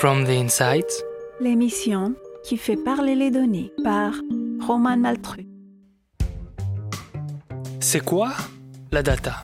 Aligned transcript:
From 0.00 0.26
the 0.26 0.30
Insights, 0.30 1.02
l'émission 1.40 2.14
qui 2.44 2.56
fait 2.56 2.76
parler 2.76 3.16
les 3.16 3.32
données 3.32 3.72
par 3.82 4.12
Roman 4.64 4.96
Maltru. 4.96 5.44
C'est 7.80 8.04
quoi 8.04 8.30
la 8.92 9.02
data? 9.02 9.42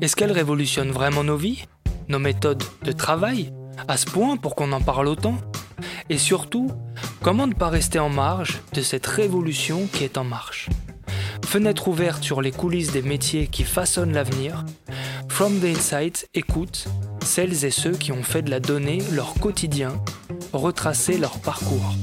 Est-ce 0.00 0.16
qu'elle 0.16 0.32
révolutionne 0.32 0.90
vraiment 0.90 1.22
nos 1.22 1.36
vies 1.36 1.64
Nos 2.08 2.18
méthodes 2.18 2.64
de 2.82 2.90
travail 2.90 3.52
À 3.86 3.96
ce 3.96 4.06
point 4.06 4.36
pour 4.36 4.56
qu'on 4.56 4.72
en 4.72 4.80
parle 4.80 5.06
autant? 5.06 5.36
Et 6.10 6.18
surtout, 6.18 6.72
comment 7.22 7.46
ne 7.46 7.54
pas 7.54 7.68
rester 7.68 8.00
en 8.00 8.10
marge 8.10 8.60
de 8.72 8.82
cette 8.82 9.06
révolution 9.06 9.86
qui 9.92 10.02
est 10.02 10.18
en 10.18 10.24
marche? 10.24 10.68
Fenêtre 11.46 11.86
ouverte 11.86 12.24
sur 12.24 12.42
les 12.42 12.50
coulisses 12.50 12.90
des 12.90 13.02
métiers 13.02 13.46
qui 13.46 13.62
façonnent 13.62 14.12
l'avenir, 14.12 14.64
From 15.28 15.60
the 15.60 15.66
Insight 15.66 16.28
écoute 16.34 16.88
celles 17.28 17.66
et 17.66 17.70
ceux 17.70 17.92
qui 17.92 18.10
ont 18.10 18.22
fait 18.22 18.40
de 18.40 18.50
la 18.50 18.58
donnée 18.58 19.02
leur 19.12 19.34
quotidien, 19.34 20.00
retracer 20.54 21.18
leur 21.18 21.38
parcours, 21.38 21.94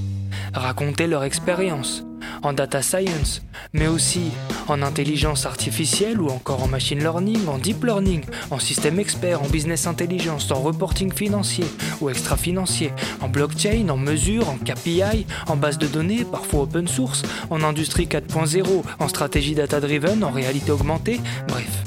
raconter 0.53 1.07
leur 1.07 1.23
expérience 1.23 2.05
en 2.43 2.53
data 2.53 2.83
science, 2.83 3.41
mais 3.73 3.87
aussi 3.87 4.31
en 4.67 4.83
intelligence 4.83 5.47
artificielle 5.47 6.21
ou 6.21 6.29
encore 6.29 6.63
en 6.63 6.67
machine 6.67 6.99
learning, 6.99 7.47
en 7.47 7.57
deep 7.57 7.83
learning, 7.83 8.23
en 8.51 8.59
système 8.59 8.99
expert, 8.99 9.41
en 9.41 9.47
business 9.47 9.87
intelligence, 9.87 10.51
en 10.51 10.61
reporting 10.61 11.11
financier 11.11 11.65
ou 12.01 12.09
extra-financier, 12.11 12.93
en 13.19 13.27
blockchain, 13.27 13.89
en 13.89 13.97
mesure, 13.97 14.47
en 14.47 14.57
KPI, 14.57 15.25
en 15.47 15.55
base 15.55 15.79
de 15.79 15.87
données, 15.87 16.23
parfois 16.23 16.61
open 16.61 16.87
source, 16.87 17.23
en 17.49 17.63
industrie 17.63 18.05
4.0, 18.05 18.83
en 18.99 19.07
stratégie 19.07 19.55
data-driven, 19.55 20.23
en 20.23 20.31
réalité 20.31 20.69
augmentée, 20.69 21.19
bref. 21.47 21.83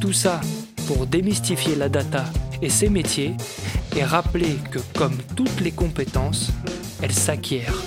Tout 0.00 0.12
ça 0.12 0.40
pour 0.88 1.06
démystifier 1.06 1.76
la 1.76 1.88
data 1.88 2.24
et 2.62 2.68
ses 2.70 2.88
métiers 2.88 3.34
et 3.96 4.04
rappeler 4.04 4.56
que 4.70 4.78
comme 4.96 5.16
toutes 5.36 5.60
les 5.60 5.72
compétences, 5.72 6.50
elles 7.02 7.12
s'acquièrent. 7.12 7.82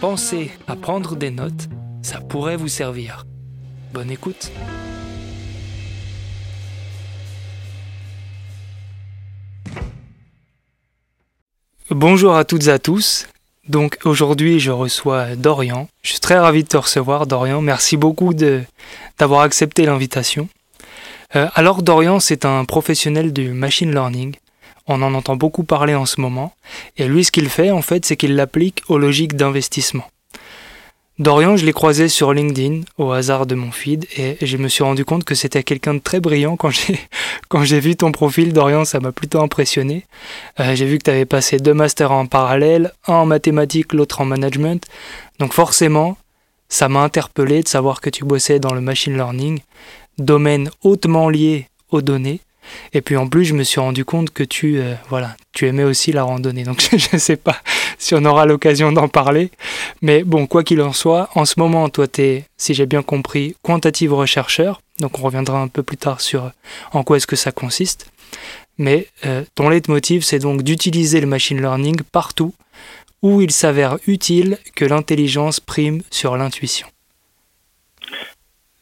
Pensez 0.00 0.50
à 0.66 0.76
prendre 0.76 1.16
des 1.16 1.30
notes, 1.30 1.68
ça 2.02 2.20
pourrait 2.20 2.56
vous 2.56 2.68
servir. 2.68 3.26
Bonne 3.92 4.10
écoute. 4.10 4.50
Bonjour 11.90 12.34
à 12.34 12.44
toutes 12.44 12.68
et 12.68 12.70
à 12.70 12.78
tous. 12.78 13.28
Donc 13.68 13.98
aujourd'hui 14.04 14.58
je 14.58 14.70
reçois 14.70 15.36
Dorian. 15.36 15.88
Je 16.02 16.12
suis 16.12 16.20
très 16.20 16.38
ravi 16.38 16.64
de 16.64 16.68
te 16.68 16.76
recevoir 16.76 17.26
Dorian. 17.26 17.60
Merci 17.60 17.96
beaucoup 17.96 18.32
d'avoir 18.34 19.42
accepté 19.42 19.84
l'invitation. 19.84 20.48
Euh, 21.34 21.48
alors 21.54 21.82
Dorian, 21.82 22.20
c'est 22.20 22.44
un 22.44 22.64
professionnel 22.64 23.32
du 23.32 23.50
machine 23.50 23.92
learning. 23.92 24.34
On 24.86 25.02
en 25.02 25.14
entend 25.14 25.36
beaucoup 25.36 25.64
parler 25.64 25.94
en 25.94 26.06
ce 26.06 26.20
moment. 26.20 26.52
Et 26.96 27.06
lui, 27.06 27.24
ce 27.24 27.32
qu'il 27.32 27.48
fait, 27.48 27.70
en 27.70 27.82
fait, 27.82 28.04
c'est 28.04 28.16
qu'il 28.16 28.34
l'applique 28.34 28.82
aux 28.88 28.98
logiques 28.98 29.36
d'investissement. 29.36 30.04
Dorian, 31.18 31.56
je 31.56 31.66
l'ai 31.66 31.72
croisé 31.74 32.08
sur 32.08 32.32
LinkedIn 32.32 32.80
au 32.96 33.12
hasard 33.12 33.46
de 33.46 33.54
mon 33.54 33.70
feed 33.70 34.06
et 34.16 34.38
je 34.40 34.56
me 34.56 34.66
suis 34.66 34.82
rendu 34.82 35.04
compte 35.04 35.24
que 35.24 35.34
c'était 35.34 35.62
quelqu'un 35.62 35.94
de 35.94 35.98
très 35.98 36.20
brillant 36.20 36.56
quand 36.56 36.70
j'ai 36.70 37.80
vu 37.80 37.96
ton 37.96 38.10
profil 38.12 38.52
Dorian, 38.54 38.84
ça 38.84 38.98
m'a 38.98 39.12
plutôt 39.12 39.40
impressionné. 39.40 40.06
Euh, 40.58 40.74
j'ai 40.74 40.86
vu 40.86 40.98
que 40.98 41.04
tu 41.04 41.10
avais 41.10 41.26
passé 41.26 41.58
deux 41.58 41.74
masters 41.74 42.10
en 42.10 42.26
parallèle, 42.26 42.92
un 43.06 43.12
en 43.12 43.26
mathématiques, 43.26 43.92
l'autre 43.92 44.22
en 44.22 44.24
management. 44.24 44.84
Donc 45.38 45.52
forcément, 45.52 46.16
ça 46.70 46.88
m'a 46.88 47.00
interpellé 47.00 47.62
de 47.62 47.68
savoir 47.68 48.00
que 48.00 48.08
tu 48.08 48.24
bossais 48.24 48.58
dans 48.58 48.72
le 48.72 48.80
machine 48.80 49.14
learning 49.14 49.60
domaine 50.18 50.70
hautement 50.82 51.28
lié 51.28 51.68
aux 51.90 52.02
données. 52.02 52.40
Et 52.92 53.00
puis 53.00 53.16
en 53.16 53.28
plus, 53.28 53.44
je 53.44 53.54
me 53.54 53.64
suis 53.64 53.80
rendu 53.80 54.04
compte 54.04 54.30
que 54.30 54.44
tu, 54.44 54.78
euh, 54.78 54.94
voilà, 55.08 55.36
tu 55.52 55.66
aimais 55.66 55.84
aussi 55.84 56.12
la 56.12 56.22
randonnée. 56.22 56.64
Donc 56.64 56.80
je 56.96 57.08
ne 57.12 57.18
sais 57.18 57.36
pas 57.36 57.58
si 57.98 58.14
on 58.14 58.24
aura 58.24 58.46
l'occasion 58.46 58.92
d'en 58.92 59.08
parler. 59.08 59.50
Mais 60.00 60.24
bon, 60.24 60.46
quoi 60.46 60.64
qu'il 60.64 60.80
en 60.80 60.92
soit, 60.92 61.28
en 61.34 61.44
ce 61.44 61.58
moment, 61.58 61.88
toi, 61.88 62.06
tu 62.06 62.22
es, 62.22 62.44
si 62.56 62.74
j'ai 62.74 62.86
bien 62.86 63.02
compris, 63.02 63.56
quantitative 63.62 64.14
rechercheur. 64.14 64.80
Donc 65.00 65.18
on 65.18 65.22
reviendra 65.22 65.60
un 65.60 65.68
peu 65.68 65.82
plus 65.82 65.96
tard 65.96 66.20
sur 66.20 66.52
en 66.92 67.02
quoi 67.02 67.16
est-ce 67.16 67.26
que 67.26 67.36
ça 67.36 67.52
consiste. 67.52 68.06
Mais 68.78 69.08
euh, 69.26 69.44
ton 69.54 69.68
leitmotiv, 69.68 70.22
c'est 70.24 70.38
donc 70.38 70.62
d'utiliser 70.62 71.20
le 71.20 71.26
machine 71.26 71.60
learning 71.60 72.00
partout 72.10 72.54
où 73.22 73.40
il 73.40 73.52
s'avère 73.52 73.98
utile 74.06 74.58
que 74.74 74.84
l'intelligence 74.84 75.60
prime 75.60 76.02
sur 76.10 76.36
l'intuition. 76.36 76.88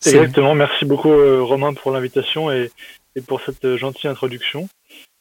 Exactement, 0.07 0.55
merci 0.55 0.85
beaucoup 0.85 1.13
euh, 1.13 1.43
Romain 1.43 1.75
pour 1.75 1.91
l'invitation 1.93 2.51
et, 2.51 2.71
pour 3.27 3.41
cette 3.43 3.65
euh, 3.65 3.77
gentille 3.77 4.09
introduction. 4.09 4.69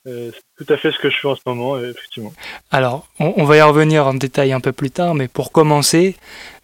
Euh, 0.08 0.32
c'est 0.34 0.66
tout 0.66 0.74
à 0.74 0.78
fait 0.78 0.92
ce 0.92 1.00
que 1.00 1.10
je 1.10 1.18
fais 1.18 1.28
en 1.28 1.36
ce 1.36 1.42
moment, 1.46 1.78
effectivement. 1.78 2.32
Alors, 2.72 3.08
on, 3.20 3.44
va 3.44 3.58
y 3.58 3.62
revenir 3.62 4.08
en 4.08 4.14
détail 4.14 4.54
un 4.54 4.62
peu 4.62 4.72
plus 4.72 4.92
tard, 4.92 5.14
mais 5.14 5.28
pour 5.28 5.52
commencer, 5.52 6.16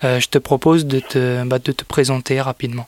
je 0.01 0.25
te 0.27 0.37
propose 0.37 0.85
de 0.85 1.01
te, 1.01 1.43
bah, 1.45 1.59
de 1.59 1.71
te 1.73 1.83
présenter 1.83 2.39
rapidement. 2.39 2.87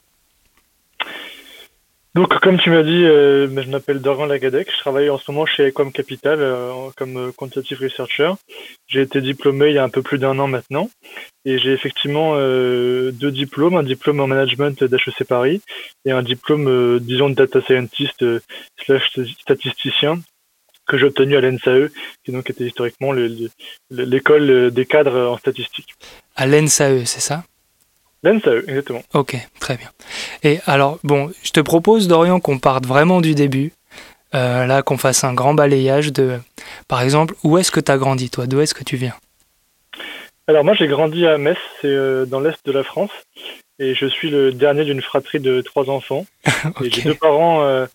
Donc, 2.17 2.33
comme 2.39 2.57
tu 2.57 2.71
m'as 2.71 2.81
dit, 2.81 3.05
euh, 3.05 3.47
je 3.47 3.69
m'appelle 3.69 4.01
Dorian 4.01 4.25
Lagadec. 4.25 4.71
Je 4.71 4.79
travaille 4.79 5.07
en 5.11 5.19
ce 5.19 5.29
moment 5.29 5.45
chez 5.45 5.67
Ecom 5.67 5.91
Capital 5.91 6.39
euh, 6.41 6.89
comme 6.95 7.15
euh, 7.15 7.31
quantitative 7.31 7.79
researcher. 7.79 8.31
J'ai 8.87 9.01
été 9.01 9.21
diplômé 9.21 9.67
il 9.67 9.75
y 9.75 9.77
a 9.77 9.83
un 9.83 9.89
peu 9.89 10.01
plus 10.01 10.17
d'un 10.17 10.39
an 10.39 10.47
maintenant. 10.47 10.89
Et 11.45 11.59
j'ai 11.59 11.73
effectivement 11.73 12.35
deux 12.35 13.31
diplômes, 13.31 13.75
un 13.75 13.83
diplôme 13.83 14.19
en 14.19 14.25
management 14.25 14.83
d'HEC 14.83 15.25
Paris 15.27 15.61
et 16.05 16.11
un 16.11 16.23
diplôme, 16.23 16.99
disons, 16.99 17.29
de 17.29 17.35
data 17.35 17.61
scientist 17.61 18.25
slash 18.83 19.19
statisticien 19.39 20.19
que 20.87 20.97
j'ai 20.97 21.05
obtenu 21.05 21.37
à 21.37 21.41
l'ENSAE, 21.41 21.89
qui 22.25 22.31
donc 22.31 22.49
était 22.49 22.65
historiquement 22.65 23.13
l'école 23.91 24.71
des 24.71 24.85
cadres 24.87 25.29
en 25.29 25.37
statistique. 25.37 25.93
À 26.35 26.47
l'ENSAE, 26.47 27.05
c'est 27.05 27.21
ça? 27.21 27.43
Exactement. 28.35 29.03
Ok, 29.13 29.37
très 29.59 29.77
bien. 29.77 29.89
Et 30.43 30.59
alors, 30.65 30.99
bon, 31.03 31.31
je 31.43 31.51
te 31.51 31.59
propose, 31.59 32.07
Dorian, 32.07 32.39
qu'on 32.39 32.59
parte 32.59 32.85
vraiment 32.85 33.21
du 33.21 33.35
début. 33.35 33.73
Euh, 34.35 34.65
là, 34.65 34.81
qu'on 34.81 34.97
fasse 34.97 35.23
un 35.23 35.33
grand 35.33 35.53
balayage 35.53 36.11
de, 36.11 36.39
par 36.87 37.01
exemple, 37.01 37.33
où 37.43 37.57
est-ce 37.57 37.71
que 37.71 37.79
tu 37.79 37.91
as 37.91 37.97
grandi, 37.97 38.29
toi? 38.29 38.45
D'où 38.45 38.59
est-ce 38.59 38.73
que 38.73 38.83
tu 38.83 38.97
viens? 38.97 39.15
Alors, 40.47 40.63
moi, 40.63 40.73
j'ai 40.73 40.87
grandi 40.87 41.25
à 41.25 41.37
Metz, 41.37 41.57
c'est 41.81 41.87
euh, 41.87 42.25
dans 42.25 42.39
l'est 42.39 42.57
de 42.65 42.71
la 42.71 42.83
France. 42.83 43.11
Et 43.79 43.95
je 43.95 44.05
suis 44.05 44.29
le 44.29 44.51
dernier 44.51 44.85
d'une 44.85 45.01
fratrie 45.01 45.39
de 45.39 45.61
trois 45.61 45.89
enfants. 45.89 46.25
J'ai 46.81 47.03
deux 47.03 47.13
parents 47.13 47.61
euh, 47.61 47.85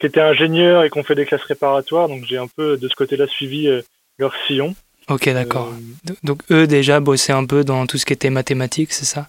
qui 0.00 0.06
étaient 0.06 0.20
ingénieurs 0.20 0.82
et 0.82 0.90
qui 0.90 0.98
ont 0.98 1.04
fait 1.04 1.14
des 1.14 1.26
classes 1.26 1.44
réparatoires. 1.44 2.08
Donc, 2.08 2.24
j'ai 2.24 2.38
un 2.38 2.48
peu, 2.48 2.76
de 2.76 2.88
ce 2.88 2.96
côté-là, 2.96 3.28
suivi 3.28 3.70
leur 4.18 4.34
sillon. 4.46 4.74
Ok, 5.08 5.28
d'accord. 5.28 5.72
Donc, 6.24 6.42
eux, 6.50 6.66
déjà, 6.66 6.98
bossaient 6.98 7.32
un 7.32 7.46
peu 7.46 7.62
dans 7.62 7.86
tout 7.86 7.98
ce 7.98 8.04
qui 8.04 8.12
était 8.12 8.30
mathématiques, 8.30 8.92
c'est 8.92 9.04
ça? 9.04 9.28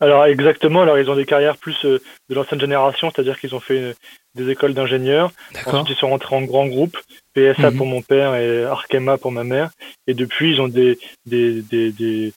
Alors 0.00 0.26
exactement, 0.26 0.82
alors 0.82 0.98
ils 0.98 1.10
ont 1.10 1.16
des 1.16 1.26
carrières 1.26 1.56
plus 1.56 1.84
euh, 1.84 2.00
de 2.28 2.34
l'ancienne 2.34 2.60
génération, 2.60 3.10
c'est-à-dire 3.10 3.38
qu'ils 3.38 3.54
ont 3.54 3.60
fait 3.60 3.80
euh, 3.80 3.94
des 4.34 4.50
écoles 4.50 4.74
d'ingénieurs. 4.74 5.32
Ensuite, 5.66 5.90
ils 5.90 5.96
sont 5.96 6.08
rentrés 6.08 6.36
en 6.36 6.42
grand 6.42 6.66
groupe, 6.66 6.98
PSA 7.34 7.70
mhm. 7.70 7.76
pour 7.76 7.86
mon 7.86 8.02
père 8.02 8.34
et 8.34 8.64
Arkema 8.64 9.16
pour 9.16 9.32
ma 9.32 9.44
mère. 9.44 9.70
Et 10.06 10.14
depuis, 10.14 10.52
ils 10.52 10.60
ont 10.60 10.68
des, 10.68 10.98
des, 11.24 11.62
des, 11.62 11.90
des, 11.92 12.32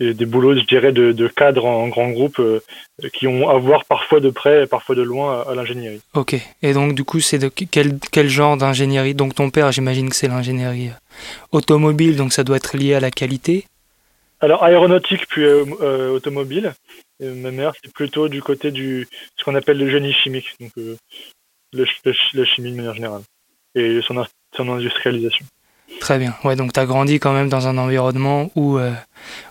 des 0.00 0.26
boulots, 0.26 0.56
je 0.56 0.64
dirais, 0.64 0.92
de, 0.92 1.12
de 1.12 1.28
cadres 1.28 1.64
en 1.64 1.88
grand 1.88 2.10
groupe 2.10 2.38
euh, 2.38 2.60
qui 3.12 3.26
ont 3.26 3.48
à 3.48 3.58
voir 3.58 3.84
parfois 3.84 4.20
de 4.20 4.30
près 4.30 4.64
et 4.64 4.66
parfois 4.66 4.94
de 4.94 5.02
loin 5.02 5.44
à, 5.48 5.54
l'ingénierie. 5.54 6.00
Ok. 6.14 6.36
Et 6.62 6.72
donc, 6.72 6.94
du 6.94 7.04
coup, 7.04 7.20
c'est 7.20 7.38
de 7.38 7.48
quel, 7.48 7.98
quel 8.10 8.28
genre 8.28 8.56
d'ingénierie? 8.56 9.14
Donc, 9.14 9.34
ton 9.34 9.50
père, 9.50 9.72
j'imagine 9.72 10.08
que 10.08 10.16
c'est 10.16 10.28
l'ingénierie 10.28 10.90
automobile, 11.52 12.16
donc 12.16 12.32
ça 12.32 12.44
doit 12.44 12.56
être 12.56 12.76
lié 12.76 12.94
à 12.94 13.00
la 13.00 13.10
qualité? 13.10 13.66
Alors 14.40 14.62
aéronautique 14.62 15.26
puis 15.28 15.44
euh, 15.44 15.64
euh, 15.80 16.10
automobile. 16.10 16.74
ma 17.20 17.50
mère 17.50 17.72
c'est 17.82 17.92
plutôt 17.92 18.28
du 18.28 18.42
côté 18.42 18.70
du 18.70 19.08
ce 19.36 19.44
qu'on 19.44 19.54
appelle 19.54 19.78
le 19.78 19.90
génie 19.90 20.12
chimique, 20.12 20.54
donc 20.60 20.70
euh, 20.78 20.96
le, 21.72 21.86
la 22.34 22.44
chimie 22.44 22.72
de 22.72 22.76
manière 22.76 22.94
générale 22.94 23.22
et 23.74 24.00
son, 24.02 24.24
son 24.56 24.68
industrialisation. 24.70 25.44
Très 26.00 26.18
bien. 26.18 26.34
Ouais, 26.44 26.54
donc 26.54 26.72
tu 26.72 26.80
as 26.80 26.86
grandi 26.86 27.18
quand 27.18 27.32
même 27.32 27.48
dans 27.48 27.66
un 27.66 27.78
environnement 27.78 28.50
où 28.54 28.78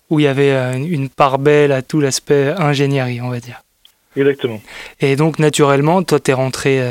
où 0.10 0.20
il 0.20 0.24
y 0.24 0.28
avait 0.28 0.54
une 0.76 1.10
part 1.10 1.40
belle 1.40 1.72
à 1.72 1.82
tout 1.82 2.00
l'aspect 2.00 2.54
ingénierie, 2.58 3.22
on 3.22 3.30
va 3.30 3.40
dire. 3.40 3.62
Exactement. 4.16 4.62
Et 5.00 5.16
donc 5.16 5.40
naturellement, 5.40 6.04
toi 6.04 6.20
tu 6.20 6.32
es 6.32 6.34
rentré 6.34 6.82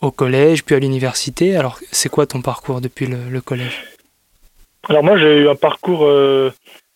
au 0.00 0.10
collège 0.10 0.64
puis 0.64 0.74
à 0.74 0.78
l'université. 0.78 1.56
Alors 1.56 1.78
c'est 1.90 2.08
quoi 2.08 2.26
ton 2.26 2.42
parcours 2.42 2.80
depuis 2.80 3.06
le, 3.06 3.18
le 3.30 3.40
collège? 3.40 3.84
Alors 4.88 5.02
moi 5.02 5.16
j'ai 5.16 5.38
eu 5.38 5.48
un 5.48 5.56
parcours 5.56 6.06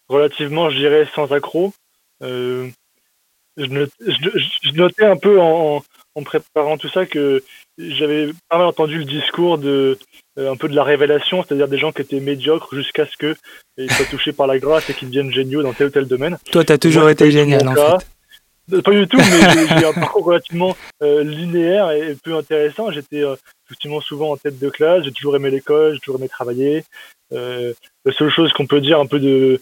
relativement, 0.09 0.71
je 0.71 0.79
dirais, 0.79 1.09
sans 1.15 1.33
accroc. 1.33 1.73
Euh, 2.23 2.69
je, 3.57 4.73
notais 4.75 5.05
un 5.05 5.17
peu 5.17 5.41
en, 5.41 5.83
préparant 6.25 6.77
tout 6.77 6.89
ça 6.89 7.07
que 7.07 7.43
j'avais 7.79 8.31
pas 8.49 8.59
mal 8.59 8.67
entendu 8.67 8.99
le 8.99 9.05
discours 9.05 9.59
de 9.59 9.99
euh, 10.39 10.51
un 10.51 10.57
peu 10.57 10.69
de 10.69 10.75
la 10.75 10.85
révélation, 10.85 11.43
c'est-à-dire 11.43 11.69
des 11.69 11.79
gens 11.79 11.93
qui 11.93 12.03
étaient 12.03 12.21
médiocres 12.21 12.75
jusqu'à 12.75 13.07
ce 13.07 13.17
que 13.17 13.37
ils 13.77 13.91
soient 13.91 14.07
touchés 14.07 14.33
par 14.33 14.47
la 14.47 14.59
grâce 14.59 14.89
et 14.91 14.95
qu'ils 14.95 15.09
deviennent 15.09 15.33
géniaux 15.33 15.63
dans 15.63 15.73
tel 15.73 15.89
ou 15.89 15.91
tel 15.91 16.07
domaine. 16.07 16.39
Toi, 16.51 16.65
tu 16.65 16.73
as 16.73 16.79
toujours 16.79 17.09
été 17.09 17.31
génial 17.31 17.67
en 17.69 17.75
fait. 17.75 18.07
Euh, 18.73 18.83
pas 18.83 18.91
du 18.91 19.07
tout, 19.07 19.19
mais 19.19 19.79
j'ai 19.79 19.87
un 19.87 19.93
parcours 19.93 20.25
relativement 20.25 20.77
linéaire 21.01 21.91
et 21.93 22.17
peu 22.23 22.35
intéressant. 22.35 22.91
J'étais 22.91 23.23
effectivement 23.67 24.01
souvent 24.01 24.33
en 24.33 24.37
tête 24.37 24.59
de 24.59 24.69
classe, 24.69 25.05
j'ai 25.05 25.13
toujours 25.13 25.37
aimé 25.37 25.51
l'école, 25.51 25.95
j'ai 25.95 26.01
toujours 26.01 26.19
aimé 26.19 26.29
travailler. 26.29 26.85
la 27.31 28.13
seule 28.13 28.31
chose 28.31 28.53
qu'on 28.53 28.67
peut 28.67 28.81
dire 28.81 29.01
un 29.01 29.07
peu 29.07 29.21
de 29.21 29.61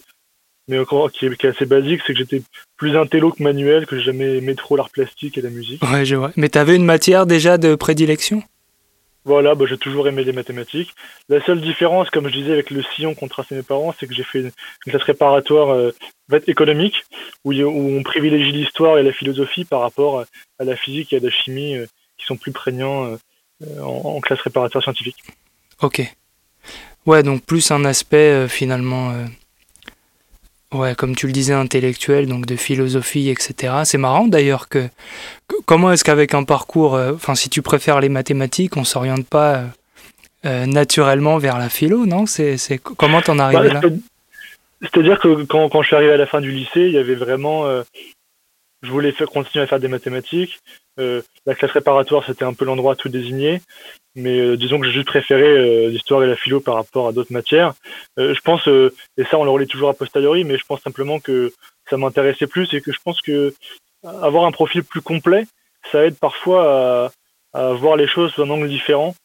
mais 0.67 0.79
encore 0.79 1.11
qui 1.11 1.25
est, 1.25 1.45
assez 1.45 1.65
basique, 1.65 2.01
c'est 2.05 2.13
que 2.13 2.19
j'étais 2.19 2.41
plus 2.77 2.97
intello 2.97 3.31
que 3.31 3.43
manuel, 3.43 3.85
que 3.85 3.97
j'ai 3.97 4.05
jamais 4.05 4.37
aimé 4.37 4.55
trop 4.55 4.75
l'art 4.75 4.89
plastique 4.89 5.37
et 5.37 5.41
la 5.41 5.49
musique. 5.49 5.83
Ouais, 5.83 6.05
je 6.05 6.15
vois. 6.15 6.31
Mais 6.35 6.49
t'avais 6.49 6.75
une 6.75 6.85
matière 6.85 7.25
déjà 7.25 7.57
de 7.57 7.75
prédilection? 7.75 8.43
Voilà, 9.25 9.55
bah, 9.55 9.65
j'ai 9.67 9.77
toujours 9.77 10.07
aimé 10.07 10.23
les 10.23 10.33
mathématiques. 10.33 10.93
La 11.29 11.43
seule 11.43 11.59
différence, 11.59 12.11
comme 12.11 12.29
je 12.29 12.35
disais 12.35 12.53
avec 12.53 12.69
le 12.69 12.83
sillon 12.95 13.15
qu'ont 13.15 13.27
tracé 13.27 13.55
mes 13.55 13.63
parents, 13.63 13.93
c'est 13.99 14.05
que 14.05 14.13
j'ai 14.13 14.23
fait 14.23 14.39
une, 14.39 14.51
classe 14.85 15.01
réparatoire 15.01 15.69
euh, 15.71 15.91
économique, 16.45 17.03
où, 17.43 17.51
où, 17.51 17.97
on 17.97 18.03
privilégie 18.03 18.51
l'histoire 18.51 18.99
et 18.99 19.03
la 19.03 19.11
philosophie 19.11 19.65
par 19.65 19.81
rapport 19.81 20.25
à 20.59 20.63
la 20.63 20.75
physique 20.75 21.11
et 21.11 21.17
à 21.17 21.19
la 21.19 21.31
chimie, 21.31 21.75
euh, 21.75 21.87
qui 22.17 22.25
sont 22.27 22.37
plus 22.37 22.51
prégnants 22.51 23.05
euh, 23.05 23.81
en, 23.81 24.15
en, 24.15 24.21
classe 24.21 24.41
réparatoire 24.41 24.83
scientifique. 24.83 25.17
Ok. 25.81 26.03
Ouais, 27.07 27.23
donc 27.23 27.43
plus 27.43 27.71
un 27.71 27.83
aspect 27.83 28.47
finalement 28.47 29.13
Ouais, 30.75 30.93
comme 30.93 31.15
tu 31.15 31.25
le 31.25 31.31
disais, 31.31 31.53
intellectuel, 31.53 32.27
donc 32.27 32.45
de 32.45 32.57
philosophie, 32.57 33.29
etc. 33.29 33.73
C'est 33.85 33.97
marrant 33.97 34.27
d'ailleurs 34.27 34.67
que, 34.67 34.89
comment 35.65 35.91
est-ce 35.91 36.03
qu'avec 36.03 36.33
un 36.33 36.43
parcours, 36.43 36.95
euh, 36.95 37.13
enfin 37.13 37.33
si 37.33 37.49
tu 37.49 37.61
préfères 37.61 38.01
les 38.01 38.09
mathématiques, 38.09 38.75
on 38.75 38.83
s'oriente 38.83 39.25
pas 39.25 39.55
euh, 39.55 39.65
euh, 40.45 40.65
naturellement 40.65 41.37
vers 41.37 41.57
la 41.59 41.69
philo, 41.69 42.05
non? 42.05 42.25
C'est 42.25 42.57
comment 42.79 43.21
t'en 43.21 43.39
arrives 43.39 43.59
bah, 43.59 43.81
là? 43.81 43.81
C'est-à-dire 44.81 45.19
que 45.19 45.43
quand, 45.45 45.69
quand, 45.69 45.81
je 45.81 45.87
suis 45.87 45.95
arrivé 45.95 46.11
à 46.11 46.17
la 46.17 46.25
fin 46.25 46.41
du 46.41 46.51
lycée, 46.51 46.81
il 46.81 46.91
y 46.91 46.97
avait 46.97 47.15
vraiment, 47.15 47.65
je 48.83 48.91
voulais 48.91 49.13
faire, 49.13 49.29
continuer 49.29 49.63
à 49.63 49.67
faire 49.67 49.79
des 49.79 49.87
mathématiques. 49.87 50.59
La 51.45 51.55
classe 51.55 51.71
réparatoire, 51.71 52.25
c'était 52.25 52.45
un 52.45 52.53
peu 52.53 52.65
l'endroit 52.65 52.95
tout 52.95 53.09
désigné 53.09 53.61
mais 54.15 54.39
euh, 54.39 54.57
disons 54.57 54.79
que 54.79 54.85
j'ai 54.85 54.93
juste 54.93 55.07
préféré 55.07 55.43
euh, 55.43 55.89
l'histoire 55.89 56.23
et 56.23 56.27
la 56.27 56.35
philo 56.35 56.61
par 56.61 56.75
rapport 56.75 57.07
à 57.07 57.11
d'autres 57.11 57.33
matières. 57.33 57.73
Euh, 58.17 58.33
je 58.33 58.41
pense, 58.41 58.67
et 58.67 59.25
ça 59.25 59.37
on 59.37 59.43
le 59.43 59.49
relit 59.49 59.67
toujours 59.67 59.89
a 59.89 59.93
posteriori, 59.93 60.43
mais 60.43 60.57
je 60.57 60.65
pense 60.65 60.81
simplement 60.81 61.19
que 61.19 61.53
ça 61.89 61.97
m'intéressait 61.97 62.47
plus 62.47 62.73
et 62.73 62.81
que 62.81 62.91
je 62.91 62.99
pense 63.03 63.21
que 63.21 63.53
avoir 64.03 64.45
un 64.45 64.51
profil 64.51 64.83
plus 64.83 65.01
complet, 65.01 65.45
ça 65.91 66.05
aide 66.05 66.17
parfois 66.17 67.11
à, 67.53 67.59
à 67.59 67.73
voir 67.73 67.97
les 67.97 68.07
choses 68.07 68.31
sous 68.33 68.41
un 68.41 68.49
angle 68.49 68.69
différent. 68.69 69.15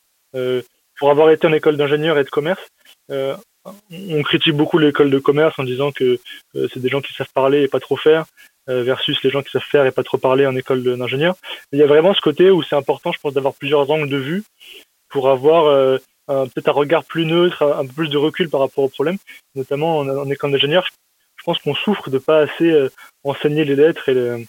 pour 0.98 1.10
avoir 1.10 1.30
été 1.30 1.46
en 1.46 1.52
école 1.52 1.76
d'ingénieur 1.76 2.18
et 2.18 2.24
de 2.24 2.30
commerce, 2.30 2.60
on 3.08 4.22
critique 4.22 4.54
beaucoup 4.54 4.78
l'école 4.78 5.10
de 5.10 5.18
commerce 5.18 5.58
en 5.58 5.64
disant 5.64 5.92
que 5.92 6.18
c'est 6.54 6.80
des 6.80 6.88
gens 6.88 7.00
qui 7.00 7.12
savent 7.12 7.32
parler 7.32 7.62
et 7.62 7.68
pas 7.68 7.80
trop 7.80 7.96
faire. 7.96 8.24
Euh, 8.70 8.84
versus 8.84 9.20
les 9.24 9.30
gens 9.30 9.42
qui 9.42 9.50
savent 9.50 9.62
faire 9.68 9.84
et 9.84 9.90
pas 9.90 10.04
trop 10.04 10.16
parler 10.16 10.46
en 10.46 10.54
école 10.54 10.84
d'ingénieur. 10.96 11.34
Il 11.72 11.78
y 11.80 11.82
a 11.82 11.86
vraiment 11.86 12.14
ce 12.14 12.20
côté 12.20 12.50
où 12.50 12.62
c'est 12.62 12.76
important, 12.76 13.10
je 13.10 13.18
pense, 13.18 13.34
d'avoir 13.34 13.54
plusieurs 13.54 13.90
angles 13.90 14.08
de 14.08 14.16
vue 14.16 14.44
pour 15.08 15.28
avoir 15.28 15.64
euh, 15.64 15.98
peut-être 16.26 16.68
un 16.68 16.72
regard 16.72 17.04
plus 17.04 17.26
neutre, 17.26 17.64
un 17.64 17.84
peu 17.84 17.92
plus 17.92 18.08
de 18.08 18.16
recul 18.16 18.48
par 18.48 18.60
rapport 18.60 18.84
au 18.84 18.88
problème. 18.88 19.16
Notamment 19.56 19.98
en, 19.98 20.30
école 20.30 20.52
d'ingénieur, 20.52 20.86
je 21.36 21.42
pense 21.42 21.58
qu'on 21.58 21.74
souffre 21.74 22.10
de 22.10 22.18
pas 22.18 22.42
assez 22.42 22.70
euh, 22.70 22.90
enseigner 23.24 23.64
les 23.64 23.74
lettres 23.74 24.08
et, 24.08 24.46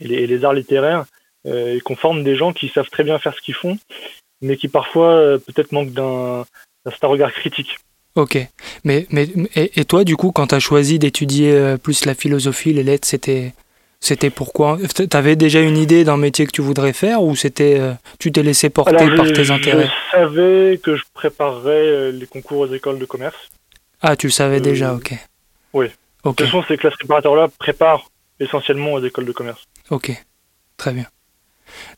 les, 0.00 0.44
arts 0.44 0.54
littéraires 0.54 1.04
et 1.44 1.80
qu'on 1.84 1.94
forme 1.94 2.24
des 2.24 2.34
gens 2.34 2.52
qui 2.52 2.68
savent 2.68 2.90
très 2.90 3.04
bien 3.04 3.20
faire 3.20 3.34
ce 3.34 3.42
qu'ils 3.42 3.54
font, 3.54 3.78
mais 4.40 4.56
qui 4.56 4.66
parfois 4.66 5.38
peut-être 5.38 5.70
manquent 5.70 5.92
d'un 5.92 6.44
regard 7.02 7.32
critique. 7.32 7.78
Ok. 8.16 8.38
Mais, 8.84 9.06
mais, 9.10 9.28
et, 9.54 9.84
toi, 9.84 10.02
du 10.02 10.16
coup, 10.16 10.32
quand 10.32 10.48
tu 10.48 10.54
as 10.54 10.58
choisi 10.58 10.98
d'étudier 10.98 11.52
euh, 11.52 11.76
plus 11.76 12.06
la 12.06 12.14
philosophie, 12.14 12.72
les 12.72 12.82
lettres, 12.82 13.06
c'était, 13.06 13.52
c'était 14.00 14.30
pourquoi? 14.30 14.78
Tu 14.94 15.06
avais 15.12 15.36
déjà 15.36 15.60
une 15.60 15.76
idée 15.76 16.02
d'un 16.02 16.16
métier 16.16 16.46
que 16.46 16.50
tu 16.50 16.62
voudrais 16.62 16.94
faire 16.94 17.22
ou 17.22 17.36
c'était, 17.36 17.78
euh, 17.78 17.92
tu 18.18 18.32
t'es 18.32 18.42
laissé 18.42 18.70
porter 18.70 19.14
par 19.14 19.26
tes 19.26 19.50
intérêts? 19.50 19.90
Je 20.12 20.16
savais 20.16 20.80
que 20.82 20.96
je 20.96 21.02
préparerais 21.12 21.70
euh, 21.86 22.10
les 22.10 22.26
concours 22.26 22.60
aux 22.60 22.72
écoles 22.72 22.98
de 22.98 23.04
commerce. 23.04 23.36
Ah, 24.00 24.16
tu 24.16 24.28
le 24.28 24.32
savais 24.32 24.60
déjà, 24.60 24.94
ok. 24.94 25.12
Oui. 25.74 25.86
De 26.24 26.30
toute 26.30 26.40
façon, 26.40 26.64
ces 26.66 26.78
classes 26.78 26.96
préparatoires-là 26.96 27.48
préparent 27.58 28.10
essentiellement 28.40 28.94
aux 28.94 29.04
écoles 29.04 29.26
de 29.26 29.32
commerce. 29.32 29.66
Ok, 29.90 30.10
très 30.76 30.92
bien. 30.92 31.06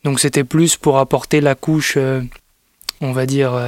Donc 0.02 0.18
c'était 0.20 0.44
plus 0.44 0.76
pour 0.76 0.98
apporter 0.98 1.40
la 1.40 1.54
couche, 1.54 1.96
on 3.00 3.12
va 3.12 3.26
dire 3.26 3.58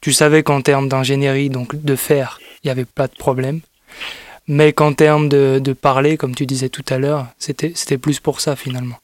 tu 0.00 0.12
savais 0.12 0.42
qu'en 0.42 0.60
termes 0.60 0.88
d'ingénierie, 0.88 1.50
donc 1.50 1.76
de 1.76 1.96
faire, 1.96 2.38
il 2.62 2.66
n'y 2.66 2.70
avait 2.70 2.84
pas 2.84 3.06
de 3.06 3.14
problème. 3.14 3.60
Mais 4.46 4.72
qu'en 4.72 4.92
termes 4.92 5.28
de, 5.28 5.58
de, 5.58 5.72
parler, 5.72 6.18
comme 6.18 6.34
tu 6.34 6.44
disais 6.44 6.68
tout 6.68 6.84
à 6.90 6.98
l'heure, 6.98 7.26
c'était 7.38 7.98
plus 7.98 8.20
pour 8.20 8.40
ça 8.40 8.56
finalement. 8.56 8.96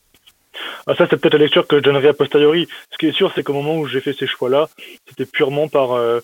Ah, 0.87 0.95
ça, 0.95 1.07
c'est 1.09 1.17
peut-être 1.17 1.35
la 1.35 1.45
lecture 1.45 1.67
que 1.67 1.77
je 1.77 1.83
donnerai 1.83 2.09
a 2.09 2.15
posteriori. 2.15 2.69
Ce 2.91 2.99
qui 2.99 3.07
est 3.07 3.13
sûr, 3.13 3.33
c'est 3.35 3.43
qu'au 3.43 3.53
moment 3.53 3.79
où 3.79 3.87
j'ai 3.87 4.01
fait 4.01 4.13
ces 4.13 4.27
choix-là, 4.27 4.69
c'était 5.09 5.27
purement 5.27 5.69
par, 5.69 5.93
euh, 5.93 6.21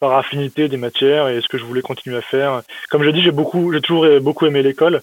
par 0.00 0.16
affinité 0.16 0.68
des 0.68 0.76
matières 0.76 1.28
et 1.28 1.40
ce 1.40 1.48
que 1.48 1.58
je 1.58 1.64
voulais 1.64 1.82
continuer 1.82 2.16
à 2.16 2.22
faire. 2.22 2.62
Comme 2.90 3.04
je 3.04 3.10
dis, 3.10 3.22
j'ai 3.22 3.30
beaucoup, 3.30 3.72
j'ai 3.72 3.80
toujours 3.80 4.20
beaucoup 4.20 4.46
aimé 4.46 4.62
l'école. 4.62 5.02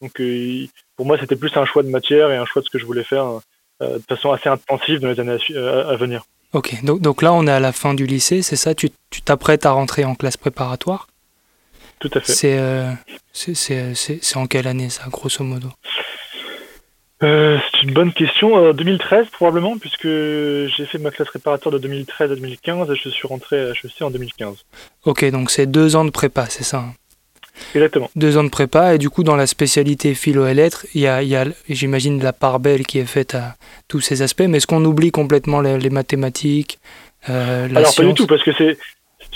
Donc, 0.00 0.20
euh, 0.20 0.66
pour 0.96 1.06
moi, 1.06 1.18
c'était 1.18 1.36
plus 1.36 1.56
un 1.56 1.64
choix 1.64 1.82
de 1.82 1.88
matière 1.88 2.30
et 2.30 2.36
un 2.36 2.44
choix 2.44 2.62
de 2.62 2.66
ce 2.66 2.70
que 2.70 2.78
je 2.78 2.86
voulais 2.86 3.04
faire 3.04 3.40
euh, 3.82 3.98
de 3.98 4.04
façon 4.08 4.32
assez 4.32 4.48
intensive 4.48 5.00
dans 5.00 5.08
les 5.08 5.20
années 5.20 5.38
à 5.56 5.96
venir. 5.96 6.24
Ok, 6.52 6.84
donc, 6.84 7.00
donc, 7.00 7.22
là 7.22 7.32
on 7.32 7.46
est 7.46 7.50
à 7.50 7.60
la 7.60 7.72
fin 7.72 7.94
du 7.94 8.06
lycée, 8.06 8.42
c'est 8.42 8.56
ça? 8.56 8.74
Tu 8.74 8.90
t'apprêtes 9.24 9.64
à 9.64 9.72
rentrer 9.72 10.04
en 10.04 10.14
classe 10.14 10.36
préparatoire? 10.36 11.08
Tout 11.98 12.10
à 12.14 12.20
fait. 12.20 12.32
C'est 13.32 13.94
c'est 13.94 14.36
en 14.36 14.46
quelle 14.46 14.66
année 14.66 14.90
ça, 14.90 15.04
grosso 15.08 15.44
modo? 15.44 15.68
Euh, 17.22 17.58
C'est 17.72 17.84
une 17.84 17.94
bonne 17.94 18.12
question. 18.12 18.72
2013 18.72 19.28
probablement, 19.30 19.78
puisque 19.78 20.08
j'ai 20.08 20.86
fait 20.86 20.98
ma 20.98 21.10
classe 21.10 21.28
préparatoire 21.28 21.72
de 21.72 21.78
2013 21.78 22.32
à 22.32 22.34
2015 22.34 22.90
et 22.90 22.96
je 22.96 23.08
suis 23.08 23.28
rentré 23.28 23.60
à 23.60 23.70
HEC 23.70 24.02
en 24.02 24.10
2015. 24.10 24.56
Ok, 25.04 25.24
donc 25.30 25.50
c'est 25.50 25.66
deux 25.66 25.96
ans 25.96 26.04
de 26.04 26.10
prépa, 26.10 26.46
c'est 26.46 26.64
ça 26.64 26.78
hein? 26.78 26.94
Exactement. 27.74 28.10
Deux 28.16 28.36
ans 28.36 28.44
de 28.44 28.48
prépa, 28.48 28.94
et 28.94 28.98
du 28.98 29.10
coup, 29.10 29.24
dans 29.24 29.36
la 29.36 29.46
spécialité 29.46 30.14
philo 30.14 30.46
et 30.46 30.54
lettres, 30.54 30.86
il 30.94 31.00
y 31.02 31.06
a, 31.06 31.22
y 31.22 31.36
a 31.36 31.44
j'imagine, 31.68 32.22
la 32.22 32.32
part 32.32 32.60
belle 32.60 32.86
qui 32.86 32.98
est 32.98 33.06
faite 33.06 33.34
à 33.34 33.56
tous 33.88 34.00
ces 34.00 34.22
aspects, 34.22 34.44
mais 34.48 34.58
est-ce 34.58 34.66
qu'on 34.66 34.84
oublie 34.84 35.10
complètement 35.10 35.60
les, 35.60 35.90
mathématiques 35.90 36.78
euh, 37.28 37.68
la 37.68 37.80
Alors, 37.80 37.94
pas 37.94 38.04
du 38.04 38.14
tout, 38.14 38.26
parce 38.26 38.42
que 38.42 38.52
c'est 38.56 38.78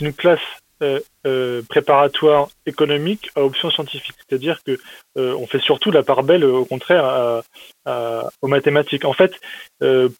une 0.00 0.12
classe 0.12 0.40
euh, 0.82 1.00
euh, 1.26 1.62
préparatoire 1.68 2.48
économique 2.66 3.30
à 3.34 3.42
option 3.42 3.70
scientifique. 3.70 4.16
C'est-à-dire 4.28 4.60
que 4.64 4.78
on 5.16 5.46
fait 5.46 5.60
surtout 5.60 5.90
la 5.90 6.02
part 6.02 6.22
belle, 6.22 6.44
au 6.44 6.64
contraire, 6.64 7.42
aux 7.86 8.48
mathématiques. 8.48 9.04
En 9.04 9.14
fait, 9.14 9.32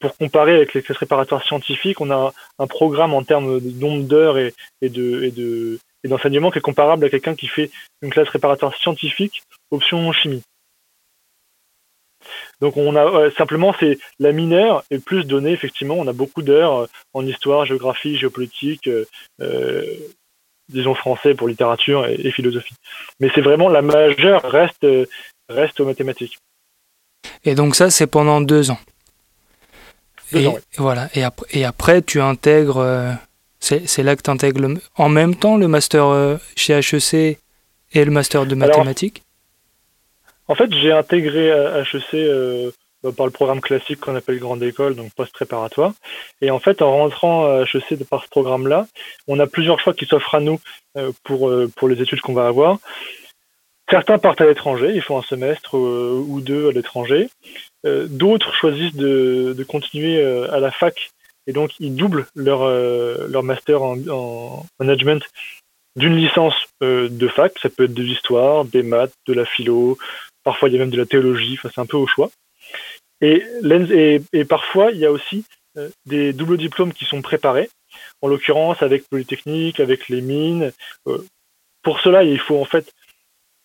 pour 0.01 0.17
comparer 0.17 0.57
avec 0.57 0.75
les 0.75 0.83
classes 0.83 0.97
préparatoires 0.97 1.45
scientifiques, 1.45 2.01
on 2.01 2.11
a 2.11 2.33
un 2.59 2.67
programme 2.67 3.15
en 3.15 3.23
termes 3.23 3.61
de 3.61 3.71
nombre 3.79 4.05
d'heures 4.05 4.39
et, 4.39 4.55
de, 4.83 5.23
et, 5.25 5.31
de, 5.31 5.79
d'enseignement 6.09 6.51
qui 6.51 6.59
est 6.59 6.63
comparable 6.63 7.05
à 7.05 7.11
quelqu'un 7.11 7.35
qui 7.35 7.47
fait 7.47 7.71
une 8.03 8.11
classe 8.11 8.29
réparatoire 8.29 8.75
scientifique, 8.75 9.43
option 9.71 10.13
chimie. 10.13 10.43
Donc 12.61 12.77
on 12.77 12.97
a 12.97 13.31
simplement 13.33 13.75
c'est 13.79 13.99
la 14.19 14.33
mineure 14.33 14.85
et 14.91 14.99
plus 14.99 15.25
donné 15.25 15.53
effectivement 15.53 15.95
on 15.95 16.07
a 16.09 16.13
beaucoup 16.13 16.43
d'heures 16.43 16.83
euh, 16.83 16.87
en 17.13 17.27
histoire, 17.27 17.67
géographie, 17.67 18.17
géopolitique, 18.17 18.89
euh, 18.89 19.05
euh, 19.41 19.85
disons 20.69 20.95
français 20.95 21.35
pour 21.35 21.49
littérature 21.49 22.07
et, 22.07 22.31
philosophie. 22.31 22.75
Mais 23.21 23.31
c'est 23.35 23.43
vraiment 23.43 23.69
la 23.69 23.83
majeure 23.83 24.43
reste 24.43 24.87
reste 25.49 25.81
aux 25.81 25.85
mathématiques. 25.85 26.39
Et 27.45 27.55
donc 27.55 27.77
ça 27.77 27.91
c'est 27.91 28.07
pendant 28.07 28.41
deux 28.41 28.71
ans. 28.71 28.81
et, 30.33 30.49
voilà 30.77 31.09
et 31.15 31.23
après, 31.23 31.47
et 31.51 31.65
après 31.65 32.03
tu 32.03 32.21
intègres 32.21 33.19
c'est 33.67 34.03
là 34.03 34.17
que 34.17 34.23
tu 34.23 34.31
intègres 34.31 34.69
en 34.97 35.09
même 35.09 35.35
temps 35.35 35.57
le 35.57 35.69
master 35.69 36.07
euh, 36.07 36.37
chez 36.55 36.75
HEC 36.75 37.39
et 37.93 38.05
le 38.05 38.11
master 38.11 38.47
de 38.47 38.55
mathématiques? 38.55 39.23
En 40.49 40.55
fait, 40.55 40.73
j'ai 40.73 40.93
intégré 40.93 41.49
HEC 41.49 42.15
euh, 42.15 42.71
bah, 43.03 43.11
par 43.17 43.27
le 43.27 43.33
programme 43.33 43.61
classique 43.61 44.01
qu'on 44.01 44.15
appelle 44.15 44.39
grande 44.39 44.63
école, 44.63 44.95
donc 44.95 45.13
post-préparatoire. 45.15 45.93
Et 46.41 46.51
en 46.51 46.61
fait, 46.61 46.81
en 46.81 46.93
rentrant 46.93 47.47
à 47.47 47.63
HEC 47.63 48.05
par 48.09 48.23
ce 48.23 48.29
programme-là, 48.29 48.87
on 49.27 49.41
a 49.41 49.47
plusieurs 49.47 49.81
choix 49.81 49.95
qui 49.95 50.07
s'offrent 50.07 50.37
à 50.37 50.41
nous 50.41 50.61
euh, 50.97 51.11
pour, 51.25 51.51
pour 51.75 51.89
les 51.89 52.01
études 52.01 52.21
qu'on 52.21 52.35
va 52.35 52.47
avoir. 52.47 52.79
Certains 53.91 54.19
partent 54.19 54.41
à 54.41 54.47
l'étranger, 54.47 54.93
ils 54.95 55.03
font 55.03 55.19
un 55.19 55.23
semestre 55.23 55.75
ou 55.75 56.41
deux 56.41 56.69
à 56.69 56.73
l'étranger. 56.73 57.29
D'autres 57.85 58.53
choisissent 58.53 58.97
de, 58.97 59.55
de 59.57 59.63
continuer 59.63 60.21
à 60.25 60.59
la 60.59 60.73
fac 60.73 61.13
et 61.47 61.53
donc 61.53 61.73
ils 61.81 61.95
doublent 61.95 62.27
leur, 62.35 62.63
euh, 62.63 63.27
leur 63.29 63.43
master 63.43 63.83
en, 63.83 64.67
management 64.79 65.23
d'une 65.97 66.17
licence 66.17 66.55
euh, 66.83 67.09
de 67.09 67.29
fac, 67.29 67.59
ça 67.61 67.71
peut 67.71 67.85
être 67.85 67.95
de 67.95 68.03
l'histoire, 68.03 68.65
des 68.65 68.83
maths, 68.83 69.15
de 69.27 69.33
la 69.33 69.47
philo, 69.47 69.97
parfois 70.45 70.69
il 70.69 70.73
y 70.73 70.77
a 70.77 70.81
même 70.81 70.91
de 70.91 70.99
la 70.99 71.07
théologie, 71.07 71.59
c'est 71.63 71.79
un 71.79 71.87
peu 71.87 71.97
au 71.97 72.07
choix. 72.07 72.31
Et, 73.23 73.43
et, 73.65 74.21
et 74.33 74.45
parfois 74.45 74.91
il 74.91 74.99
y 74.99 75.07
a 75.07 75.13
aussi 75.13 75.45
euh, 75.79 75.89
des 76.05 76.33
doubles 76.33 76.59
diplômes 76.59 76.93
qui 76.93 77.07
sont 77.07 77.23
préparés, 77.23 77.71
en 78.21 78.29
l'occurrence 78.29 78.83
avec 78.83 79.09
Polytechnique, 79.09 79.81
avec 79.81 80.09
les 80.09 80.21
mines. 80.21 80.73
pour 81.83 82.01
cela, 82.01 82.25
il 82.25 82.39
faut 82.39 82.61
en 82.61 82.65
fait 82.67 82.93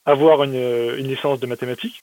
avoir 0.05 0.43
une, 0.43 0.55
une 0.97 1.07
licence 1.07 1.39
de 1.39 1.47
mathématiques. 1.47 2.01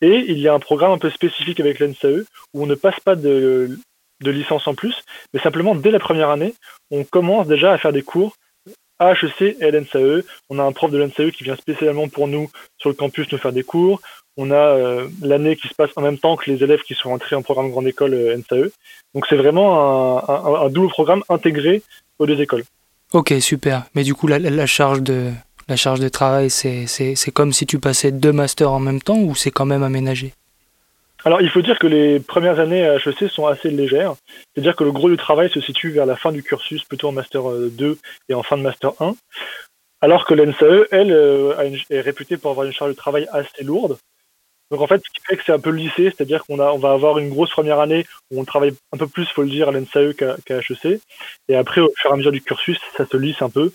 Et 0.00 0.24
il 0.28 0.38
y 0.38 0.46
a 0.46 0.54
un 0.54 0.60
programme 0.60 0.92
un 0.92 0.98
peu 0.98 1.10
spécifique 1.10 1.58
avec 1.58 1.80
l'NSAE 1.80 2.24
où 2.54 2.62
on 2.62 2.66
ne 2.66 2.74
passe 2.74 3.00
pas 3.00 3.16
de 3.16 3.78
de 4.22 4.30
licence 4.30 4.66
en 4.66 4.74
plus, 4.74 4.94
mais 5.32 5.40
simplement 5.40 5.74
dès 5.74 5.90
la 5.90 5.98
première 5.98 6.30
année, 6.30 6.54
on 6.90 7.04
commence 7.04 7.46
déjà 7.46 7.72
à 7.72 7.78
faire 7.78 7.92
des 7.92 8.02
cours 8.02 8.36
à 8.98 9.12
HEC 9.12 9.56
et 9.60 9.64
à 9.64 9.70
l'NSAE. 9.70 10.24
On 10.50 10.58
a 10.58 10.62
un 10.62 10.72
prof 10.72 10.90
de 10.90 10.98
l'NSAE 10.98 11.30
qui 11.30 11.44
vient 11.44 11.56
spécialement 11.56 12.08
pour 12.08 12.26
nous 12.26 12.50
sur 12.78 12.88
le 12.88 12.94
campus 12.94 13.30
nous 13.30 13.38
faire 13.38 13.52
des 13.52 13.62
cours. 13.62 14.00
On 14.36 14.50
a 14.50 14.56
euh, 14.56 15.08
l'année 15.22 15.56
qui 15.56 15.68
se 15.68 15.74
passe 15.74 15.90
en 15.96 16.02
même 16.02 16.18
temps 16.18 16.36
que 16.36 16.50
les 16.50 16.62
élèves 16.62 16.82
qui 16.82 16.94
sont 16.94 17.10
entrés 17.10 17.36
en 17.36 17.42
programme 17.42 17.70
grande 17.70 17.86
école 17.86 18.14
euh, 18.14 18.36
NSAE. 18.36 18.70
Donc 19.14 19.26
c'est 19.28 19.36
vraiment 19.36 20.64
un, 20.64 20.68
double 20.68 20.88
programme 20.88 21.22
intégré 21.28 21.82
aux 22.18 22.26
deux 22.26 22.40
écoles. 22.40 22.64
Ok, 23.12 23.32
super. 23.40 23.84
Mais 23.94 24.04
du 24.04 24.14
coup, 24.14 24.26
la, 24.26 24.38
la 24.38 24.66
charge 24.66 25.02
de, 25.02 25.32
la 25.68 25.76
charge 25.76 26.00
de 26.00 26.08
travail, 26.08 26.50
c'est 26.50 27.30
comme 27.32 27.52
si 27.52 27.66
tu 27.66 27.78
passais 27.78 28.10
deux 28.10 28.32
masters 28.32 28.72
en 28.72 28.80
même 28.80 29.00
temps 29.00 29.18
ou 29.18 29.34
c'est 29.34 29.50
quand 29.50 29.66
même 29.66 29.82
aménagé? 29.82 30.32
Alors, 31.24 31.40
il 31.42 31.50
faut 31.50 31.62
dire 31.62 31.78
que 31.78 31.86
les 31.86 32.20
premières 32.20 32.60
années 32.60 32.86
à 32.86 32.96
HEC 32.96 33.28
sont 33.28 33.46
assez 33.46 33.70
légères. 33.70 34.14
C'est-à-dire 34.54 34.76
que 34.76 34.84
le 34.84 34.92
gros 34.92 35.10
du 35.10 35.16
travail 35.16 35.50
se 35.50 35.60
situe 35.60 35.90
vers 35.90 36.06
la 36.06 36.16
fin 36.16 36.30
du 36.30 36.42
cursus, 36.42 36.84
plutôt 36.84 37.08
en 37.08 37.12
Master 37.12 37.42
2 37.42 37.86
euh, 37.86 37.98
et 38.28 38.34
en 38.34 38.42
fin 38.42 38.56
de 38.56 38.62
Master 38.62 38.92
1. 39.00 39.16
Alors 40.00 40.24
que 40.24 40.34
l'NSAE, 40.34 40.86
elle, 40.92 41.12
euh, 41.12 41.76
est 41.90 42.00
réputée 42.00 42.36
pour 42.36 42.52
avoir 42.52 42.66
une 42.66 42.72
charge 42.72 42.92
de 42.92 42.96
travail 42.96 43.26
assez 43.32 43.64
lourde. 43.64 43.98
Donc 44.70 44.80
en 44.80 44.86
fait, 44.86 45.02
ce 45.04 45.10
qui 45.10 45.26
fait 45.26 45.36
que 45.36 45.42
c'est 45.44 45.52
un 45.52 45.58
peu 45.58 45.70
le 45.70 45.78
lycée, 45.78 46.12
c'est-à-dire 46.14 46.44
qu'on 46.44 46.60
on 46.60 46.78
va 46.78 46.92
avoir 46.92 47.18
une 47.18 47.30
grosse 47.30 47.50
première 47.50 47.80
année 47.80 48.06
où 48.30 48.40
on 48.40 48.44
travaille 48.44 48.74
un 48.92 48.98
peu 48.98 49.08
plus, 49.08 49.26
faut 49.26 49.42
le 49.42 49.48
dire, 49.48 49.68
à 49.68 49.72
l'NSAE 49.72 50.14
qu'à 50.14 50.58
HEC. 50.58 51.00
Et 51.48 51.56
après, 51.56 51.80
au 51.80 51.90
fur 51.96 52.10
et 52.10 52.12
à 52.12 52.16
mesure 52.16 52.32
du 52.32 52.42
cursus, 52.42 52.78
ça 52.96 53.06
se 53.06 53.16
lisse 53.16 53.42
un 53.42 53.50
peu. 53.50 53.72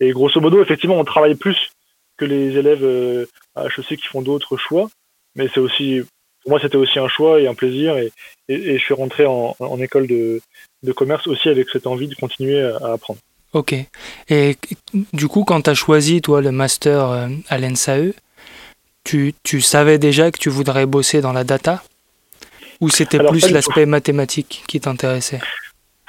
Et 0.00 0.12
grosso 0.12 0.40
modo, 0.40 0.62
effectivement, 0.62 0.98
on 0.98 1.04
travaille 1.04 1.34
plus 1.34 1.70
que 2.16 2.24
les 2.24 2.56
élèves 2.56 2.84
euh, 2.84 3.26
à 3.54 3.66
HEC 3.66 3.98
qui 3.98 4.06
font 4.06 4.22
d'autres 4.22 4.56
choix. 4.56 4.88
Mais 5.34 5.48
c'est 5.52 5.60
aussi, 5.60 6.02
pour 6.46 6.52
moi, 6.52 6.60
c'était 6.62 6.76
aussi 6.76 7.00
un 7.00 7.08
choix 7.08 7.40
et 7.40 7.48
un 7.48 7.54
plaisir. 7.54 7.98
Et, 7.98 8.12
et, 8.48 8.78
je 8.78 8.84
suis 8.84 8.94
rentré 8.94 9.26
en, 9.26 9.56
en 9.58 9.80
école 9.80 10.06
de, 10.06 10.40
de, 10.84 10.92
commerce 10.92 11.26
aussi 11.26 11.48
avec 11.48 11.68
cette 11.70 11.88
envie 11.88 12.06
de 12.06 12.14
continuer 12.14 12.62
à, 12.62 12.92
apprendre. 12.92 13.18
Ok. 13.52 13.74
Et 14.28 14.56
du 15.12 15.26
coup, 15.26 15.42
quand 15.42 15.62
tu 15.62 15.70
as 15.70 15.74
choisi, 15.74 16.22
toi, 16.22 16.40
le 16.40 16.52
master 16.52 17.10
euh, 17.10 17.28
à 17.48 17.58
l'ENSAE, 17.58 18.12
tu, 19.02 19.34
tu, 19.42 19.60
savais 19.60 19.98
déjà 19.98 20.30
que 20.30 20.38
tu 20.38 20.48
voudrais 20.48 20.86
bosser 20.86 21.20
dans 21.20 21.32
la 21.32 21.42
data? 21.42 21.82
Ou 22.80 22.90
c'était 22.90 23.18
plus 23.18 23.50
l'aspect 23.50 23.86
mathématique 23.86 24.62
qui 24.68 24.78
t'intéressait? 24.78 25.40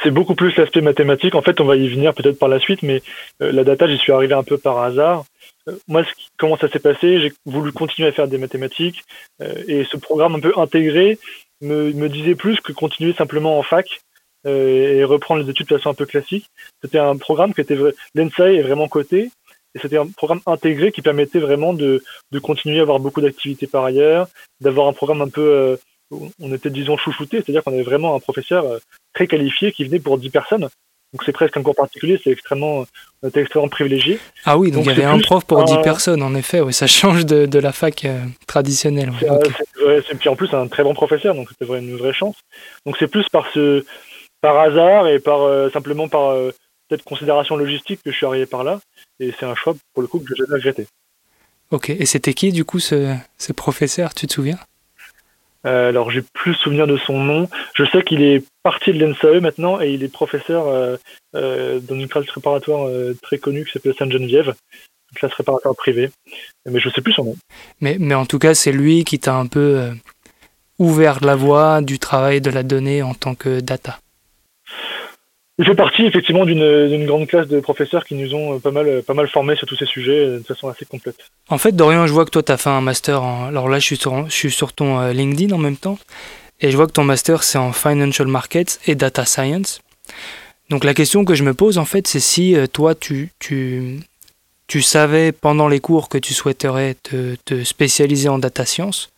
C'est 0.07 0.11
beaucoup 0.11 0.35
plus 0.35 0.55
l'aspect 0.55 0.79
mathématique. 0.79 1.35
En 1.35 1.41
fait, 1.41 1.59
on 1.59 1.65
va 1.65 1.75
y 1.75 1.89
venir 1.89 2.13
peut-être 2.13 2.39
par 2.39 2.47
la 2.47 2.61
suite, 2.61 2.81
mais 2.81 3.01
euh, 3.41 3.51
la 3.51 3.65
data, 3.65 3.87
j'y 3.87 3.97
suis 3.97 4.13
arrivé 4.13 4.33
un 4.35 4.43
peu 4.43 4.57
par 4.57 4.79
hasard. 4.79 5.25
Euh, 5.67 5.73
moi, 5.89 6.05
ce 6.05 6.09
comment 6.37 6.55
ça 6.55 6.69
s'est 6.69 6.79
passé 6.79 7.19
J'ai 7.19 7.33
voulu 7.45 7.73
continuer 7.73 8.07
à 8.07 8.13
faire 8.13 8.29
des 8.29 8.37
mathématiques 8.37 9.03
euh, 9.41 9.63
et 9.67 9.83
ce 9.83 9.97
programme 9.97 10.35
un 10.35 10.39
peu 10.39 10.53
intégré 10.55 11.19
me, 11.59 11.91
me, 11.91 12.07
disait 12.07 12.35
plus 12.35 12.61
que 12.61 12.71
continuer 12.71 13.11
simplement 13.15 13.59
en 13.59 13.63
fac 13.63 13.99
et 14.45 15.03
reprendre 15.03 15.43
les 15.43 15.49
études 15.49 15.67
de 15.67 15.75
façon 15.75 15.89
un 15.89 15.93
peu 15.93 16.05
classique. 16.05 16.45
C'était 16.81 16.99
un 16.99 17.17
programme 17.17 17.53
qui 17.53 17.59
était 17.59 17.75
l'ENSAI 18.15 18.55
est 18.55 18.61
vraiment 18.61 18.87
coté 18.87 19.29
et 19.75 19.79
c'était 19.81 19.97
un 19.97 20.07
programme 20.07 20.39
intégré 20.45 20.93
qui 20.93 21.01
permettait 21.01 21.39
vraiment 21.39 21.73
de, 21.73 22.01
de 22.31 22.39
continuer 22.39 22.79
à 22.79 22.83
avoir 22.83 23.01
beaucoup 23.01 23.19
d'activités 23.19 23.67
par 23.67 23.83
ailleurs, 23.83 24.29
d'avoir 24.61 24.87
un 24.87 24.93
programme 24.93 25.21
un 25.21 25.27
peu 25.27 25.77
on 26.11 26.53
était 26.53 26.69
disons 26.69 26.97
chouchouté, 26.97 27.37
c'est-à-dire 27.37 27.63
qu'on 27.63 27.73
avait 27.73 27.83
vraiment 27.83 28.15
un 28.15 28.19
professeur 28.19 28.65
euh, 28.65 28.77
très 29.13 29.27
qualifié 29.27 29.71
qui 29.71 29.83
venait 29.83 29.99
pour 29.99 30.17
10 30.17 30.29
personnes. 30.29 30.69
Donc 31.13 31.23
c'est 31.25 31.31
presque 31.31 31.55
un 31.55 31.63
cours 31.63 31.75
particulier, 31.75 32.19
c'est 32.21 32.31
extrêmement, 32.31 32.85
on 33.23 33.27
était 33.29 33.41
extrêmement 33.41 33.69
privilégié. 33.69 34.19
Ah 34.43 34.57
oui, 34.57 34.71
donc, 34.71 34.85
il 34.85 34.89
y 34.89 34.91
avait 34.91 35.05
un 35.05 35.19
prof 35.19 35.45
pour 35.45 35.63
10 35.63 35.77
personnes, 35.81 36.21
en 36.21 36.35
effet, 36.35 36.59
oui, 36.59 36.73
ça 36.73 36.87
change 37.01 37.25
de, 37.25 37.45
de 37.45 37.59
la 37.59 37.71
fac 37.71 38.03
euh, 38.05 38.19
traditionnelle. 38.45 39.11
C'est 40.07 40.17
puis 40.17 40.29
en 40.29 40.35
plus 40.35 40.53
un 40.53 40.67
très 40.67 40.83
bon 40.83 40.93
professeur, 40.93 41.33
donc 41.33 41.49
c'était 41.49 41.77
une 41.77 41.95
vraie 41.95 42.13
chance. 42.13 42.35
Donc 42.85 42.97
c'est 42.99 43.07
plus 43.07 43.27
par 43.29 43.47
ce, 43.53 43.85
par 44.41 44.57
hasard 44.59 45.07
et 45.07 45.19
par 45.19 45.41
euh, 45.43 45.69
simplement 45.69 46.09
par 46.09 46.35
cette 46.89 47.03
considération 47.03 47.55
logistique 47.55 48.01
que 48.03 48.11
je 48.11 48.17
suis 48.17 48.25
arrivé 48.25 48.45
par 48.45 48.63
là, 48.63 48.79
et 49.19 49.33
c'est 49.39 49.45
un 49.45 49.55
choix 49.55 49.75
pour 49.93 50.01
le 50.01 50.07
coup 50.07 50.19
que 50.19 50.25
je 50.27 50.33
n'ai 50.33 50.47
jamais 50.47 50.59
regretté. 50.59 50.87
Ok, 51.71 51.89
et 51.89 52.05
c'était 52.05 52.33
qui 52.33 52.51
du 52.51 52.63
coup 52.63 52.79
ce, 52.79 53.15
ce 53.37 53.53
professeur, 53.53 54.13
tu 54.13 54.27
te 54.27 54.33
souviens? 54.33 54.57
Euh, 55.65 55.89
alors 55.89 56.11
j'ai 56.11 56.21
plus 56.21 56.53
souvenir 56.55 56.87
de 56.87 56.97
son 56.97 57.19
nom. 57.19 57.49
Je 57.75 57.83
sais 57.85 58.03
qu'il 58.03 58.21
est 58.21 58.43
parti 58.63 58.93
de 58.93 59.03
l'ENSAE 59.03 59.41
maintenant 59.41 59.81
et 59.81 59.91
il 59.91 60.03
est 60.03 60.11
professeur 60.11 60.67
euh, 60.67 60.97
euh, 61.35 61.79
dans 61.79 61.95
une 61.95 62.07
classe 62.07 62.25
préparatoire 62.25 62.89
très 63.21 63.37
connue 63.37 63.65
qui 63.65 63.71
s'appelle 63.71 63.95
Sainte-Geneviève, 63.97 64.53
une 65.11 65.17
classe 65.17 65.31
préparatoire 65.31 65.75
privée. 65.75 66.09
Mais 66.69 66.79
je 66.79 66.89
sais 66.89 67.01
plus 67.01 67.13
son 67.13 67.25
nom. 67.25 67.35
Mais, 67.81 67.97
mais 67.99 68.15
en 68.15 68.25
tout 68.25 68.39
cas, 68.39 68.53
c'est 68.53 68.71
lui 68.71 69.03
qui 69.03 69.19
t'a 69.19 69.35
un 69.35 69.47
peu 69.47 69.89
ouvert 70.79 71.23
la 71.23 71.35
voie 71.35 71.81
du 71.81 71.99
travail 71.99 72.41
de 72.41 72.49
la 72.49 72.63
donnée 72.63 73.01
en 73.01 73.13
tant 73.13 73.35
que 73.35 73.59
data. 73.59 73.99
Il 75.59 75.65
fait 75.65 75.75
partie 75.75 76.05
effectivement 76.05 76.45
d'une 76.45 77.05
grande 77.07 77.27
classe 77.27 77.47
de 77.47 77.59
professeurs 77.59 78.05
qui 78.05 78.13
nous 78.13 78.35
ont 78.35 78.59
pas 78.59 78.69
mal, 78.69 79.01
pas 79.01 79.15
mal 79.15 79.27
formés 79.27 79.55
sur 79.55 79.65
tous 79.65 79.75
ces 79.75 79.87
sujets 79.87 80.37
de 80.37 80.43
façon 80.47 80.67
assez 80.67 80.85
complète. 80.85 81.17
En 81.49 81.57
fait, 81.57 81.75
Dorian, 81.75 82.05
je 82.05 82.13
vois 82.13 82.25
que 82.25 82.29
toi, 82.29 82.43
tu 82.43 82.51
as 82.51 82.57
fait 82.57 82.69
un 82.69 82.81
master. 82.81 83.23
En... 83.23 83.47
Alors 83.47 83.67
là, 83.67 83.79
je 83.79 83.85
suis, 83.85 84.51
sur, 84.51 84.73
ton 84.73 84.99
euh, 84.99 85.13
LinkedIn 85.13 85.53
en 85.55 85.57
même 85.57 85.77
temps. 85.77 85.97
Et 86.61 86.69
je 86.69 86.77
vois 86.77 86.85
que 86.85 86.91
ton 86.91 87.03
master, 87.03 87.41
c'est 87.41 87.57
en 87.57 87.71
Financial 87.71 88.27
Markets 88.27 88.79
et 88.85 88.93
Data 88.93 89.25
Science. 89.25 89.81
Donc 90.69 90.83
la 90.83 90.93
question 90.93 91.25
que 91.25 91.33
je 91.33 91.43
me 91.43 91.55
pose, 91.55 91.79
en 91.79 91.85
fait, 91.85 92.07
c'est 92.07 92.19
si 92.19 92.55
euh, 92.55 92.67
toi, 92.67 92.93
tu, 92.93 93.31
savais 94.81 95.31
pendant 95.31 95.67
les 95.67 95.79
cours 95.79 96.07
que 96.07 96.19
tu 96.19 96.35
souhaiterais 96.35 96.95
te, 97.01 97.35
te 97.45 97.63
spécialiser 97.63 98.29
en 98.29 98.37
data 98.37 98.63
science 98.63 99.09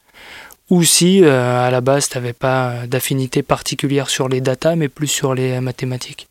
ou 0.69 0.83
si 0.83 1.23
euh, 1.23 1.67
à 1.67 1.71
la 1.71 1.81
base 1.81 2.09
tu 2.09 2.17
n'avais 2.17 2.33
pas 2.33 2.87
d'affinité 2.87 3.43
particulière 3.43 4.09
sur 4.09 4.29
les 4.29 4.41
data 4.41 4.75
mais 4.75 4.89
plus 4.89 5.07
sur 5.07 5.33
les 5.33 5.59
mathématiques. 5.59 6.29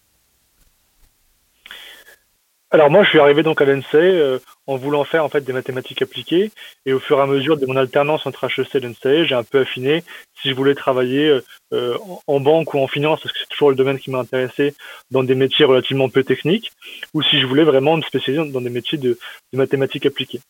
Alors 2.70 2.90
moi, 2.90 3.02
je 3.02 3.08
suis 3.08 3.18
arrivé 3.18 3.42
donc 3.42 3.62
à 3.62 3.64
l'ENSEE 3.64 3.94
euh, 3.94 4.38
en 4.66 4.76
voulant 4.76 5.02
faire 5.04 5.24
en 5.24 5.30
fait 5.30 5.40
des 5.40 5.54
mathématiques 5.54 6.02
appliquées 6.02 6.50
et 6.84 6.92
au 6.92 7.00
fur 7.00 7.18
et 7.18 7.22
à 7.22 7.26
mesure 7.26 7.56
de 7.56 7.64
mon 7.64 7.76
alternance 7.76 8.26
entre 8.26 8.44
HEC 8.44 8.74
et 8.74 8.80
l'ENSEE, 8.80 9.24
j'ai 9.24 9.34
un 9.34 9.42
peu 9.42 9.60
affiné 9.60 10.04
si 10.42 10.50
je 10.50 10.54
voulais 10.54 10.74
travailler 10.74 11.28
euh, 11.28 11.42
euh, 11.72 11.96
en 12.26 12.40
banque 12.40 12.74
ou 12.74 12.78
en 12.78 12.86
finance 12.86 13.22
parce 13.22 13.32
que 13.32 13.38
c'est 13.38 13.48
toujours 13.48 13.70
le 13.70 13.76
domaine 13.76 13.98
qui 13.98 14.10
m'a 14.10 14.18
intéressé 14.18 14.74
dans 15.10 15.22
des 15.22 15.34
métiers 15.34 15.64
relativement 15.64 16.10
peu 16.10 16.24
techniques 16.24 16.70
ou 17.14 17.22
si 17.22 17.40
je 17.40 17.46
voulais 17.46 17.64
vraiment 17.64 17.96
me 17.96 18.02
spécialiser 18.02 18.52
dans 18.52 18.60
des 18.60 18.68
métiers 18.68 18.98
de, 18.98 19.18
mathématiques 19.54 20.04
appliquées. 20.04 20.40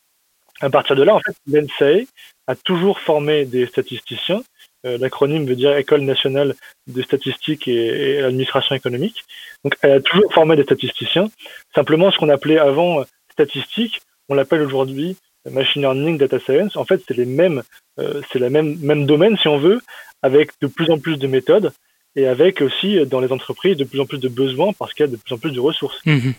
À 0.61 0.71
partir 0.71 0.97
de 0.97 1.05
là, 1.05 1.15
en 1.15 1.21
fait, 1.21 1.37
a 2.49 2.57
toujours 2.57 2.99
formé 2.99 3.45
des 3.45 3.67
statisticiens 3.67 4.43
euh, 4.87 4.99
l'acronyme 4.99 5.45
veut 5.47 5.57
dire 5.57 5.77
École 5.77 6.03
nationale 6.03 6.55
de 6.87 7.03
statistiques 7.03 7.67
et, 7.67 8.23
administration 8.23 8.77
économique. 8.77 9.25
Donc, 9.65 9.77
elle 9.83 9.93
a 9.93 10.01
toujours 10.01 10.33
formé 10.33 10.57
des 10.57 10.63
statisticiens. 10.63 11.31
Simplement, 11.75 12.11
ce 12.11 12.19
qu'on 12.19 12.29
appelait 12.29 12.59
avant 12.59 13.05
statistique, 13.33 14.01
on 14.29 14.35
l'appelle 14.35 14.63
aujourd'hui 14.63 15.17
machine 15.51 15.81
learning, 15.81 16.19
data 16.19 16.39
science. 16.41 16.77
En 16.77 16.85
fait, 16.85 17.01
c'est 17.09 17.17
les 17.17 17.25
mêmes, 17.25 17.63
euh, 17.99 18.21
c'est 18.31 18.39
la 18.39 18.51
même 18.51 18.77
même 18.81 19.07
domaine 19.07 19.39
si 19.39 19.49
on 19.49 19.59
veut, 19.59 19.81
avec 20.23 20.51
de 20.61 20.67
plus 20.67 20.91
en 20.91 20.99
plus 20.99 21.17
de 21.17 21.27
méthodes 21.27 21.73
et 22.17 22.27
avec 22.27 22.61
aussi 22.61 22.99
dans 23.07 23.21
les 23.21 23.33
entreprises 23.33 23.77
de 23.77 23.85
plus 23.85 23.99
en 23.99 24.05
plus 24.05 24.19
de 24.19 24.29
besoins 24.29 24.73
parce 24.79 24.93
qu'il 24.93 25.07
y 25.07 25.09
a 25.09 25.13
de 25.13 25.17
plus 25.17 25.35
en 25.35 25.39
plus 25.39 25.53
de 25.53 25.61
ressources. 25.61 26.05
Mhm. 26.05 26.35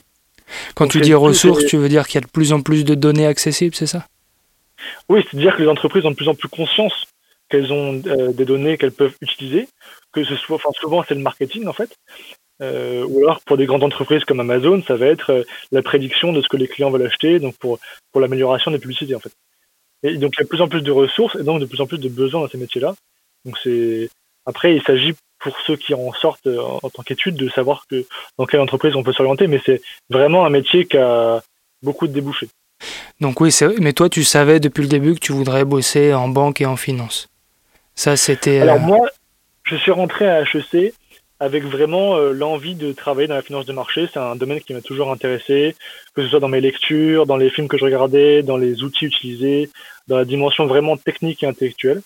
Quand 0.75 0.87
tu 0.87 0.99
dis 1.01 1.13
ressources, 1.13 1.65
tu 1.65 1.77
veux 1.77 1.89
dire 1.89 2.07
qu'il 2.07 2.15
y 2.15 2.23
a 2.23 2.27
de 2.27 2.31
plus 2.31 2.53
en 2.53 2.61
plus 2.61 2.85
de 2.85 2.93
données 2.93 3.25
accessibles, 3.25 3.75
c'est 3.75 3.87
ça? 3.87 4.05
Oui, 5.09 5.25
c'est-à-dire 5.29 5.55
que 5.55 5.61
les 5.61 5.67
entreprises 5.67 6.05
ont 6.05 6.11
de 6.11 6.15
plus 6.15 6.29
en 6.29 6.35
plus 6.35 6.49
conscience 6.49 7.07
qu'elles 7.49 7.73
ont 7.73 8.01
euh, 8.05 8.31
des 8.31 8.45
données 8.45 8.77
qu'elles 8.77 8.91
peuvent 8.91 9.15
utiliser, 9.21 9.67
que 10.13 10.23
ce 10.23 10.35
soit, 10.35 10.57
enfin 10.57 10.69
souvent 10.79 11.03
c'est 11.07 11.15
le 11.15 11.21
marketing 11.21 11.67
en 11.67 11.73
fait, 11.73 11.95
euh, 12.61 13.05
ou 13.07 13.19
alors 13.23 13.41
pour 13.41 13.57
des 13.57 13.65
grandes 13.65 13.83
entreprises 13.83 14.23
comme 14.23 14.39
Amazon, 14.39 14.83
ça 14.87 14.95
va 14.95 15.07
être 15.07 15.31
euh, 15.31 15.43
la 15.71 15.81
prédiction 15.81 16.31
de 16.31 16.41
ce 16.41 16.47
que 16.47 16.57
les 16.57 16.67
clients 16.67 16.91
veulent 16.91 17.07
acheter, 17.07 17.39
donc 17.39 17.57
pour 17.57 17.79
pour 18.11 18.21
l'amélioration 18.21 18.71
des 18.71 18.79
publicités 18.79 19.15
en 19.15 19.19
fait. 19.19 19.33
Et 20.03 20.17
donc 20.17 20.33
il 20.35 20.39
y 20.39 20.41
a 20.41 20.43
de 20.43 20.49
plus 20.49 20.61
en 20.61 20.67
plus 20.67 20.81
de 20.81 20.91
ressources 20.91 21.35
et 21.35 21.43
donc 21.43 21.59
de 21.59 21.65
plus 21.65 21.81
en 21.81 21.87
plus 21.87 21.97
de 21.97 22.09
besoins 22.09 22.41
dans 22.41 22.49
ces 22.49 22.57
métiers-là. 22.57 22.95
Donc 23.45 23.57
c'est 23.63 24.09
après 24.45 24.75
il 24.75 24.83
s'agit 24.83 25.13
pour 25.39 25.57
ceux 25.65 25.77
qui 25.77 25.93
en 25.93 26.11
sortent 26.13 26.47
en, 26.47 26.89
tant 26.89 27.01
qu'étude 27.01 27.35
de 27.35 27.49
savoir 27.49 27.85
que 27.89 28.05
dans 28.37 28.45
quelle 28.45 28.59
entreprise 28.59 28.95
on 28.95 29.03
peut 29.03 29.13
s'orienter, 29.13 29.47
mais 29.47 29.61
c'est 29.65 29.81
vraiment 30.09 30.45
un 30.45 30.49
métier 30.49 30.85
qui 30.85 30.97
a 30.97 31.41
beaucoup 31.81 32.07
de 32.07 32.13
débouchés. 32.13 32.49
Donc 33.21 33.41
oui, 33.41 33.53
mais 33.79 33.93
toi 33.93 34.09
tu 34.09 34.23
savais 34.23 34.59
depuis 34.59 34.81
le 34.81 34.87
début 34.87 35.13
que 35.15 35.19
tu 35.19 35.31
voudrais 35.31 35.65
bosser 35.65 36.13
en 36.13 36.29
banque 36.29 36.61
et 36.61 36.65
en 36.65 36.77
finance. 36.77 37.29
Ça, 37.99 38.15
c'était. 38.15 38.61
Alors, 38.61 38.77
euh, 38.77 38.79
moi, 38.79 39.09
je 39.63 39.75
suis 39.75 39.91
rentré 39.91 40.25
à 40.25 40.43
HEC 40.43 40.93
avec 41.41 41.65
vraiment 41.65 42.15
euh, 42.15 42.31
l'envie 42.31 42.75
de 42.75 42.93
travailler 42.93 43.27
dans 43.27 43.35
la 43.35 43.41
finance 43.41 43.65
de 43.65 43.73
marché. 43.73 44.07
C'est 44.13 44.19
un 44.19 44.37
domaine 44.37 44.61
qui 44.61 44.73
m'a 44.73 44.79
toujours 44.79 45.11
intéressé, 45.11 45.75
que 46.13 46.23
ce 46.23 46.29
soit 46.29 46.39
dans 46.39 46.47
mes 46.47 46.61
lectures, 46.61 47.25
dans 47.25 47.35
les 47.35 47.49
films 47.49 47.67
que 47.67 47.77
je 47.77 47.83
regardais, 47.83 48.41
dans 48.41 48.55
les 48.55 48.83
outils 48.83 49.05
utilisés, 49.05 49.69
dans 50.07 50.15
la 50.15 50.23
dimension 50.23 50.65
vraiment 50.65 50.95
technique 50.95 51.43
et 51.43 51.45
intellectuelle. 51.45 52.01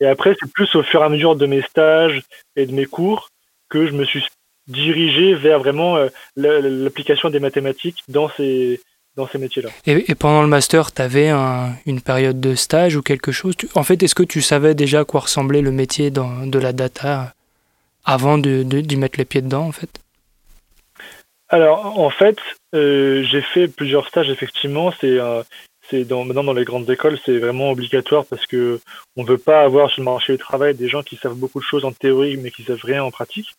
Et 0.00 0.06
après, 0.06 0.36
c'est 0.38 0.52
plus 0.52 0.74
au 0.74 0.82
fur 0.82 1.00
et 1.00 1.04
à 1.06 1.08
mesure 1.08 1.36
de 1.36 1.46
mes 1.46 1.62
stages 1.62 2.22
et 2.54 2.66
de 2.66 2.72
mes 2.72 2.84
cours 2.84 3.30
que 3.70 3.86
je 3.86 3.92
me 3.92 4.04
suis 4.04 4.26
dirigé 4.66 5.34
vers 5.34 5.58
vraiment 5.58 5.96
euh, 5.96 6.08
l'application 6.36 7.30
des 7.30 7.40
mathématiques 7.40 8.02
dans 8.08 8.28
ces, 8.36 8.78
dans 9.16 9.28
ces 9.28 9.38
métiers-là. 9.38 9.70
Et, 9.86 10.14
pendant 10.14 10.42
le 10.42 10.48
master, 10.48 10.92
tu 10.92 11.02
avais 11.02 11.30
une 11.30 12.00
période 12.00 12.40
de 12.40 12.54
stage 12.54 12.96
ou 12.96 13.02
quelque 13.02 13.32
chose? 13.32 13.54
En 13.74 13.82
fait, 13.82 14.02
est-ce 14.02 14.14
que 14.14 14.22
tu 14.22 14.42
savais 14.42 14.74
déjà 14.74 15.00
à 15.00 15.04
quoi 15.04 15.20
ressemblait 15.20 15.62
le 15.62 15.70
métier 15.70 16.10
dans, 16.10 16.46
de 16.46 16.58
la 16.58 16.72
data 16.72 17.34
avant 18.04 18.38
d'y 18.38 18.96
mettre 18.96 19.18
les 19.18 19.24
pieds 19.24 19.42
dedans, 19.42 19.66
en 19.66 19.72
fait? 19.72 19.90
Alors, 21.48 21.98
en 21.98 22.10
fait, 22.10 22.38
j'ai 22.72 23.42
fait 23.52 23.68
plusieurs 23.68 24.08
stages, 24.08 24.30
effectivement. 24.30 24.92
C'est 25.00 25.18
dans, 26.02 26.24
maintenant 26.24 26.44
dans 26.44 26.54
les 26.54 26.64
grandes 26.64 26.88
écoles, 26.90 27.18
c'est 27.24 27.38
vraiment 27.38 27.70
obligatoire 27.70 28.24
parce 28.24 28.46
que 28.46 28.80
on 29.16 29.22
veut 29.22 29.38
pas 29.38 29.62
avoir 29.62 29.90
sur 29.90 30.00
le 30.00 30.06
marché 30.06 30.32
du 30.32 30.38
travail 30.38 30.74
des 30.74 30.88
gens 30.88 31.02
qui 31.02 31.16
savent 31.16 31.36
beaucoup 31.36 31.60
de 31.60 31.64
choses 31.64 31.84
en 31.84 31.92
théorie 31.92 32.36
mais 32.36 32.50
qui 32.50 32.64
savent 32.64 32.80
rien 32.82 33.04
en 33.04 33.10
pratique. 33.10 33.50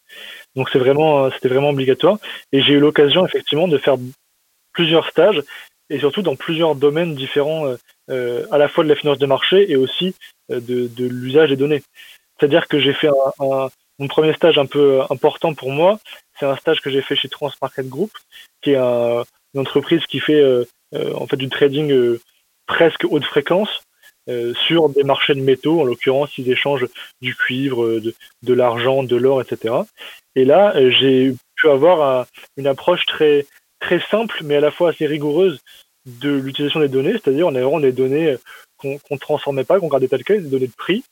Donc 0.56 0.70
c'est 0.72 0.80
vraiment, 0.80 1.30
c'était 1.32 1.48
vraiment 1.48 1.70
obligatoire. 1.70 2.18
Et 2.52 2.62
j'ai 2.62 2.74
eu 2.74 2.80
l'occasion 2.80 3.26
effectivement 3.26 3.68
de 3.68 3.78
faire 3.78 3.96
plusieurs 4.76 5.08
stages 5.10 5.42
et 5.90 6.00
surtout 6.00 6.22
dans 6.22 6.36
plusieurs 6.36 6.76
domaines 6.76 7.16
différents, 7.16 7.68
euh, 7.68 7.78
euh 8.10 8.46
à 8.52 8.58
la 8.58 8.68
fois 8.68 8.84
de 8.84 8.90
la 8.90 8.96
finance 8.96 9.20
de 9.20 9.26
marché 9.26 9.72
et 9.72 9.76
aussi 9.76 10.16
euh, 10.52 10.60
de, 10.60 10.88
de 10.88 11.06
l'usage 11.06 11.50
des 11.50 11.56
données. 11.56 11.84
C'est-à-dire 12.38 12.68
que 12.68 12.80
j'ai 12.80 12.94
fait 12.94 13.08
un, 13.08 13.46
un, 13.46 13.70
mon 14.00 14.08
premier 14.08 14.34
stage 14.34 14.58
un 14.58 14.66
peu 14.66 15.02
important 15.10 15.54
pour 15.54 15.72
moi, 15.72 16.00
c'est 16.40 16.46
un 16.46 16.58
stage 16.58 16.82
que 16.82 16.90
j'ai 16.90 17.02
fait 17.02 17.16
chez 17.16 17.30
Transmarket 17.30 17.88
Group, 17.88 18.12
qui 18.62 18.72
est 18.72 18.78
un, 18.78 19.24
une 19.54 19.62
entreprise 19.62 20.06
qui 20.06 20.20
fait 20.20 20.42
euh, 20.42 20.66
euh, 20.94 21.14
en 21.14 21.28
fait 21.28 21.38
du 21.38 21.50
trading 21.50 21.92
euh, 21.92 22.20
presque 22.68 23.06
haute 23.10 23.24
fréquence 23.24 23.84
euh, 24.30 24.54
sur 24.68 24.90
des 24.90 25.04
marchés 25.04 25.34
de 25.34 25.42
métaux. 25.42 25.82
En 25.82 25.86
l'occurrence, 25.86 26.38
ils 26.38 26.52
échangent 26.52 26.88
du 27.22 27.36
cuivre, 27.36 28.00
de, 28.00 28.14
de 28.44 28.54
l'argent, 28.54 29.04
de 29.04 29.16
l'or, 29.16 29.42
etc. 29.42 29.74
Et 30.36 30.46
là, 30.46 30.74
j'ai 30.90 31.34
pu 31.56 31.70
avoir 31.70 32.26
une 32.58 32.68
approche 32.68 33.06
très 33.06 33.46
très 33.86 34.00
simple, 34.12 34.40
mais 34.44 34.56
à 34.56 34.60
la 34.60 34.72
fois 34.72 34.90
assez 34.90 35.06
rigoureuse 35.06 35.60
de 36.06 36.32
l'utilisation 36.32 36.80
des 36.80 36.88
données, 36.88 37.14
c'est-à-dire 37.14 37.48
on 37.48 37.56
avait 37.56 37.64
vraiment 37.64 37.80
des 37.80 37.92
données 37.92 38.36
qu'on 38.78 39.00
ne 39.12 39.18
transformait 39.18 39.64
pas, 39.64 39.80
qu'on 39.80 39.88
gardait 39.88 40.08
telles 40.08 40.24
quelles, 40.24 40.44
des 40.44 40.50
données 40.50 40.68
de 40.68 40.74
prix, 40.76 41.04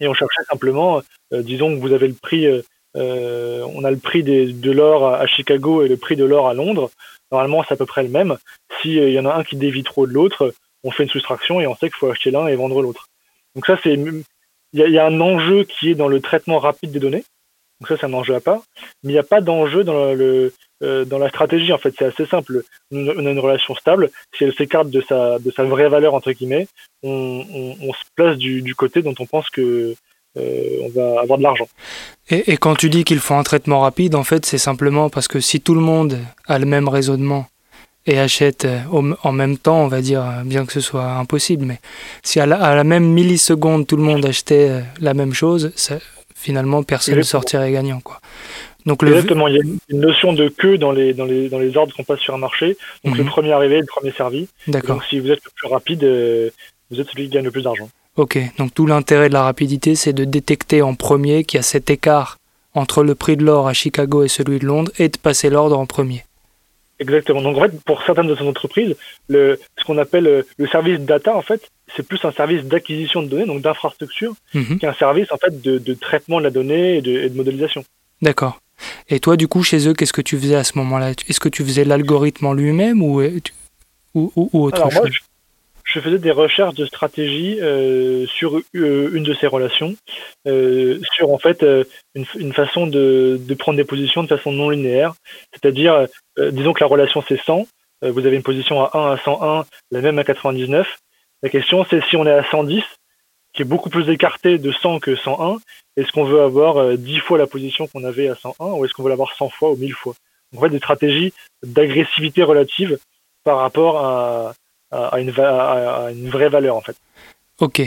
et 0.00 0.08
on 0.08 0.14
cherchait 0.14 0.42
simplement, 0.48 1.02
disons 1.32 1.74
que 1.74 1.80
vous 1.80 1.92
avez 1.92 2.08
le 2.08 2.14
prix, 2.14 2.46
euh, 2.96 3.66
on 3.74 3.84
a 3.84 3.90
le 3.90 3.96
prix 3.96 4.22
des, 4.22 4.52
de 4.52 4.70
l'or 4.70 5.06
à 5.06 5.26
Chicago 5.26 5.82
et 5.82 5.88
le 5.88 5.96
prix 5.96 6.16
de 6.16 6.24
l'or 6.24 6.48
à 6.48 6.54
Londres, 6.54 6.90
normalement 7.30 7.64
c'est 7.66 7.74
à 7.74 7.76
peu 7.76 7.86
près 7.86 8.02
le 8.02 8.08
même. 8.08 8.36
S'il 8.80 8.98
euh, 8.98 9.10
y 9.10 9.18
en 9.18 9.26
a 9.26 9.34
un 9.34 9.44
qui 9.44 9.56
dévie 9.56 9.82
trop 9.82 10.06
de 10.06 10.12
l'autre, 10.12 10.54
on 10.84 10.90
fait 10.90 11.04
une 11.04 11.10
soustraction 11.10 11.60
et 11.60 11.66
on 11.66 11.74
sait 11.74 11.88
qu'il 11.88 11.98
faut 11.98 12.10
acheter 12.10 12.30
l'un 12.30 12.46
et 12.46 12.56
vendre 12.56 12.80
l'autre. 12.80 13.08
Donc 13.54 13.66
ça, 13.66 13.78
c'est 13.82 13.98
il 14.74 14.80
y, 14.80 14.98
a 14.98 15.06
un 15.06 15.20
enjeu 15.20 15.64
qui 15.64 15.90
est 15.90 15.94
dans 15.94 16.08
le 16.08 16.20
traitement 16.20 16.58
rapide 16.58 16.92
des 16.92 17.00
données. 17.00 17.24
Donc 17.80 17.88
ça, 17.88 17.96
c'est 17.98 18.04
un 18.04 18.12
enjeu 18.12 18.34
à 18.34 18.40
part. 18.40 18.60
Mais 19.02 19.10
il 19.10 19.14
n'y 19.14 19.18
a 19.18 19.22
pas 19.22 19.40
d'enjeu 19.40 19.82
dans 19.82 20.12
le, 20.12 20.52
euh, 20.82 21.04
dans 21.04 21.18
la 21.18 21.28
stratégie. 21.28 21.72
En 21.72 21.78
fait, 21.78 21.94
c'est 21.98 22.06
assez 22.06 22.26
simple. 22.26 22.62
On 22.92 23.26
a 23.26 23.30
une 23.30 23.38
relation 23.38 23.74
stable. 23.74 24.10
Si 24.36 24.44
elle 24.44 24.54
s'écarte 24.54 24.90
de 24.90 25.00
sa 25.00 25.38
de 25.38 25.50
sa 25.50 25.64
vraie 25.64 25.88
valeur 25.88 26.14
entre 26.14 26.32
guillemets, 26.32 26.68
on, 27.02 27.44
on, 27.80 27.92
se 27.92 28.02
place 28.16 28.36
du, 28.36 28.62
du 28.62 28.74
côté 28.74 29.02
dont 29.02 29.14
on 29.18 29.26
pense 29.26 29.50
que 29.50 29.94
euh, 30.36 30.78
on 30.82 30.88
va 30.90 31.20
avoir 31.20 31.38
de 31.38 31.42
l'argent. 31.42 31.68
Et, 32.30 32.52
et, 32.52 32.56
quand 32.56 32.74
tu 32.74 32.90
dis 32.90 33.04
qu'il 33.04 33.18
faut 33.18 33.34
un 33.34 33.42
traitement 33.42 33.80
rapide, 33.80 34.14
en 34.14 34.24
fait, 34.24 34.44
c'est 34.46 34.58
simplement 34.58 35.08
parce 35.10 35.26
que 35.26 35.40
si 35.40 35.60
tout 35.60 35.74
le 35.74 35.80
monde 35.80 36.18
a 36.46 36.58
le 36.58 36.66
même 36.66 36.88
raisonnement 36.88 37.46
et 38.06 38.18
achète 38.18 38.64
euh, 38.64 38.80
en 39.22 39.32
même 39.32 39.58
temps, 39.58 39.82
on 39.82 39.88
va 39.88 40.00
dire, 40.00 40.22
euh, 40.22 40.44
bien 40.44 40.66
que 40.66 40.72
ce 40.72 40.80
soit 40.80 41.12
impossible, 41.12 41.64
mais 41.64 41.80
si 42.22 42.40
à 42.40 42.46
la, 42.46 42.84
même 42.84 43.04
milliseconde 43.04 43.86
tout 43.86 43.96
le 43.96 44.02
monde 44.02 44.24
achetait 44.24 44.82
la 45.00 45.14
même 45.14 45.34
chose, 45.34 45.72
finalement 46.34 46.82
personne 46.82 47.16
ne 47.16 47.22
sortirait 47.22 47.72
gagnant. 47.72 48.00
Quoi. 48.00 48.20
Donc 48.88 49.02
le... 49.02 49.10
Exactement, 49.10 49.46
il 49.46 49.54
y 49.54 49.60
a 49.60 49.62
une 49.62 50.00
notion 50.00 50.32
de 50.32 50.48
queue 50.48 50.78
dans 50.78 50.90
les, 50.90 51.14
dans 51.14 51.24
les, 51.24 51.48
dans 51.48 51.60
les 51.60 51.76
ordres 51.76 51.94
qu'on 51.94 52.04
passe 52.04 52.20
sur 52.20 52.34
un 52.34 52.38
marché. 52.38 52.76
Donc 53.04 53.16
le 53.16 53.22
mhm. 53.22 53.30
premier 53.30 53.52
arrivé, 53.52 53.78
le 53.78 53.86
premier 53.86 54.12
servi. 54.12 54.48
D'accord. 54.66 54.96
Donc 54.96 55.04
si 55.04 55.20
vous 55.20 55.30
êtes 55.30 55.44
le 55.44 55.50
plus 55.54 55.68
rapide, 55.68 56.02
vous 56.90 57.00
êtes 57.00 57.08
celui 57.08 57.24
qui 57.24 57.34
gagne 57.34 57.44
le 57.44 57.50
plus 57.50 57.62
d'argent. 57.62 57.88
Ok, 58.16 58.36
donc 58.58 58.74
tout 58.74 58.86
l'intérêt 58.86 59.28
de 59.28 59.34
la 59.34 59.44
rapidité, 59.44 59.94
c'est 59.94 60.12
de 60.12 60.24
détecter 60.24 60.82
en 60.82 60.94
premier 60.94 61.44
qu'il 61.44 61.58
y 61.58 61.60
a 61.60 61.62
cet 61.62 61.88
écart 61.88 62.36
entre 62.74 63.04
le 63.04 63.14
prix 63.14 63.36
de 63.36 63.44
l'or 63.44 63.68
à 63.68 63.72
Chicago 63.72 64.24
et 64.24 64.28
celui 64.28 64.58
de 64.58 64.66
Londres 64.66 64.90
et 64.98 65.08
de 65.08 65.16
passer 65.16 65.50
l'ordre 65.50 65.78
en 65.78 65.86
premier. 65.86 66.24
Exactement. 67.00 67.42
Donc 67.42 67.56
en 67.56 67.60
fait, 67.60 67.80
pour 67.84 68.02
certaines 68.02 68.26
de 68.26 68.34
ces 68.34 68.42
entreprises, 68.42 68.96
le, 69.28 69.60
ce 69.76 69.84
qu'on 69.84 69.98
appelle 69.98 70.26
euh, 70.26 70.42
le 70.56 70.66
service 70.66 70.98
data, 70.98 71.36
en 71.36 71.42
fait, 71.42 71.70
c'est 71.96 72.06
plus 72.06 72.18
un 72.24 72.32
service 72.32 72.64
d'acquisition 72.64 73.22
de 73.22 73.28
données, 73.28 73.46
donc 73.46 73.62
d'infrastructure, 73.62 74.34
mhm. 74.52 74.78
qu'un 74.78 74.94
service 74.94 75.30
en 75.30 75.36
fait 75.36 75.60
de, 75.62 75.78
de, 75.78 75.94
traitement 75.94 76.38
de 76.38 76.44
la 76.44 76.50
donnée 76.50 76.96
et 76.96 77.02
de, 77.02 77.12
et 77.12 77.28
de 77.28 77.36
modélisation. 77.36 77.84
D'accord. 78.20 78.60
Et 79.08 79.20
toi, 79.20 79.36
du 79.36 79.48
coup, 79.48 79.62
chez 79.62 79.88
eux, 79.88 79.94
qu'est-ce 79.94 80.12
que 80.12 80.22
tu 80.22 80.38
faisais 80.38 80.56
à 80.56 80.64
ce 80.64 80.78
moment-là? 80.78 81.10
Est-ce 81.10 81.40
que 81.40 81.48
tu 81.48 81.64
faisais 81.64 81.84
l'algorithme 81.84 82.46
en 82.46 82.52
lui-même 82.52 83.02
ou, 83.02 83.20
euh, 83.20 83.40
ou, 84.14 84.32
ou, 84.36 84.64
autre 84.64 84.76
Alors, 84.76 84.90
chose? 84.90 85.00
moi, 85.00 85.10
je, 85.84 86.00
faisais 86.00 86.18
des 86.18 86.30
recherches 86.30 86.74
de 86.74 86.86
stratégie 86.86 87.58
euh, 87.60 88.26
sur 88.26 88.58
euh, 88.58 89.10
une 89.12 89.24
de 89.24 89.34
ces 89.34 89.46
relations, 89.46 89.96
euh, 90.46 91.00
sur 91.14 91.32
en 91.32 91.38
fait 91.38 91.64
une, 92.14 92.26
une, 92.36 92.52
façon 92.52 92.86
de, 92.86 93.40
de, 93.40 93.54
prendre 93.54 93.78
des 93.78 93.84
positions 93.84 94.22
de 94.22 94.28
façon 94.28 94.52
non 94.52 94.68
linéaire, 94.68 95.14
c'est-à-dire 95.52 96.06
disons 96.52 96.72
que 96.72 96.84
la 96.84 96.88
relation 96.88 97.24
c'est 97.26 97.40
100, 97.40 97.66
euh, 98.04 98.12
vous 98.12 98.26
avez 98.26 98.36
une 98.36 98.42
position 98.42 98.82
à 98.84 98.96
1 98.96 99.12
à 99.12 99.18
101, 99.18 99.66
la 99.90 100.00
même 100.00 100.18
à 100.18 100.24
99. 100.24 100.98
La 101.42 101.48
question 101.48 101.84
c'est 101.88 102.02
si 102.04 102.16
on 102.16 102.26
est 102.26 102.32
à 102.32 102.48
110, 102.50 102.82
qui 103.52 103.62
est 103.62 103.64
beaucoup 103.64 103.90
plus 103.90 104.08
écarté 104.10 104.58
de 104.58 104.72
100 104.72 105.00
que 105.00 105.16
101, 105.16 105.56
est-ce 105.98 106.12
qu'on 106.12 106.24
veut 106.24 106.40
avoir 106.40 106.96
10 106.96 107.16
euh, 107.16 107.20
fois 107.20 107.38
la 107.38 107.48
position 107.48 107.88
qu'on 107.88 108.04
avait 108.04 108.28
à 108.28 108.36
101 108.36 108.64
ou 108.66 108.84
est-ce 108.84 108.94
qu'on 108.94 109.02
veut 109.02 109.08
l'avoir 109.10 109.34
100 109.34 109.48
fois 109.48 109.72
ou 109.72 109.76
1000 109.76 109.92
fois? 109.94 110.14
En 110.56 110.60
fait, 110.60 110.70
des 110.70 110.78
stratégies 110.78 111.32
d'agressivité 111.62 112.42
relative 112.44 112.98
par 113.42 113.58
rapport 113.58 113.98
à, 113.98 114.54
à, 114.92 115.18
une, 115.20 115.32
à, 115.40 116.08
une, 116.12 116.30
vraie 116.30 116.48
valeur 116.48 116.76
en 116.76 116.80
fait. 116.80 116.96
Ok. 117.60 117.82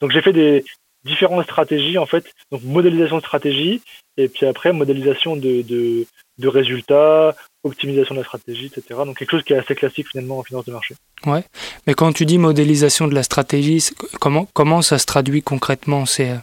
Donc 0.00 0.10
j'ai 0.12 0.20
fait 0.20 0.34
des 0.34 0.64
différentes 1.04 1.44
stratégies 1.44 1.96
en 1.96 2.06
fait, 2.06 2.30
donc 2.52 2.62
modélisation 2.64 3.16
de 3.16 3.22
stratégie 3.22 3.80
et 4.18 4.28
puis 4.28 4.44
après 4.44 4.72
modélisation 4.72 5.36
de, 5.36 5.62
de, 5.62 6.06
de 6.38 6.48
résultats, 6.48 7.34
optimisation 7.64 8.14
de 8.14 8.20
la 8.20 8.26
stratégie, 8.26 8.66
etc. 8.66 9.00
Donc 9.06 9.16
quelque 9.16 9.30
chose 9.30 9.42
qui 9.42 9.54
est 9.54 9.58
assez 9.58 9.74
classique 9.74 10.08
finalement 10.08 10.38
en 10.38 10.42
finance 10.42 10.66
de 10.66 10.72
marché. 10.72 10.94
Ouais, 11.24 11.44
mais 11.86 11.94
quand 11.94 12.12
tu 12.12 12.26
dis 12.26 12.36
modélisation 12.36 13.08
de 13.08 13.14
la 13.14 13.22
stratégie, 13.22 13.82
comment, 14.20 14.46
comment 14.52 14.82
ça 14.82 14.98
se 14.98 15.06
traduit 15.06 15.42
concrètement? 15.42 16.04
C'est 16.04 16.34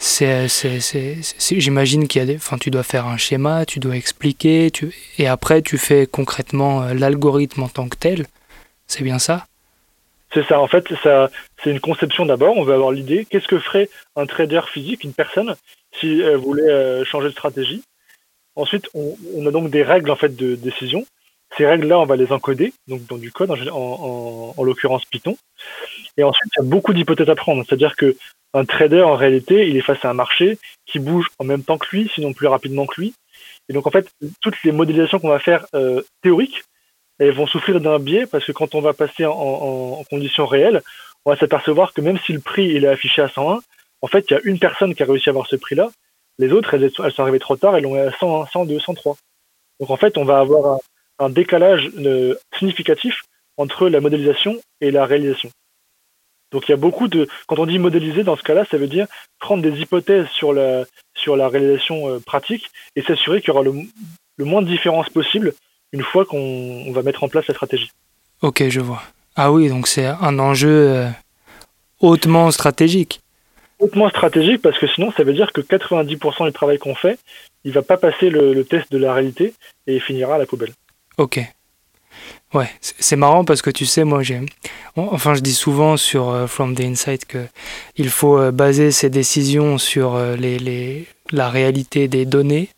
j'imagine 0.00 2.08
qu'il 2.08 2.24
y 2.24 2.32
a 2.32 2.36
enfin, 2.36 2.58
tu 2.58 2.70
dois 2.70 2.82
faire 2.82 3.06
un 3.06 3.16
schéma, 3.16 3.66
tu 3.66 3.80
dois 3.80 3.96
expliquer, 3.96 4.70
tu, 4.70 4.94
et 5.18 5.26
après 5.26 5.62
tu 5.62 5.76
fais 5.76 6.06
concrètement 6.06 6.82
euh, 6.82 6.94
l'algorithme 6.94 7.64
en 7.64 7.68
tant 7.68 7.88
que 7.88 7.96
tel. 7.96 8.26
C'est 8.86 9.02
bien 9.02 9.18
ça? 9.18 9.46
C'est 10.32 10.46
ça. 10.46 10.60
En 10.60 10.66
fait, 10.66 10.86
ça, 11.02 11.30
c'est 11.62 11.70
une 11.70 11.80
conception 11.80 12.26
d'abord. 12.26 12.56
On 12.56 12.64
veut 12.64 12.74
avoir 12.74 12.92
l'idée. 12.92 13.26
Qu'est-ce 13.28 13.48
que 13.48 13.58
ferait 13.58 13.88
un 14.14 14.26
trader 14.26 14.60
physique, 14.72 15.04
une 15.04 15.14
personne, 15.14 15.56
si 15.98 16.20
elle 16.20 16.36
voulait 16.36 16.70
euh, 16.70 17.04
changer 17.04 17.28
de 17.28 17.32
stratégie? 17.32 17.82
Ensuite, 18.54 18.88
on, 18.94 19.16
on, 19.36 19.46
a 19.46 19.50
donc 19.50 19.70
des 19.70 19.82
règles 19.82 20.10
en 20.10 20.16
fait 20.16 20.34
de 20.34 20.54
décision. 20.54 21.06
Ces 21.56 21.66
règles-là, 21.66 21.98
on 21.98 22.04
va 22.04 22.16
les 22.16 22.30
encoder, 22.30 22.74
donc 22.88 23.06
dans 23.06 23.16
du 23.16 23.32
code, 23.32 23.50
en, 23.50 23.54
en, 23.54 24.54
en 24.56 24.64
l'occurrence 24.64 25.04
Python. 25.06 25.36
Et 26.18 26.22
ensuite, 26.22 26.52
il 26.56 26.62
y 26.62 26.66
a 26.66 26.68
beaucoup 26.68 26.92
d'hypothèses 26.92 27.30
à 27.30 27.34
prendre. 27.34 27.64
C'est-à-dire 27.66 27.96
que 27.96 28.16
un 28.54 28.64
trader, 28.64 29.02
en 29.02 29.14
réalité, 29.14 29.68
il 29.68 29.76
est 29.76 29.82
face 29.82 30.04
à 30.04 30.10
un 30.10 30.14
marché 30.14 30.58
qui 30.86 30.98
bouge 30.98 31.28
en 31.38 31.44
même 31.44 31.62
temps 31.62 31.78
que 31.78 31.88
lui, 31.92 32.10
sinon 32.14 32.32
plus 32.32 32.46
rapidement 32.46 32.86
que 32.86 33.00
lui. 33.00 33.14
Et 33.68 33.72
donc, 33.72 33.86
en 33.86 33.90
fait, 33.90 34.08
toutes 34.40 34.62
les 34.64 34.72
modélisations 34.72 35.18
qu'on 35.18 35.28
va 35.28 35.38
faire 35.38 35.66
euh, 35.74 36.02
théoriques, 36.22 36.64
elles 37.18 37.34
vont 37.34 37.46
souffrir 37.46 37.80
d'un 37.80 37.98
biais 37.98 38.26
parce 38.26 38.44
que 38.44 38.52
quand 38.52 38.74
on 38.74 38.80
va 38.80 38.92
passer 38.94 39.26
en, 39.26 39.32
en, 39.32 40.00
en 40.00 40.04
conditions 40.04 40.46
réelles, 40.46 40.82
on 41.24 41.30
va 41.30 41.36
s'apercevoir 41.36 41.92
que 41.92 42.00
même 42.00 42.18
si 42.24 42.32
le 42.32 42.40
prix 42.40 42.68
il 42.68 42.84
est 42.84 42.88
affiché 42.88 43.20
à 43.22 43.28
101, 43.28 43.60
en 44.00 44.06
fait, 44.06 44.24
il 44.30 44.34
y 44.34 44.36
a 44.36 44.40
une 44.44 44.58
personne 44.58 44.94
qui 44.94 45.02
a 45.02 45.06
réussi 45.06 45.28
à 45.28 45.32
avoir 45.32 45.46
ce 45.46 45.56
prix-là 45.56 45.90
les 46.38 46.52
autres, 46.52 46.74
elles, 46.74 46.90
sont 46.90 47.22
arrivées 47.22 47.40
trop 47.40 47.56
tard, 47.56 47.76
elles 47.76 47.82
l'ont 47.82 48.00
à 48.00 48.12
101, 48.12 48.46
102, 48.46 48.78
103. 48.78 49.16
Donc 49.80 49.90
en 49.90 49.96
fait, 49.96 50.16
on 50.16 50.24
va 50.24 50.38
avoir 50.38 50.78
un, 51.18 51.30
décalage 51.30 51.90
euh, 51.98 52.36
significatif 52.58 53.22
entre 53.56 53.88
la 53.88 54.00
modélisation 54.00 54.60
et 54.80 54.90
la 54.90 55.04
réalisation. 55.04 55.50
Donc 56.52 56.68
il 56.68 56.70
y 56.70 56.74
a 56.74 56.78
beaucoup 56.78 57.08
de, 57.08 57.28
quand 57.46 57.58
on 57.58 57.66
dit 57.66 57.78
modéliser, 57.78 58.24
dans 58.24 58.36
ce 58.36 58.42
cas-là, 58.42 58.64
ça 58.70 58.78
veut 58.78 58.86
dire 58.86 59.06
prendre 59.38 59.62
des 59.62 59.80
hypothèses 59.80 60.26
sur 60.28 60.52
la, 60.52 60.84
sur 61.14 61.36
la 61.36 61.48
réalisation 61.48 62.08
euh, 62.08 62.18
pratique 62.20 62.70
et 62.96 63.02
s'assurer 63.02 63.40
qu'il 63.40 63.48
y 63.48 63.50
aura 63.50 63.62
le, 63.62 63.72
le, 64.36 64.44
moins 64.44 64.62
de 64.62 64.68
différences 64.68 65.10
possible 65.10 65.54
une 65.92 66.02
fois 66.02 66.24
qu'on 66.24 66.90
va 66.92 67.02
mettre 67.02 67.24
en 67.24 67.28
place 67.28 67.46
la 67.46 67.54
stratégie. 67.54 67.90
Ok, 68.42 68.62
je 68.68 68.80
vois. 68.80 69.02
Ah 69.36 69.52
oui, 69.52 69.68
donc 69.68 69.86
c'est 69.86 70.06
un 70.06 70.38
enjeu 70.38 70.88
euh, 70.90 71.08
hautement 72.00 72.50
stratégique 72.50 73.20
hautement 73.78 74.08
stratégique 74.08 74.62
parce 74.62 74.78
que 74.78 74.86
sinon 74.88 75.12
ça 75.12 75.24
veut 75.24 75.32
dire 75.32 75.52
que 75.52 75.60
90% 75.60 76.46
du 76.46 76.52
travail 76.52 76.78
qu'on 76.78 76.94
fait, 76.94 77.18
il 77.64 77.72
va 77.72 77.82
pas 77.82 77.96
passer 77.96 78.30
le, 78.30 78.64
test 78.64 78.90
de 78.90 78.98
la 78.98 79.12
réalité 79.12 79.54
et 79.86 80.00
finira 80.00 80.36
à 80.36 80.38
la 80.38 80.46
poubelle. 80.46 80.72
Ok. 81.16 81.40
Ouais, 82.54 82.70
c'est 82.80 83.16
marrant 83.16 83.44
parce 83.44 83.60
que 83.60 83.70
tu 83.70 83.84
sais, 83.84 84.04
moi 84.04 84.22
j'ai. 84.22 84.40
Enfin, 84.96 85.34
je 85.34 85.40
dis 85.40 85.54
souvent 85.54 85.96
sur 85.96 86.30
euh, 86.30 86.46
From 86.46 86.74
the 86.74 86.80
Insight 86.80 87.26
que 87.26 87.46
il 87.96 88.08
faut 88.08 88.38
euh, 88.38 88.50
baser 88.50 88.90
ses 88.90 89.10
décisions 89.10 89.76
sur 89.76 90.14
euh, 90.14 90.34
les, 90.34 90.58
les, 90.58 91.06
la 91.30 91.50
réalité 91.50 92.08
des 92.08 92.24
données 92.24 92.70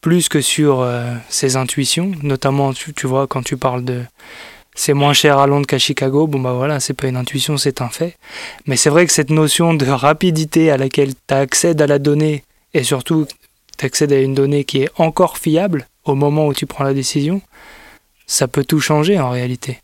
plus 0.00 0.28
que 0.28 0.40
sur 0.40 0.84
ses 1.28 1.54
intuitions. 1.54 2.10
Notamment, 2.24 2.72
tu, 2.72 2.92
tu 2.92 3.06
vois, 3.06 3.28
quand 3.28 3.42
tu 3.42 3.56
parles 3.56 3.84
de 3.84 4.02
c'est 4.74 4.94
moins 4.94 5.12
cher 5.12 5.38
à 5.38 5.46
Londres 5.46 5.66
qu'à 5.66 5.78
Chicago, 5.78 6.26
bon 6.26 6.40
bah 6.40 6.54
voilà, 6.54 6.80
c'est 6.80 6.94
pas 6.94 7.06
une 7.06 7.16
intuition, 7.16 7.56
c'est 7.56 7.80
un 7.80 7.88
fait. 7.88 8.16
Mais 8.66 8.76
c'est 8.76 8.90
vrai 8.90 9.06
que 9.06 9.12
cette 9.12 9.30
notion 9.30 9.74
de 9.74 9.86
rapidité 9.86 10.70
à 10.70 10.76
laquelle 10.76 11.14
tu 11.14 11.34
accèdes 11.34 11.82
à 11.82 11.86
la 11.86 11.98
donnée, 11.98 12.42
et 12.74 12.82
surtout 12.82 13.26
tu 13.78 13.86
accèdes 13.86 14.12
à 14.12 14.18
une 14.18 14.34
donnée 14.34 14.64
qui 14.64 14.82
est 14.82 14.90
encore 14.96 15.38
fiable 15.38 15.86
au 16.04 16.14
moment 16.14 16.46
où 16.46 16.54
tu 16.54 16.66
prends 16.66 16.84
la 16.84 16.94
décision, 16.94 17.42
ça 18.26 18.48
peut 18.48 18.64
tout 18.64 18.80
changer 18.80 19.18
en 19.18 19.30
réalité. 19.30 19.78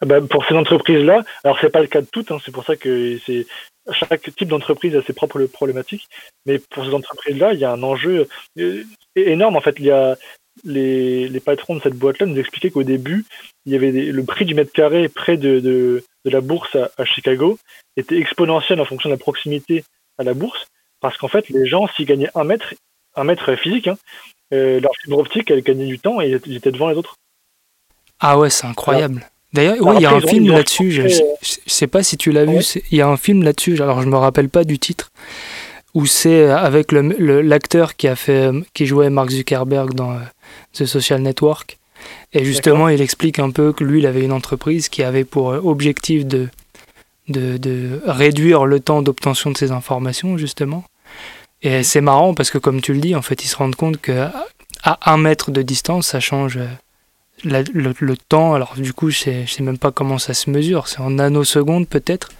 Ah 0.00 0.06
bah, 0.06 0.20
pour 0.20 0.44
ces 0.46 0.54
entreprises-là, 0.54 1.24
alors 1.42 1.58
c'est 1.60 1.70
pas 1.70 1.80
le 1.80 1.88
cas 1.88 2.00
de 2.00 2.06
toutes, 2.06 2.30
hein, 2.30 2.38
c'est 2.44 2.52
pour 2.52 2.64
ça 2.64 2.76
que 2.76 3.18
c'est 3.26 3.46
chaque 3.92 4.34
type 4.34 4.48
d'entreprise 4.48 4.94
a 4.96 5.02
ses 5.02 5.12
propres 5.12 5.44
problématiques, 5.46 6.08
mais 6.46 6.58
pour 6.58 6.84
ces 6.84 6.92
entreprises-là, 6.92 7.54
il 7.54 7.60
y 7.60 7.64
a 7.64 7.72
un 7.72 7.82
enjeu 7.82 8.28
euh, 8.58 8.84
énorme. 9.16 9.56
En 9.56 9.60
fait, 9.60 9.76
il 9.78 9.86
y 9.86 9.90
a 9.90 10.16
les, 10.64 11.28
les 11.28 11.40
patrons 11.40 11.76
de 11.76 11.82
cette 11.82 11.94
boîte-là 11.94 12.26
nous 12.26 12.38
expliquaient 12.38 12.70
qu'au 12.70 12.82
début, 12.82 13.24
il 13.64 13.72
y 13.72 13.76
avait 13.76 13.90
le 13.90 14.24
prix 14.24 14.44
du 14.44 14.54
mètre 14.54 14.72
carré 14.72 15.08
près 15.08 15.36
de, 15.36 15.60
de, 15.60 16.04
la 16.24 16.40
bourse 16.40 16.76
à, 16.76 17.04
Chicago 17.04 17.58
était 17.96 18.18
exponentiel 18.18 18.80
en 18.80 18.84
fonction 18.84 19.08
de 19.08 19.14
la 19.14 19.18
proximité 19.18 19.84
à 20.18 20.24
la 20.24 20.34
bourse, 20.34 20.66
parce 21.00 21.16
qu'en 21.16 21.28
fait, 21.28 21.48
les 21.48 21.66
gens, 21.66 21.86
s'ils 21.88 22.06
gagnaient 22.06 22.30
un 22.34 22.44
mètre, 22.44 22.74
un 23.14 23.24
mètre 23.24 23.54
physique, 23.56 23.88
hein, 23.88 23.96
euh, 24.52 24.80
leur 24.80 24.92
fibre 25.02 25.18
optique, 25.18 25.50
elle 25.50 25.62
gagnait 25.62 25.86
du 25.86 25.98
temps 25.98 26.20
et 26.20 26.38
ils 26.46 26.56
étaient 26.56 26.72
devant 26.72 26.88
les 26.88 26.96
autres. 26.96 27.14
Ah 28.20 28.38
ouais, 28.38 28.50
c'est 28.50 28.66
incroyable. 28.66 29.28
D'ailleurs, 29.52 29.76
il 29.94 30.02
y 30.02 30.06
a 30.06 30.12
un 30.12 30.20
film 30.20 30.48
là-dessus. 30.48 30.90
Je, 30.90 31.02
ne 31.02 31.08
sais 31.66 31.86
pas 31.86 32.02
si 32.02 32.16
tu 32.16 32.32
l'as 32.32 32.44
vu. 32.44 32.58
Il 32.90 32.98
y 32.98 33.00
a 33.00 33.08
un 33.08 33.16
film 33.16 33.42
là-dessus. 33.42 33.80
Alors, 33.80 34.02
je 34.02 34.08
me 34.08 34.16
rappelle 34.16 34.48
pas 34.48 34.64
du 34.64 34.78
titre. 34.78 35.10
Où 35.94 36.04
c'est 36.04 36.44
avec 36.44 36.92
l'acteur 36.92 37.96
qui 37.96 38.08
a 38.08 38.16
fait, 38.16 38.50
qui 38.74 38.86
jouait 38.86 39.08
Mark 39.08 39.30
Zuckerberg 39.30 39.94
dans 39.94 40.12
euh, 40.12 40.20
The 40.74 40.84
Social 40.84 41.22
Network. 41.22 41.78
Et 42.32 42.44
justement, 42.44 42.88
il 42.88 43.00
explique 43.00 43.38
un 43.38 43.50
peu 43.50 43.72
que 43.72 43.84
lui, 43.84 44.00
il 44.00 44.06
avait 44.06 44.22
une 44.22 44.32
entreprise 44.32 44.88
qui 44.88 45.02
avait 45.02 45.24
pour 45.24 45.50
euh, 45.50 45.60
objectif 45.64 46.26
de, 46.26 46.48
de, 47.28 47.56
de 47.56 48.00
réduire 48.04 48.66
le 48.66 48.80
temps 48.80 49.00
d'obtention 49.02 49.50
de 49.50 49.56
ces 49.56 49.72
informations, 49.72 50.36
justement. 50.36 50.84
Et 51.62 51.82
c'est 51.82 52.00
marrant 52.00 52.34
parce 52.34 52.50
que, 52.50 52.58
comme 52.58 52.80
tu 52.80 52.92
le 52.92 53.00
dis, 53.00 53.14
en 53.14 53.22
fait, 53.22 53.44
ils 53.44 53.48
se 53.48 53.56
rendent 53.56 53.76
compte 53.76 54.00
que 54.00 54.28
à 54.82 55.12
un 55.12 55.16
mètre 55.16 55.50
de 55.50 55.62
distance, 55.62 56.08
ça 56.08 56.20
change 56.20 56.56
euh, 56.56 56.66
le, 57.44 58.16
temps, 58.16 58.54
alors 58.54 58.74
du 58.76 58.92
coup, 58.92 59.10
je 59.10 59.18
sais, 59.18 59.46
sais 59.46 59.62
même 59.62 59.78
pas 59.78 59.92
comment 59.92 60.18
ça 60.18 60.34
se 60.34 60.50
mesure, 60.50 60.88
c'est 60.88 61.00
en 61.00 61.10
nanosecondes 61.10 61.88
peut-être, 61.88 62.30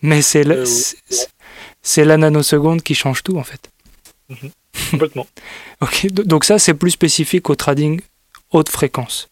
mais 0.00 0.22
c'est 0.22 0.44
la, 0.44 0.56
euh, 0.56 2.04
la 2.04 2.16
nanoseconde 2.16 2.82
qui 2.82 2.94
change 2.94 3.22
tout 3.22 3.36
en 3.36 3.44
fait. 3.44 3.70
Mhm. 4.28 4.50
Complètement. 4.90 5.26
ok, 5.80 6.06
donc 6.12 6.44
ça 6.44 6.58
c'est 6.58 6.74
plus 6.74 6.90
spécifique 6.90 7.50
au 7.50 7.54
trading 7.54 8.00
haute 8.50 8.68
fréquence. 8.68 9.28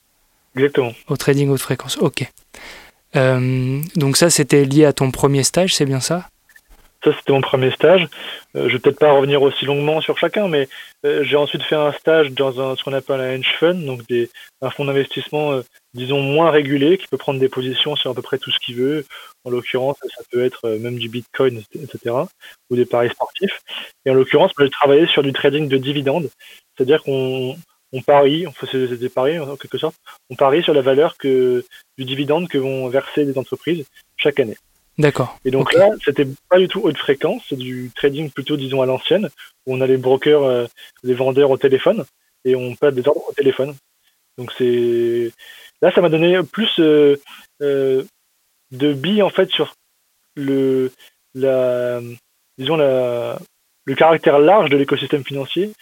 Exactement. 0.56 0.92
Au 1.08 1.16
trading 1.16 1.48
haute 1.50 1.60
fréquence, 1.60 1.96
ok. 1.98 2.30
Euh, 3.16 3.80
donc 3.96 4.16
ça 4.16 4.30
c'était 4.30 4.64
lié 4.64 4.84
à 4.84 4.92
ton 4.92 5.10
premier 5.10 5.42
stage, 5.42 5.74
c'est 5.74 5.86
bien 5.86 6.00
ça? 6.00 6.28
Ça, 7.02 7.12
c'était 7.16 7.32
mon 7.32 7.40
premier 7.40 7.70
stage. 7.70 8.08
Euh, 8.56 8.68
je 8.68 8.74
vais 8.74 8.78
peut-être 8.78 8.98
pas 8.98 9.12
revenir 9.12 9.40
aussi 9.40 9.64
longuement 9.64 10.00
sur 10.02 10.18
chacun, 10.18 10.48
mais 10.48 10.68
euh, 11.06 11.24
j'ai 11.24 11.36
ensuite 11.36 11.62
fait 11.62 11.76
un 11.76 11.92
stage 11.92 12.30
dans 12.32 12.60
un, 12.60 12.76
ce 12.76 12.84
qu'on 12.84 12.92
appelle 12.92 13.20
un 13.20 13.32
hedge 13.32 13.54
fund, 13.58 13.86
donc 13.86 14.06
des, 14.06 14.28
un 14.60 14.68
fonds 14.68 14.84
d'investissement, 14.84 15.52
euh, 15.52 15.62
disons, 15.94 16.20
moins 16.20 16.50
régulé, 16.50 16.98
qui 16.98 17.06
peut 17.06 17.16
prendre 17.16 17.40
des 17.40 17.48
positions 17.48 17.96
sur 17.96 18.10
à 18.10 18.14
peu 18.14 18.20
près 18.20 18.38
tout 18.38 18.50
ce 18.50 18.58
qu'il 18.58 18.76
veut. 18.76 19.06
En 19.44 19.50
l'occurrence, 19.50 19.96
ça 20.02 20.22
peut 20.30 20.44
être 20.44 20.68
même 20.68 20.98
du 20.98 21.08
bitcoin, 21.08 21.62
etc., 21.74 22.14
ou 22.68 22.76
des 22.76 22.84
paris 22.84 23.08
sportifs. 23.08 23.60
Et 24.04 24.10
en 24.10 24.14
l'occurrence, 24.14 24.52
j'ai 24.58 24.68
travaillé 24.68 25.06
sur 25.06 25.22
du 25.22 25.32
trading 25.32 25.68
de 25.68 25.78
dividendes, 25.78 26.28
c'est-à-dire 26.76 27.02
qu'on 27.02 27.56
on 27.92 28.02
parie, 28.02 28.46
on 28.46 28.52
fait 28.52 28.96
des 28.96 29.08
paris 29.08 29.38
en 29.38 29.56
quelque 29.56 29.78
sorte, 29.78 29.96
on 30.28 30.36
parie 30.36 30.62
sur 30.62 30.74
la 30.74 30.82
valeur 30.82 31.16
que, 31.16 31.64
du 31.96 32.04
dividende 32.04 32.48
que 32.48 32.58
vont 32.58 32.88
verser 32.88 33.24
des 33.24 33.38
entreprises 33.38 33.86
chaque 34.16 34.38
année. 34.38 34.56
D'accord. 35.00 35.38
Et 35.46 35.50
donc 35.50 35.72
là, 35.72 35.88
c'était 36.04 36.26
pas 36.50 36.58
du 36.58 36.68
tout 36.68 36.82
haute 36.82 36.98
fréquence, 36.98 37.42
c'est 37.48 37.56
du 37.56 37.90
trading 37.96 38.30
plutôt, 38.30 38.58
disons, 38.58 38.82
à 38.82 38.86
l'ancienne, 38.86 39.30
où 39.66 39.74
on 39.74 39.80
a 39.80 39.86
les 39.86 39.96
brokers, 39.96 40.42
euh, 40.42 40.66
les 41.02 41.14
vendeurs 41.14 41.50
au 41.50 41.56
téléphone, 41.56 42.04
et 42.44 42.54
on 42.54 42.74
passe 42.74 42.94
des 42.94 43.08
ordres 43.08 43.24
au 43.26 43.32
téléphone. 43.32 43.74
Donc 44.36 44.52
c'est 44.58 45.32
là, 45.80 45.90
ça 45.92 46.02
m'a 46.02 46.10
donné 46.10 46.42
plus 46.42 46.78
euh, 46.78 47.16
euh, 47.62 48.04
de 48.72 48.92
billes 48.92 49.22
en 49.22 49.30
fait 49.30 49.50
sur 49.50 49.74
le 50.36 50.92
la 51.34 52.00
disons 52.58 52.76
la 52.76 53.38
le 53.86 53.94
caractère 53.94 54.38
large 54.38 54.68
de 54.68 54.76
l'écosystème 54.76 55.24
financier, 55.24 55.72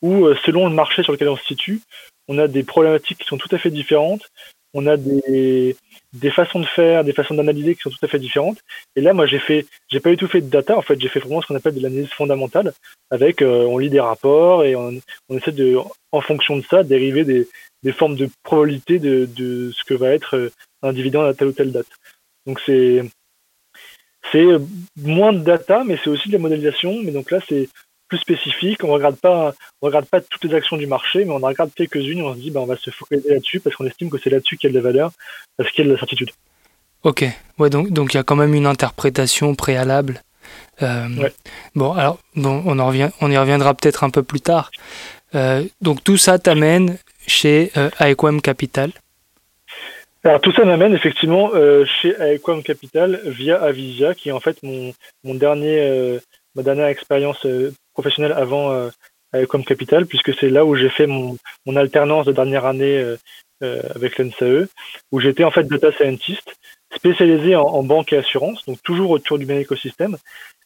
où 0.00 0.26
selon 0.46 0.66
le 0.66 0.74
marché 0.74 1.02
sur 1.02 1.12
lequel 1.12 1.28
on 1.28 1.36
se 1.36 1.44
situe, 1.44 1.80
on 2.26 2.38
a 2.38 2.48
des 2.48 2.62
problématiques 2.62 3.18
qui 3.18 3.26
sont 3.26 3.36
tout 3.36 3.54
à 3.54 3.58
fait 3.58 3.70
différentes. 3.70 4.30
On 4.74 4.86
a 4.86 4.96
des 4.96 5.76
des 6.12 6.30
façons 6.30 6.60
de 6.60 6.66
faire, 6.66 7.04
des 7.04 7.12
façons 7.12 7.34
d'analyser 7.34 7.74
qui 7.74 7.82
sont 7.82 7.90
tout 7.90 8.04
à 8.04 8.08
fait 8.08 8.18
différentes. 8.18 8.58
Et 8.96 9.00
là, 9.00 9.14
moi, 9.14 9.26
j'ai 9.26 9.38
fait, 9.38 9.66
j'ai 9.88 10.00
pas 10.00 10.10
du 10.10 10.16
tout 10.16 10.28
fait 10.28 10.42
de 10.42 10.50
data. 10.50 10.76
En 10.76 10.82
fait, 10.82 11.00
j'ai 11.00 11.08
fait 11.08 11.20
vraiment 11.20 11.40
ce 11.40 11.46
qu'on 11.46 11.56
appelle 11.56 11.74
de 11.74 11.80
l'analyse 11.80 12.10
fondamentale. 12.10 12.72
Avec, 13.10 13.40
euh, 13.40 13.64
on 13.64 13.78
lit 13.78 13.90
des 13.90 14.00
rapports 14.00 14.64
et 14.64 14.76
on, 14.76 14.92
on, 15.28 15.38
essaie 15.38 15.52
de, 15.52 15.76
en 16.12 16.20
fonction 16.20 16.56
de 16.56 16.64
ça, 16.68 16.82
dériver 16.82 17.24
des, 17.24 17.48
des 17.82 17.92
formes 17.92 18.16
de 18.16 18.28
probabilité 18.42 18.98
de, 18.98 19.26
de 19.26 19.72
ce 19.72 19.84
que 19.84 19.94
va 19.94 20.10
être 20.10 20.36
euh, 20.36 20.52
un 20.82 20.92
dividende 20.92 21.26
à 21.26 21.34
telle 21.34 21.48
ou 21.48 21.52
telle 21.52 21.72
date. 21.72 21.86
Donc 22.46 22.60
c'est, 22.66 23.02
c'est 24.30 24.46
moins 25.00 25.32
de 25.32 25.40
data, 25.40 25.82
mais 25.84 25.98
c'est 26.02 26.10
aussi 26.10 26.28
de 26.28 26.34
la 26.34 26.40
modélisation. 26.40 27.00
Mais 27.02 27.12
donc 27.12 27.30
là, 27.30 27.38
c'est 27.48 27.68
plus 28.12 28.18
spécifique. 28.18 28.84
On 28.84 28.88
regarde 28.88 29.16
pas, 29.16 29.54
on 29.80 29.86
regarde 29.86 30.04
pas 30.04 30.20
toutes 30.20 30.44
les 30.44 30.54
actions 30.54 30.76
du 30.76 30.86
marché, 30.86 31.24
mais 31.24 31.30
on 31.30 31.42
en 31.42 31.46
regarde 31.46 31.70
quelques-unes 31.74 32.18
et 32.18 32.22
on 32.22 32.34
se 32.34 32.40
dit, 32.40 32.50
bah, 32.50 32.60
on 32.60 32.66
va 32.66 32.76
se 32.76 32.90
focaliser 32.90 33.30
là-dessus 33.30 33.60
parce 33.60 33.74
qu'on 33.74 33.86
estime 33.86 34.10
que 34.10 34.18
c'est 34.22 34.28
là-dessus 34.28 34.58
qu'il 34.58 34.68
y 34.68 34.70
a 34.70 34.78
de 34.78 34.84
la 34.84 34.92
valeur, 34.92 35.12
parce 35.56 35.70
qu'il 35.70 35.84
y 35.84 35.86
a 35.86 35.88
de 35.88 35.94
la 35.94 35.98
certitude. 35.98 36.30
Ok, 37.04 37.24
ouais, 37.58 37.70
donc 37.70 37.90
donc 37.90 38.12
il 38.12 38.18
y 38.18 38.20
a 38.20 38.22
quand 38.22 38.36
même 38.36 38.54
une 38.54 38.66
interprétation 38.66 39.54
préalable. 39.54 40.20
Euh, 40.82 41.08
bon, 41.74 41.92
alors 41.92 42.18
bon, 42.36 42.62
on, 42.66 42.78
en 42.78 42.86
revient, 42.86 43.10
on 43.22 43.30
y 43.30 43.38
reviendra 43.38 43.72
peut-être 43.74 44.04
un 44.04 44.10
peu 44.10 44.22
plus 44.22 44.40
tard. 44.40 44.70
Euh, 45.34 45.64
donc 45.80 46.04
tout 46.04 46.18
ça 46.18 46.38
t'amène 46.38 46.98
chez 47.26 47.72
euh, 47.78 47.88
Aequam 47.98 48.42
Capital. 48.42 48.92
Alors 50.22 50.40
tout 50.40 50.52
ça 50.52 50.64
m'amène 50.64 50.94
effectivement 50.94 51.50
euh, 51.54 51.84
chez 51.86 52.14
Aequam 52.20 52.62
Capital 52.62 53.20
via 53.24 53.60
Avisia, 53.60 54.14
qui 54.14 54.28
est 54.28 54.32
en 54.32 54.40
fait 54.40 54.62
mon, 54.62 54.92
mon 55.24 55.34
dernier, 55.34 56.20
ma 56.54 56.62
dernière 56.62 56.88
expérience 56.88 57.46
professionnel 57.94 58.32
avant 58.32 58.90
euh, 59.34 59.46
comme 59.46 59.64
capital, 59.64 60.04
puisque 60.04 60.34
c'est 60.38 60.50
là 60.50 60.66
où 60.66 60.76
j'ai 60.76 60.90
fait 60.90 61.06
mon, 61.06 61.38
mon, 61.64 61.76
alternance 61.76 62.26
de 62.26 62.32
dernière 62.32 62.66
année 62.66 62.98
euh, 62.98 63.16
euh, 63.62 63.80
avec 63.94 64.18
l'NSAE, 64.18 64.68
où 65.10 65.20
j'étais 65.20 65.44
en 65.44 65.50
fait 65.50 65.66
data 65.66 65.90
scientist, 65.90 66.54
spécialisé 66.94 67.56
en, 67.56 67.82
banque 67.82 68.12
et 68.12 68.18
assurance, 68.18 68.62
donc 68.66 68.82
toujours 68.82 69.10
autour 69.10 69.38
du 69.38 69.46
même 69.46 69.58
écosystème, 69.58 70.18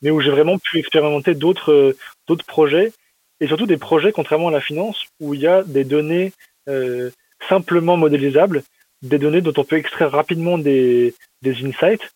mais 0.02 0.10
où 0.10 0.20
j'ai 0.20 0.30
vraiment 0.30 0.58
pu 0.58 0.80
expérimenter 0.80 1.34
d'autres 1.34 1.94
d'autres 2.26 2.44
projets, 2.44 2.92
et 3.38 3.46
surtout 3.46 3.66
des 3.66 3.76
projets, 3.76 4.10
contrairement 4.10 4.48
à 4.48 4.52
la 4.52 4.60
finance, 4.60 5.04
où 5.20 5.34
il 5.34 5.40
y 5.40 5.46
a 5.46 5.62
des 5.62 5.84
données 5.84 6.32
simplement 7.48 7.96
modélisables, 7.96 8.64
des 9.02 9.18
données 9.18 9.42
dont 9.42 9.52
on 9.56 9.62
peut 9.62 9.76
extraire 9.76 10.10
rapidement 10.10 10.58
des, 10.58 11.14
des 11.42 11.64
insights, 11.64 12.10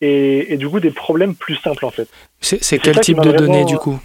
et, 0.00 0.52
et, 0.52 0.56
du 0.56 0.68
coup 0.68 0.80
des 0.80 0.90
problèmes 0.90 1.36
plus 1.36 1.54
simples 1.56 1.84
en 1.84 1.92
fait. 1.92 2.08
C'est 2.40 2.80
quel 2.80 2.98
type 2.98 3.20
de 3.20 3.30
données 3.30 3.64
du 3.64 3.76
coup? 3.76 4.00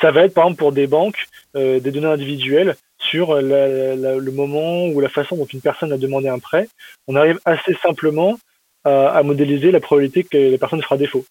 Ça 0.00 0.10
va 0.10 0.24
être 0.24 0.34
par 0.34 0.44
exemple 0.44 0.58
pour 0.58 0.72
des 0.72 0.86
banques 0.86 1.26
euh, 1.54 1.80
des 1.80 1.90
données 1.90 2.06
individuelles 2.06 2.76
sur 2.98 3.34
le 3.34 4.30
moment 4.30 4.86
ou 4.86 5.00
la 5.00 5.10
façon 5.10 5.36
dont 5.36 5.44
une 5.44 5.60
personne 5.60 5.92
a 5.92 5.98
demandé 5.98 6.28
un 6.28 6.38
prêt. 6.38 6.68
On 7.08 7.16
arrive 7.16 7.40
assez 7.44 7.74
simplement 7.74 8.38
à, 8.84 9.22
modéliser 9.22 9.70
la 9.70 9.80
probabilité 9.80 10.24
que 10.24 10.38
la 10.38 10.56
personne 10.56 10.82
fera 10.82 10.96
défaut. 10.96 11.24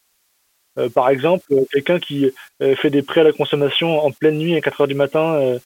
Euh, 0.77 0.89
par 0.89 1.09
exemple, 1.09 1.43
quelqu'un 1.71 1.99
qui 1.99 2.31
euh, 2.61 2.75
fait 2.75 2.91
des 2.91 3.01
prêts 3.01 3.21
à 3.21 3.23
la 3.23 3.33
consommation 3.33 3.99
en 3.99 4.11
pleine 4.11 4.37
nuit 4.37 4.55
à 4.55 4.61
4 4.61 4.81
heures 4.81 4.87
du 4.87 4.95
matin 4.95 5.57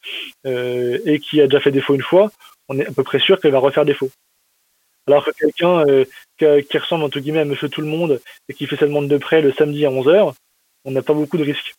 et 0.45 1.19
qui 1.19 1.41
a 1.41 1.47
déjà 1.47 1.59
fait 1.59 1.71
défaut 1.71 1.95
une 1.95 2.01
fois, 2.01 2.31
on 2.69 2.79
est 2.79 2.87
à 2.87 2.91
peu 2.91 3.03
près 3.03 3.19
sûr 3.19 3.39
qu'elle 3.39 3.51
va 3.51 3.59
refaire 3.59 3.85
défaut. 3.85 4.09
Alors 5.07 5.25
que 5.25 5.31
quelqu'un 5.31 5.83
qui, 6.37 6.77
ressemble 6.77 7.03
entre 7.03 7.19
guillemets 7.19 7.41
à 7.41 7.45
Monsieur 7.45 7.67
Tout 7.67 7.81
le 7.81 7.87
Monde 7.87 8.21
et 8.47 8.53
qui 8.53 8.67
fait 8.67 8.77
sa 8.77 8.87
demande 8.87 9.09
de 9.09 9.17
prêt 9.17 9.41
le 9.41 9.51
samedi 9.51 9.85
à 9.85 9.89
11 9.89 10.07
heures, 10.07 10.33
on 10.85 10.91
n'a 10.91 11.01
pas 11.01 11.13
beaucoup 11.13 11.37
de 11.37 11.43
risques. 11.43 11.75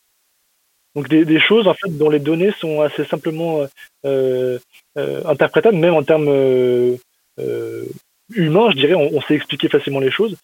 Donc 0.96 1.08
des, 1.08 1.38
choses 1.38 1.68
en 1.68 1.74
fait 1.74 1.90
dont 1.90 2.08
les 2.08 2.18
données 2.18 2.52
sont 2.58 2.80
assez 2.80 3.04
simplement 3.04 3.66
euh, 4.06 4.58
euh, 4.96 5.22
interprétables, 5.26 5.76
même 5.76 5.92
en 5.92 6.02
termes 6.02 6.28
euh, 6.28 6.96
humains, 8.34 8.70
je 8.70 8.76
dirais, 8.76 8.94
on, 8.94 9.20
sait 9.20 9.34
expliquer 9.34 9.68
facilement 9.68 10.00
les 10.00 10.10
choses. 10.10 10.36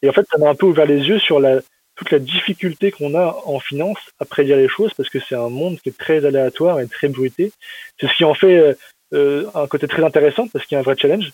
Et 0.00 0.08
en 0.08 0.12
fait, 0.14 0.26
ça 0.32 0.38
m'a 0.38 0.48
un 0.48 0.54
peu 0.54 0.64
ouvert 0.64 0.86
les 0.86 1.06
yeux 1.06 1.18
sur 1.18 1.38
la, 1.38 1.60
toute 1.96 2.10
la 2.10 2.18
difficulté 2.18 2.92
qu'on 2.92 3.14
a 3.14 3.42
en 3.44 3.60
finance 3.60 3.98
à 4.18 4.24
prédire 4.24 4.56
les 4.56 4.68
choses, 4.68 4.94
parce 4.94 5.10
que 5.10 5.18
c'est 5.20 5.34
un 5.34 5.50
monde 5.50 5.78
qui 5.80 5.90
est 5.90 5.98
très 5.98 6.24
aléatoire 6.24 6.80
et 6.80 6.88
très 6.88 7.08
bruité. 7.08 7.52
C'est 8.00 8.08
ce 8.08 8.14
qui 8.14 8.24
en 8.24 8.32
fait 8.32 8.74
un 9.12 9.66
côté 9.66 9.86
très 9.86 10.02
intéressant, 10.02 10.48
parce 10.48 10.64
qu'il 10.64 10.76
y 10.76 10.78
a 10.78 10.80
un 10.80 10.84
vrai 10.84 10.96
challenge, 10.96 11.30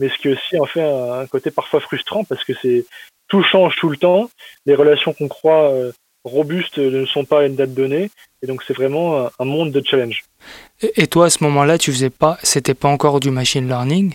mais 0.00 0.08
ce 0.08 0.18
qui 0.18 0.30
aussi 0.30 0.58
en 0.58 0.66
fait 0.66 0.82
un, 0.82 1.28
côté 1.28 1.52
parfois 1.52 1.78
frustrant, 1.78 2.24
parce 2.24 2.42
que 2.42 2.54
c'est 2.60 2.86
tout 3.28 3.44
change 3.44 3.76
tout 3.76 3.88
le 3.88 3.96
temps. 3.96 4.28
Les 4.66 4.74
relations 4.74 5.12
qu'on 5.12 5.28
croit 5.28 5.72
robustes 6.24 6.78
ne 6.78 7.06
sont 7.06 7.24
pas 7.24 7.40
à 7.40 7.46
une 7.46 7.56
date 7.56 7.74
donnée. 7.74 8.10
Et 8.42 8.46
donc, 8.46 8.62
c'est 8.66 8.74
vraiment 8.74 9.28
un 9.38 9.44
monde 9.44 9.70
de 9.72 9.82
challenge. 9.84 10.24
Et 10.82 11.06
toi, 11.06 11.26
à 11.26 11.30
ce 11.30 11.44
moment-là, 11.44 11.76
tu 11.76 11.92
faisais 11.92 12.10
pas, 12.10 12.38
c'était 12.42 12.74
pas 12.74 12.88
encore 12.88 13.20
du 13.20 13.30
machine 13.30 13.68
learning? 13.68 14.14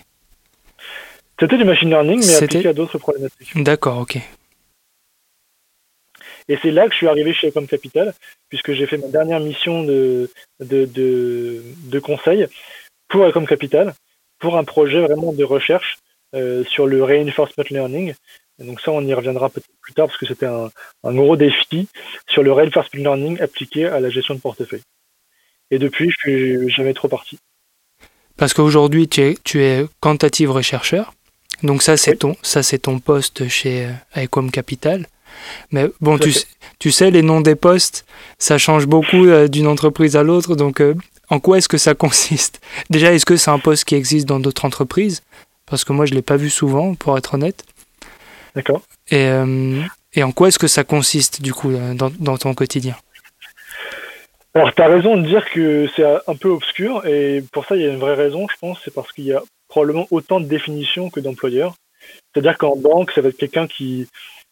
C'était 1.39 1.57
du 1.57 1.65
machine 1.65 1.89
learning, 1.89 2.25
mais 2.25 2.35
appliqué 2.35 2.69
à 2.69 2.73
d'autres 2.73 2.97
problématiques. 2.97 3.51
D'accord, 3.55 3.99
ok. 3.99 4.17
Et 6.47 6.57
c'est 6.61 6.71
là 6.71 6.85
que 6.85 6.91
je 6.91 6.97
suis 6.97 7.07
arrivé 7.07 7.33
chez 7.33 7.49
Ecom 7.49 7.67
Capital, 7.67 8.13
puisque 8.49 8.73
j'ai 8.73 8.87
fait 8.87 8.97
ma 8.97 9.07
dernière 9.07 9.39
mission 9.39 9.83
de, 9.83 10.29
de, 10.59 10.85
de, 10.85 11.61
de 11.85 11.99
conseil 11.99 12.47
pour 13.09 13.25
Ecom 13.25 13.45
Capital, 13.45 13.93
pour 14.39 14.57
un 14.57 14.63
projet 14.63 15.01
vraiment 15.01 15.33
de 15.33 15.43
recherche 15.43 15.97
euh, 16.35 16.63
sur 16.65 16.87
le 16.87 17.03
reinforcement 17.03 17.65
learning. 17.69 18.13
Donc 18.59 18.79
ça, 18.79 18.91
on 18.91 19.01
y 19.01 19.13
reviendra 19.13 19.49
peut-être 19.49 19.67
plus 19.81 19.93
tard, 19.93 20.07
parce 20.07 20.17
que 20.17 20.25
c'était 20.25 20.45
un, 20.45 20.69
un, 21.03 21.13
gros 21.13 21.35
défi 21.35 21.87
sur 22.27 22.41
le 22.41 22.51
reinforcement 22.51 23.01
learning 23.01 23.41
appliqué 23.41 23.85
à 23.85 23.99
la 23.99 24.09
gestion 24.09 24.35
de 24.35 24.39
portefeuille. 24.39 24.83
Et 25.71 25.79
depuis, 25.79 26.09
je 26.09 26.17
suis 26.17 26.69
jamais 26.69 26.93
trop 26.93 27.07
parti. 27.07 27.37
Parce 28.37 28.53
qu'aujourd'hui, 28.53 29.07
tu 29.07 29.21
es, 29.21 29.37
tu 29.43 29.61
es 29.61 29.85
quantitative 29.99 30.51
rechercheur. 30.51 31.13
Donc 31.63 31.81
ça, 31.81 31.97
c'est 31.97 32.17
ton, 32.17 32.35
ça, 32.41 32.63
c'est 32.63 32.79
ton 32.79 32.99
poste 32.99 33.47
chez 33.47 33.89
Ecom 34.15 34.51
Capital. 34.51 35.07
Mais 35.71 35.89
bon, 36.01 36.17
tu, 36.17 36.33
tu, 36.79 36.91
sais, 36.91 37.11
les 37.11 37.21
noms 37.21 37.41
des 37.41 37.55
postes, 37.55 38.05
ça 38.37 38.57
change 38.57 38.87
beaucoup 38.87 39.25
euh, 39.25 39.47
d'une 39.47 39.67
entreprise 39.67 40.15
à 40.15 40.23
l'autre. 40.23 40.55
Donc, 40.55 40.81
euh, 40.81 40.95
en 41.29 41.39
quoi 41.39 41.57
est-ce 41.57 41.69
que 41.69 41.77
ça 41.77 41.93
consiste? 41.95 42.61
Déjà, 42.89 43.13
est-ce 43.13 43.25
que 43.25 43.37
c'est 43.37 43.51
un 43.51 43.59
poste 43.59 43.85
qui 43.85 43.95
existe 43.95 44.27
dans 44.27 44.39
d'autres 44.39 44.65
entreprises? 44.65 45.23
Parce 45.65 45.83
que 45.83 45.93
moi, 45.93 46.05
je 46.05 46.11
ne 46.11 46.17
l'ai 46.17 46.21
pas 46.21 46.37
vu 46.37 46.49
souvent, 46.49 46.93
pour 46.95 47.17
être 47.17 47.33
honnête. 47.33 47.65
D'accord. 48.55 48.81
Et, 49.09 49.27
euh, 49.27 49.81
et, 50.13 50.23
en 50.23 50.31
quoi 50.31 50.47
est-ce 50.47 50.59
que 50.59 50.67
ça 50.67 50.83
consiste, 50.83 51.41
du 51.41 51.53
coup, 51.53 51.71
dans, 51.73 52.09
dans 52.19 52.37
ton 52.37 52.53
quotidien? 52.53 52.95
Alors, 54.53 54.73
tu 54.73 54.81
as 54.81 54.87
raison 54.87 55.17
de 55.17 55.27
dire 55.27 55.45
que 55.51 55.89
c'est 55.95 56.05
un 56.05 56.35
peu 56.35 56.47
obscur, 56.47 57.05
et 57.05 57.43
pour 57.51 57.65
ça, 57.65 57.75
il 57.75 57.81
y 57.81 57.85
a 57.85 57.89
une 57.89 57.99
vraie 57.99 58.13
raison, 58.13 58.47
je 58.49 58.55
pense, 58.59 58.79
c'est 58.83 58.93
parce 58.93 59.11
qu'il 59.11 59.25
y 59.25 59.33
a 59.33 59.43
probablement 59.67 60.07
autant 60.11 60.39
de 60.39 60.45
définitions 60.45 61.09
que 61.09 61.19
d'employeurs. 61.19 61.75
C'est-à-dire 62.33 62.57
qu'en 62.57 62.77
banque, 62.77 63.11
ça 63.11 63.21
va 63.21 63.29
être 63.29 63.37
quelqu'un 63.37 63.67
qui, 63.67 64.07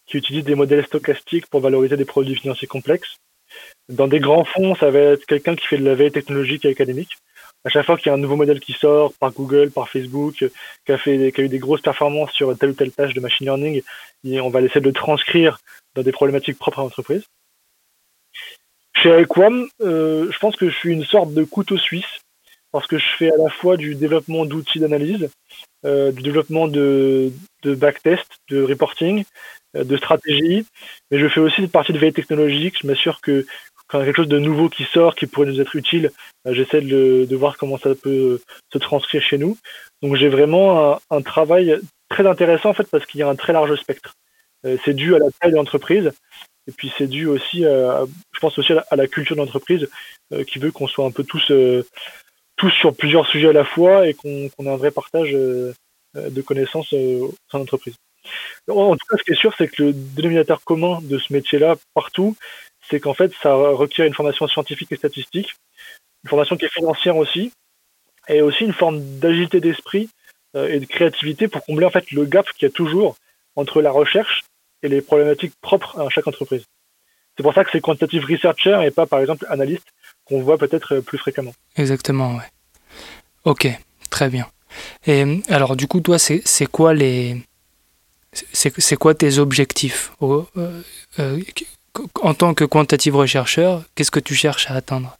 qui 0.06 0.18
utilise 0.18 0.44
des 0.44 0.56
modèles 0.56 0.86
stochastiques 0.86 1.48
pour 1.48 1.62
valoriser 1.62 1.96
des 1.96 2.06
produits 2.06 2.36
financiers 2.36 2.68
complexes. 2.68 3.16
Dans 3.90 4.08
des 4.08 4.20
grands 4.20 4.46
fonds, 4.46 4.76
ça 4.76 4.90
va 4.90 5.00
être 5.00 5.26
quelqu'un 5.26 5.56
qui 5.56 5.66
fait 5.68 5.78
de 5.78 5.86
la 5.86 5.96
veille 5.96 6.12
technologique 6.12 6.66
et 6.66 6.70
académique. 6.70 7.18
À 7.66 7.70
chaque 7.70 7.86
fois 7.86 7.98
qu'il 7.98 8.08
y 8.08 8.10
a 8.10 8.14
un 8.14 8.18
nouveau 8.18 8.36
modèle 8.36 8.60
qui 8.60 8.74
sort 8.74 9.14
par 9.14 9.32
Google, 9.32 9.72
par 9.72 9.88
Facebook, 9.88 10.36
qui 10.86 10.92
a, 10.92 10.98
fait, 10.98 11.32
qui 11.32 11.42
a 11.42 11.44
eu 11.46 11.50
des 11.50 11.60
grosses 11.60 11.82
performances 11.82 12.32
sur 12.32 12.58
telle 12.58 12.72
ou 12.72 12.74
telle 12.74 12.92
tâche 12.92 13.14
de 13.14 13.22
machine 13.22 13.46
learning, 13.46 13.82
on 14.26 14.50
va 14.50 14.62
essayer 14.62 14.82
de 14.82 14.88
le 14.88 14.94
transcrire 14.94 15.60
dans 15.96 16.04
des 16.04 16.12
problématiques 16.12 16.58
propres 16.58 16.80
à 16.80 16.84
l'entreprise. 16.84 17.24
Chez 18.96 19.22
Equam, 19.22 19.68
euh, 19.82 20.32
je 20.32 20.38
pense 20.40 20.56
que 20.56 20.70
je 20.70 20.76
suis 20.76 20.94
une 20.94 21.06
sorte 21.06 21.34
de 21.34 21.44
couteau 21.44 21.78
suisse 21.78 22.22
parce 22.72 22.88
que 22.88 22.98
je 22.98 23.08
fais 23.18 23.32
à 23.32 23.38
la 23.38 23.50
fois 23.50 23.78
du 23.78 23.96
développement 23.96 24.46
d'outils 24.46 24.80
d'analyse, 24.80 25.30
euh, 25.86 26.12
du 26.12 26.24
développement 26.24 26.68
de, 26.68 27.32
de 27.62 27.76
backtest, 27.76 28.26
de 28.50 28.64
reporting, 28.64 29.24
euh, 29.76 29.84
de 29.84 29.96
stratégie, 29.98 30.66
mais 31.12 31.20
je 31.20 31.28
fais 31.28 31.40
aussi 31.40 31.62
une 31.62 31.70
partie 31.70 31.94
de 31.94 32.00
veille 32.00 32.14
technologique. 32.14 32.80
Je 32.82 32.88
m'assure 32.88 33.22
que 33.22 33.46
quand 33.88 34.00
il 34.00 34.02
y 34.02 34.04
a 34.04 34.06
quelque 34.08 34.18
chose 34.18 34.28
de 34.28 34.40
nouveau 34.40 34.70
qui 34.70 34.84
sort, 34.86 35.16
qui 35.16 35.28
pourrait 35.28 35.48
nous 35.48 35.62
être 35.62 35.76
utile, 35.76 36.12
euh, 36.48 36.54
j'essaie 36.54 36.82
de, 36.82 37.26
de, 37.30 37.36
voir 37.36 37.58
comment 37.58 37.78
ça 37.78 37.94
peut 37.96 38.42
se 38.72 38.78
transcrire 38.78 39.22
chez 39.22 39.38
nous. 39.38 39.58
Donc 40.02 40.16
j'ai 40.16 40.30
vraiment 40.30 40.94
un, 40.94 41.00
un, 41.10 41.22
travail 41.22 41.80
très 42.10 42.26
intéressant 42.28 42.70
en 42.70 42.74
fait 42.74 42.90
parce 42.90 43.06
qu'il 43.06 43.20
y 43.20 43.24
a 43.24 43.30
un 43.30 43.36
très 43.36 43.54
large 43.54 43.76
spectre. 43.76 44.16
Euh, 44.66 44.78
c'est 44.86 44.94
dû 44.94 45.16
à 45.16 45.20
la 45.20 45.32
taille 45.40 45.52
de 45.52 45.58
l'entreprise. 45.58 46.12
Et 46.68 46.72
puis 46.72 46.92
c'est 46.98 47.08
dû 47.08 47.26
aussi, 47.26 47.66
à, 47.66 48.06
je 48.32 48.40
pense 48.40 48.58
aussi 48.58 48.74
à 48.74 48.96
la, 48.96 49.08
culture 49.08 49.36
d'entreprise 49.36 49.90
euh, 50.32 50.44
qui 50.44 50.60
veut 50.60 50.72
qu'on 50.72 50.88
soit 50.88 51.06
un 51.06 51.12
peu 51.12 51.24
tous, 51.24 51.52
euh, 51.52 51.86
tous 52.56 52.72
sur 52.72 52.96
plusieurs 52.96 53.28
sujets 53.28 53.50
à 53.50 53.54
la 53.54 53.66
fois 53.66 54.08
et 54.08 54.14
qu'on 54.14 54.30
ait 54.30 54.70
un 54.70 54.78
vrai 54.78 54.92
partage 54.92 55.34
euh, 55.34 55.74
de 56.16 56.42
connaissances 56.42 56.94
au 56.94 57.34
sein 57.52 57.58
de 57.58 57.64
l'entreprise. 57.64 57.96
En 58.70 58.96
tout 58.96 59.06
cas, 59.10 59.18
ce 59.18 59.24
qui 59.24 59.32
est 59.32 59.40
sûr, 59.40 59.54
c'est 59.58 59.68
que 59.68 59.84
le 59.84 59.94
dénominateur 59.94 60.64
commun 60.64 61.00
de 61.02 61.18
ce 61.18 61.34
métier-là, 61.34 61.76
partout, 61.94 62.38
c'est 62.90 63.00
qu'en 63.00 63.14
fait, 63.14 63.32
ça 63.42 63.54
requiert 63.54 64.06
une 64.06 64.14
formation 64.14 64.48
scientifique 64.48 64.92
et 64.92 64.98
statistique, 64.98 65.56
une 66.24 66.30
formation 66.30 66.58
qui 66.58 66.66
est 66.66 66.74
financière 66.74 67.18
aussi, 67.18 67.52
et 68.28 68.42
aussi 68.42 68.64
une 68.64 68.74
forme 68.74 69.02
d'agilité 69.20 69.60
d'esprit 69.60 70.10
et 70.56 70.80
de 70.80 70.86
créativité 70.86 71.48
pour 71.48 71.66
combler 71.66 71.86
en 71.86 71.90
fait 71.90 72.12
le 72.12 72.26
gap 72.26 72.48
qu'il 72.54 72.68
y 72.68 72.72
a 72.72 72.74
toujours 72.74 73.16
entre 73.56 73.82
la 73.82 73.92
recherche 73.92 74.44
et 74.84 74.88
les 74.88 75.02
problématiques 75.02 75.54
propres 75.62 76.00
à 76.00 76.10
chaque 76.10 76.28
entreprise. 76.28 76.66
C'est 77.36 77.44
pour 77.44 77.54
ça 77.54 77.64
que 77.64 77.72
c'est 77.72 77.82
quantitative 77.82 78.26
researcher 78.26 78.80
et 78.86 78.92
pas 78.92 79.08
par 79.08 79.20
exemple 79.20 79.46
analyste 79.50 79.88
qu'on 80.26 80.42
voit 80.42 80.58
peut-être 80.58 81.00
plus 81.00 81.18
fréquemment. 81.18 81.54
Exactement, 81.76 82.36
ouais. 82.36 82.50
Ok, 83.46 83.68
très 84.10 84.30
bien. 84.30 84.48
Et 85.06 85.42
alors 85.50 85.76
du 85.76 85.88
coup, 85.88 86.02
toi, 86.02 86.18
c'est 86.20 86.66
quoi 86.68 86.94
les 86.94 87.38
c'est 88.52 88.96
quoi 88.96 89.14
tes 89.14 89.38
objectifs 89.38 90.12
euh, 90.22 90.44
euh, 91.20 91.40
en 92.22 92.34
tant 92.34 92.54
que 92.54 92.66
quantitative 92.66 93.16
rechercheur 93.16 93.84
Qu'est-ce 93.96 94.12
que 94.12 94.20
tu 94.20 94.36
cherches 94.36 94.70
à 94.70 94.76
atteindre? 94.76 95.18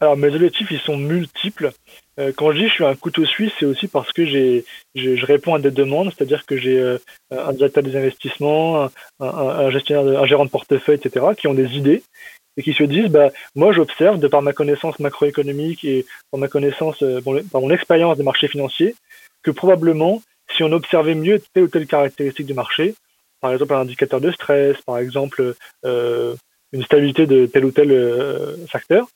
Alors 0.00 0.16
mes 0.16 0.32
objectifs, 0.32 0.70
ils 0.70 0.80
sont 0.80 0.96
multiples. 0.96 1.72
Euh, 2.20 2.32
quand 2.36 2.52
je 2.52 2.58
dis 2.58 2.68
je 2.68 2.72
suis 2.72 2.84
un 2.84 2.94
couteau 2.94 3.24
suisse, 3.24 3.52
c'est 3.58 3.66
aussi 3.66 3.88
parce 3.88 4.12
que 4.12 4.24
j'ai, 4.24 4.64
je, 4.94 5.26
réponds 5.26 5.54
à 5.54 5.58
des 5.58 5.72
demandes, 5.72 6.12
c'est-à-dire 6.16 6.46
que 6.46 6.56
j'ai 6.56 6.78
euh, 6.78 6.98
un 7.30 7.52
directeur 7.52 7.82
des 7.82 7.96
investissements, 7.96 8.88
un, 9.18 9.70
gestionnaire, 9.70 10.20
un 10.20 10.26
gérant 10.26 10.44
de 10.44 10.50
portefeuille, 10.50 11.00
etc., 11.02 11.26
qui 11.36 11.48
ont 11.48 11.54
des 11.54 11.76
idées 11.76 12.02
et 12.56 12.62
qui 12.62 12.74
se 12.74 12.84
disent, 12.84 13.08
bah, 13.08 13.30
moi 13.54 13.72
j'observe 13.72 14.18
de 14.18 14.28
par 14.28 14.42
ma 14.42 14.52
connaissance 14.52 14.98
macroéconomique 14.98 15.84
et 15.84 16.06
par 16.30 16.40
ma 16.40 16.48
connaissance, 16.48 17.02
euh, 17.02 17.20
par 17.50 17.60
mon 17.60 17.70
expérience 17.70 18.16
des 18.16 18.24
marchés 18.24 18.48
financiers, 18.48 18.94
que 19.42 19.50
probablement, 19.50 20.22
si 20.56 20.62
on 20.62 20.72
observait 20.72 21.14
mieux 21.14 21.40
telle 21.54 21.64
ou 21.64 21.68
telle 21.68 21.86
caractéristique 21.86 22.46
du 22.46 22.54
marché, 22.54 22.94
par 23.40 23.52
exemple 23.52 23.74
un 23.74 23.80
indicateur 23.80 24.20
de 24.20 24.30
stress, 24.30 24.76
par 24.82 24.98
exemple 24.98 25.54
euh, 25.84 26.34
une 26.72 26.82
stabilité 26.82 27.26
de 27.26 27.46
tel 27.46 27.64
ou 27.64 27.70
tel 27.70 27.90
euh, 27.90 28.56
facteur, 28.66 29.06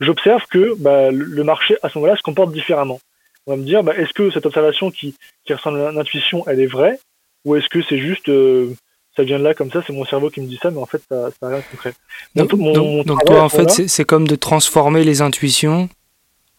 j'observe 0.00 0.42
que 0.50 0.74
bah, 0.78 1.10
le 1.10 1.44
marché 1.44 1.76
à 1.82 1.88
ce 1.88 1.98
moment-là 1.98 2.16
se 2.16 2.22
comporte 2.22 2.52
différemment. 2.52 3.00
On 3.46 3.52
va 3.52 3.56
me 3.56 3.64
dire, 3.64 3.82
bah, 3.82 3.96
est-ce 3.96 4.12
que 4.12 4.30
cette 4.30 4.46
observation 4.46 4.90
qui, 4.90 5.16
qui 5.44 5.52
ressemble 5.52 5.80
à 5.80 5.92
l'intuition, 5.92 6.44
elle 6.46 6.60
est 6.60 6.66
vraie, 6.66 6.98
ou 7.44 7.56
est-ce 7.56 7.68
que 7.68 7.82
c'est 7.82 7.98
juste, 7.98 8.28
euh, 8.28 8.72
ça 9.16 9.24
vient 9.24 9.38
de 9.38 9.44
là 9.44 9.54
comme 9.54 9.70
ça, 9.70 9.82
c'est 9.86 9.92
mon 9.92 10.04
cerveau 10.04 10.30
qui 10.30 10.40
me 10.40 10.46
dit 10.46 10.58
ça, 10.62 10.70
mais 10.70 10.78
en 10.78 10.86
fait, 10.86 11.02
ça 11.08 11.28
n'a 11.42 11.48
rien 11.48 11.58
de 11.58 11.64
concret. 11.70 11.92
Donc, 12.36 12.52
mon, 12.52 12.72
donc, 12.72 12.84
mon 12.84 13.02
donc 13.02 13.24
toi, 13.24 13.42
en 13.42 13.48
fait, 13.48 13.88
c'est 13.88 14.04
comme 14.04 14.28
de 14.28 14.36
transformer 14.36 15.04
les 15.04 15.22
intuitions 15.22 15.88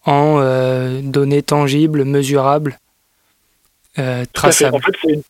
en 0.04 0.40
euh, 0.40 1.00
données 1.02 1.42
tangibles, 1.42 2.04
mesurables, 2.04 2.78
euh, 3.98 4.24
traçables. 4.32 4.76
En 4.76 4.80
fait, 4.80 5.24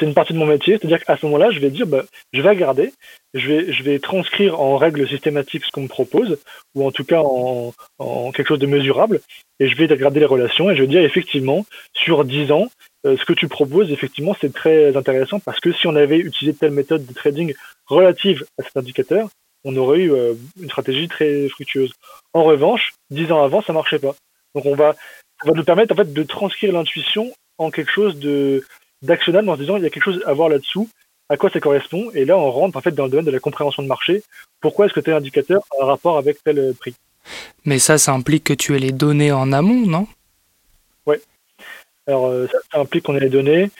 c'est 0.00 0.06
une, 0.06 0.14
partie 0.14 0.32
de 0.32 0.38
mon 0.38 0.46
métier, 0.46 0.78
c'est-à-dire 0.78 1.04
qu'à 1.04 1.16
ce 1.16 1.26
moment-là, 1.26 1.50
je 1.50 1.60
vais 1.60 1.70
dire, 1.70 1.86
bah, 1.86 2.04
je 2.32 2.40
vais 2.40 2.48
regarder, 2.48 2.92
je 3.34 3.82
vais, 3.82 3.98
transcrire 3.98 4.60
en 4.60 4.76
règle 4.76 5.06
systématique 5.06 5.64
ce 5.64 5.70
qu'on 5.70 5.82
me 5.82 5.88
propose, 5.88 6.38
ou 6.74 6.86
en 6.86 6.90
tout 6.90 7.04
cas 7.04 7.20
en, 7.20 8.32
quelque 8.32 8.48
chose 8.48 8.58
de 8.58 8.66
mesurable, 8.66 9.20
et 9.60 9.68
je 9.68 9.76
vais 9.76 9.86
regarder 9.86 10.20
les 10.20 10.26
relations, 10.26 10.70
et 10.70 10.76
je 10.76 10.82
vais 10.82 10.88
dire, 10.88 11.02
effectivement, 11.02 11.64
sur 11.92 12.24
10 12.24 12.50
ans, 12.50 12.68
euh, 13.06 13.16
ce 13.16 13.24
que 13.24 13.32
tu 13.32 13.46
proposes, 13.46 13.92
effectivement, 13.92 14.34
c'est 14.40 14.52
très 14.52 14.96
intéressant, 14.96 15.38
parce 15.38 15.60
que 15.60 15.72
si 15.72 15.86
on 15.86 15.94
avait 15.94 16.18
utilisé 16.18 16.56
telle 16.56 16.72
méthode 16.72 17.06
de 17.06 17.12
trading 17.12 17.54
relative 17.86 18.44
à 18.58 18.62
cet 18.62 18.76
indicateur, 18.76 19.28
on 19.64 19.76
aurait 19.76 20.00
eu 20.00 20.12
euh, 20.12 20.34
une 20.60 20.70
stratégie 20.70 21.08
très 21.08 21.48
fructueuse. 21.50 21.92
En 22.32 22.44
revanche, 22.44 22.94
10 23.10 23.30
ans 23.32 23.42
avant, 23.42 23.62
ça 23.62 23.72
marchait 23.72 23.98
pas. 23.98 24.14
Donc 24.54 24.64
on 24.66 24.74
va, 24.74 24.96
va 25.44 25.52
nous 25.52 25.64
permettre 25.64 25.92
en 25.92 25.96
fait 25.96 26.12
de 26.12 26.22
transcrire 26.22 26.72
l'intuition 26.72 27.32
en 27.58 27.70
quelque 27.70 27.92
chose 27.92 28.18
de 28.18 28.64
d'actionnable 29.02 29.48
en 29.48 29.54
se 29.56 29.60
disant 29.60 29.76
il 29.76 29.82
y 29.82 29.86
a 29.86 29.90
quelque 29.90 30.04
chose 30.04 30.22
à 30.26 30.32
voir 30.32 30.48
là-dessous, 30.48 30.88
à 31.28 31.36
quoi 31.36 31.50
ça 31.50 31.60
correspond, 31.60 32.10
et 32.12 32.24
là 32.24 32.36
on 32.36 32.50
rentre 32.50 32.76
en 32.76 32.80
fait 32.80 32.90
dans 32.90 33.04
le 33.04 33.10
domaine 33.10 33.26
de 33.26 33.30
la 33.30 33.38
compréhension 33.38 33.82
de 33.82 33.88
marché. 33.88 34.22
Pourquoi 34.60 34.86
est-ce 34.86 34.94
que 34.94 35.00
tel 35.00 35.14
indicateur 35.14 35.62
a 35.78 35.84
un 35.84 35.86
rapport 35.86 36.18
avec 36.18 36.42
tel 36.42 36.58
euh, 36.58 36.72
prix? 36.72 36.94
Mais 37.64 37.78
ça, 37.78 37.98
ça 37.98 38.12
implique 38.12 38.44
que 38.44 38.52
tu 38.52 38.74
aies 38.74 38.80
les 38.80 38.92
données 38.92 39.32
en 39.32 39.52
amont, 39.52 39.86
non? 39.86 40.06
Oui. 41.06 41.16
Alors 42.06 42.26
euh, 42.26 42.46
ça, 42.50 42.58
ça 42.72 42.80
implique 42.80 43.04
qu'on 43.04 43.16
ait 43.16 43.20
les 43.20 43.28
données. 43.28 43.70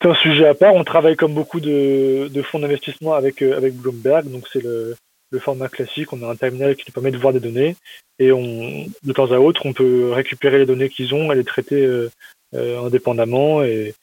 C'est 0.00 0.08
un 0.08 0.14
sujet 0.14 0.46
à 0.46 0.54
part. 0.54 0.74
On 0.74 0.84
travaille 0.84 1.16
comme 1.16 1.34
beaucoup 1.34 1.60
de, 1.60 2.28
de 2.30 2.42
fonds 2.42 2.58
d'investissement 2.58 3.14
avec, 3.14 3.42
euh, 3.42 3.56
avec 3.56 3.74
Bloomberg, 3.74 4.30
donc 4.30 4.46
c'est 4.52 4.62
le, 4.62 4.94
le 5.30 5.38
format 5.38 5.68
classique. 5.68 6.12
On 6.12 6.22
a 6.22 6.30
un 6.30 6.36
terminal 6.36 6.76
qui 6.76 6.84
nous 6.86 6.92
permet 6.92 7.10
de 7.10 7.18
voir 7.18 7.32
des 7.32 7.40
données 7.40 7.76
et 8.18 8.30
on, 8.30 8.86
de 9.02 9.12
temps 9.12 9.32
à 9.32 9.38
autre, 9.38 9.66
on 9.66 9.72
peut 9.72 10.12
récupérer 10.12 10.58
les 10.58 10.66
données 10.66 10.90
qu'ils 10.90 11.14
ont 11.14 11.32
et 11.32 11.34
les 11.34 11.44
traiter 11.44 11.82
euh, 11.84 12.10
indépendamment 12.54 13.62
et, 13.62 13.94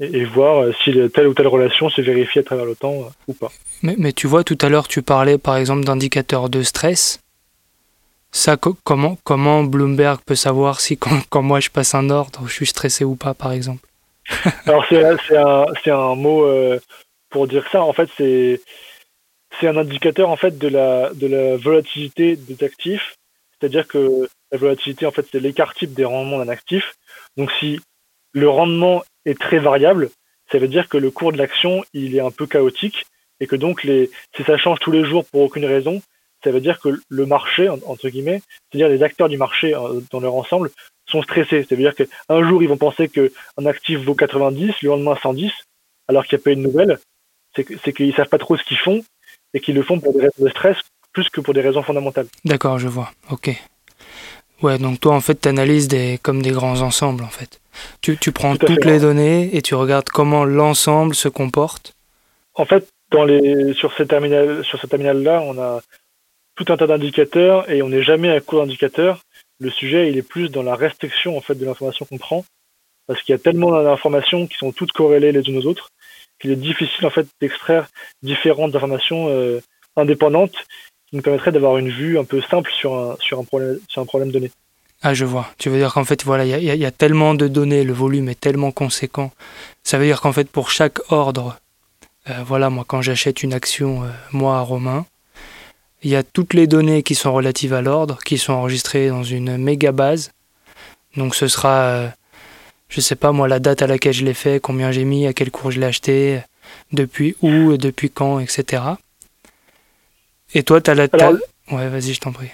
et, 0.00 0.24
voir 0.24 0.72
si 0.82 0.92
telle 1.12 1.26
ou 1.26 1.34
telle 1.34 1.48
relation 1.48 1.88
se 1.90 2.00
vérifie 2.00 2.38
à 2.38 2.42
travers 2.42 2.64
le 2.64 2.76
temps 2.76 3.10
ou 3.26 3.34
pas. 3.34 3.50
Mais, 3.82 3.94
mais 3.98 4.12
tu 4.12 4.26
vois, 4.26 4.44
tout 4.44 4.58
à 4.60 4.68
l'heure, 4.68 4.88
tu 4.88 5.02
parlais 5.02 5.38
par 5.38 5.56
exemple 5.56 5.84
d'indicateurs 5.84 6.48
de 6.48 6.62
stress. 6.62 7.20
Ça, 8.30 8.56
comment, 8.56 9.16
comment 9.24 9.64
Bloomberg 9.64 10.20
peut 10.24 10.34
savoir 10.34 10.80
si 10.80 10.96
quand, 10.96 11.20
quand, 11.30 11.42
moi 11.42 11.60
je 11.60 11.70
passe 11.70 11.94
un 11.94 12.10
ordre, 12.10 12.42
je 12.46 12.52
suis 12.52 12.66
stressé 12.66 13.04
ou 13.04 13.16
pas, 13.16 13.34
par 13.34 13.52
exemple? 13.52 13.86
Alors 14.66 14.84
c'est 14.88 15.36
un, 15.36 15.66
un, 15.96 16.14
mot 16.14 16.44
euh, 16.44 16.78
pour 17.30 17.48
dire 17.48 17.64
ça. 17.72 17.82
En 17.82 17.92
fait, 17.92 18.08
c'est 18.16 18.60
c'est 19.58 19.66
un 19.66 19.76
indicateur 19.76 20.28
en 20.28 20.36
fait 20.36 20.58
de 20.58 20.68
la 20.68 21.10
de 21.14 21.26
la 21.26 21.56
volatilité 21.56 22.36
des 22.36 22.62
actifs. 22.64 23.16
C'est-à-dire 23.58 23.88
que 23.88 24.28
la 24.52 24.58
volatilité, 24.58 25.06
en 25.06 25.10
fait, 25.10 25.26
c'est 25.32 25.40
l'écart 25.40 25.74
type 25.74 25.94
des 25.94 26.04
rendements 26.04 26.38
d'un 26.38 26.48
actif. 26.48 26.94
Donc 27.36 27.50
si 27.58 27.80
le 28.32 28.48
rendement 28.48 29.02
est 29.28 29.38
très 29.38 29.58
variable, 29.58 30.10
ça 30.50 30.58
veut 30.58 30.68
dire 30.68 30.88
que 30.88 30.96
le 30.96 31.10
cours 31.10 31.32
de 31.32 31.38
l'action, 31.38 31.84
il 31.92 32.16
est 32.16 32.20
un 32.20 32.30
peu 32.30 32.46
chaotique 32.46 33.06
et 33.40 33.46
que 33.46 33.56
donc 33.56 33.84
les, 33.84 34.10
si 34.36 34.42
ça 34.44 34.56
change 34.56 34.78
tous 34.80 34.90
les 34.90 35.04
jours 35.04 35.24
pour 35.26 35.42
aucune 35.42 35.66
raison, 35.66 36.02
ça 36.42 36.50
veut 36.50 36.60
dire 36.60 36.80
que 36.80 37.00
le 37.08 37.26
marché, 37.26 37.68
entre 37.68 38.08
guillemets, 38.08 38.40
c'est-à-dire 38.70 38.88
les 38.88 39.02
acteurs 39.02 39.28
du 39.28 39.36
marché 39.36 39.74
euh, 39.74 40.00
dans 40.10 40.20
leur 40.20 40.34
ensemble, 40.34 40.70
sont 41.06 41.22
stressés. 41.22 41.64
C'est-à-dire 41.64 41.94
qu'un 41.94 42.48
jour, 42.48 42.62
ils 42.62 42.68
vont 42.68 42.76
penser 42.76 43.08
qu'un 43.08 43.66
actif 43.66 43.98
vaut 44.00 44.14
90, 44.14 44.74
le 44.82 44.88
lendemain 44.88 45.16
110, 45.20 45.50
alors 46.06 46.24
qu'il 46.24 46.36
n'y 46.36 46.42
a 46.42 46.44
pas 46.44 46.50
une 46.52 46.62
nouvelle. 46.62 46.98
C'est 47.56 47.92
qu'ils 47.92 48.14
savent 48.14 48.28
pas 48.28 48.38
trop 48.38 48.56
ce 48.56 48.62
qu'ils 48.62 48.78
font 48.78 49.02
et 49.52 49.60
qu'ils 49.60 49.74
le 49.74 49.82
font 49.82 49.98
pour 49.98 50.12
des 50.12 50.20
raisons 50.20 50.44
de 50.44 50.48
stress 50.48 50.76
plus 51.12 51.28
que 51.28 51.40
pour 51.40 51.54
des 51.54 51.60
raisons 51.60 51.82
fondamentales. 51.82 52.26
D'accord, 52.44 52.78
je 52.78 52.86
vois. 52.86 53.10
Ok. 53.30 53.50
Ouais, 54.62 54.78
donc 54.78 55.00
toi, 55.00 55.14
en 55.14 55.20
fait, 55.20 55.40
tu 55.40 55.48
analyses 55.48 55.88
des, 55.88 56.18
comme 56.22 56.42
des 56.42 56.50
grands 56.50 56.80
ensembles, 56.80 57.22
en 57.22 57.28
fait. 57.28 57.60
Tu, 58.00 58.16
tu 58.16 58.32
prends 58.32 58.56
toutes 58.56 58.84
les 58.84 58.98
données 58.98 59.54
et 59.56 59.62
tu 59.62 59.74
regardes 59.74 60.08
comment 60.08 60.44
l'ensemble 60.44 61.14
se 61.14 61.28
comporte. 61.28 61.94
En 62.54 62.64
fait, 62.64 62.88
dans 63.12 63.24
les, 63.24 63.72
sur 63.74 63.92
ces 63.96 64.06
terminales, 64.06 64.64
sur 64.64 64.80
ce 64.80 64.86
terminal-là, 64.86 65.40
on 65.42 65.58
a 65.60 65.80
tout 66.56 66.72
un 66.72 66.76
tas 66.76 66.88
d'indicateurs 66.88 67.70
et 67.70 67.82
on 67.82 67.88
n'est 67.88 68.02
jamais 68.02 68.30
à 68.30 68.40
court 68.40 68.60
d'indicateurs. 68.60 69.20
Le 69.60 69.70
sujet, 69.70 70.08
il 70.08 70.16
est 70.16 70.22
plus 70.22 70.48
dans 70.48 70.62
la 70.62 70.74
restriction 70.74 71.36
en 71.36 71.40
fait 71.40 71.54
de 71.54 71.64
l'information 71.64 72.04
qu'on 72.04 72.18
prend, 72.18 72.44
parce 73.06 73.22
qu'il 73.22 73.32
y 73.32 73.36
a 73.36 73.38
tellement 73.38 73.70
d'informations 73.82 74.46
qui 74.46 74.56
sont 74.56 74.72
toutes 74.72 74.92
corrélées 74.92 75.32
les 75.32 75.48
unes 75.48 75.58
aux 75.58 75.66
autres 75.66 75.90
qu'il 76.40 76.50
est 76.50 76.56
difficile 76.56 77.06
en 77.06 77.10
fait 77.10 77.26
d'extraire 77.40 77.88
différentes 78.22 78.74
informations 78.74 79.28
euh, 79.28 79.60
indépendantes 79.96 80.54
qui 81.08 81.16
nous 81.16 81.22
permettraient 81.22 81.52
d'avoir 81.52 81.78
une 81.78 81.90
vue 81.90 82.18
un 82.18 82.24
peu 82.24 82.40
simple 82.42 82.70
sur 82.70 82.94
un, 82.94 83.16
sur 83.20 83.38
un 83.38 83.44
problème 83.44 83.78
sur 83.88 84.02
un 84.02 84.06
problème 84.06 84.30
donné. 84.30 84.50
Ah, 85.02 85.14
je 85.14 85.24
vois. 85.24 85.46
Tu 85.58 85.70
veux 85.70 85.78
dire 85.78 85.92
qu'en 85.94 86.04
fait, 86.04 86.24
voilà, 86.24 86.44
il 86.44 86.58
y, 86.58 86.76
y, 86.76 86.84
a 86.84 86.90
tellement 86.90 87.34
de 87.34 87.46
données, 87.46 87.84
le 87.84 87.92
volume 87.92 88.28
est 88.28 88.40
tellement 88.40 88.72
conséquent. 88.72 89.30
Ça 89.84 89.96
veut 89.96 90.06
dire 90.06 90.20
qu'en 90.20 90.32
fait, 90.32 90.50
pour 90.50 90.70
chaque 90.70 90.98
ordre, 91.12 91.56
euh, 92.28 92.42
voilà, 92.44 92.68
moi, 92.68 92.84
quand 92.86 93.00
j'achète 93.00 93.44
une 93.44 93.54
action, 93.54 94.02
euh, 94.02 94.08
moi, 94.32 94.58
à 94.58 94.60
Romain, 94.60 95.06
il 96.02 96.10
y 96.10 96.16
a 96.16 96.22
toutes 96.22 96.52
les 96.52 96.66
données 96.66 97.02
qui 97.02 97.14
sont 97.14 97.32
relatives 97.32 97.74
à 97.74 97.80
l'ordre, 97.80 98.18
qui 98.24 98.38
sont 98.38 98.52
enregistrées 98.52 99.08
dans 99.08 99.22
une 99.22 99.56
méga 99.56 99.92
base. 99.92 100.32
Donc 101.16 101.34
ce 101.34 101.48
sera, 101.48 101.82
euh, 101.82 102.08
je 102.88 103.00
sais 103.00 103.16
pas 103.16 103.32
moi, 103.32 103.48
la 103.48 103.58
date 103.58 103.82
à 103.82 103.86
laquelle 103.86 104.12
je 104.12 104.24
l'ai 104.24 104.34
fait, 104.34 104.60
combien 104.60 104.92
j'ai 104.92 105.04
mis, 105.04 105.26
à 105.26 105.32
quel 105.32 105.50
cours 105.50 105.70
je 105.70 105.80
l'ai 105.80 105.86
acheté, 105.86 106.40
depuis 106.92 107.34
où, 107.42 107.76
depuis 107.76 108.10
quand, 108.10 108.38
etc. 108.40 108.82
Et 110.54 110.62
toi, 110.62 110.80
tu 110.80 110.90
as 110.90 110.94
la... 110.94 111.08
Alors, 111.12 111.34
ouais, 111.72 111.88
vas-y, 111.88 112.14
je 112.14 112.20
t'en 112.20 112.32
prie. 112.32 112.50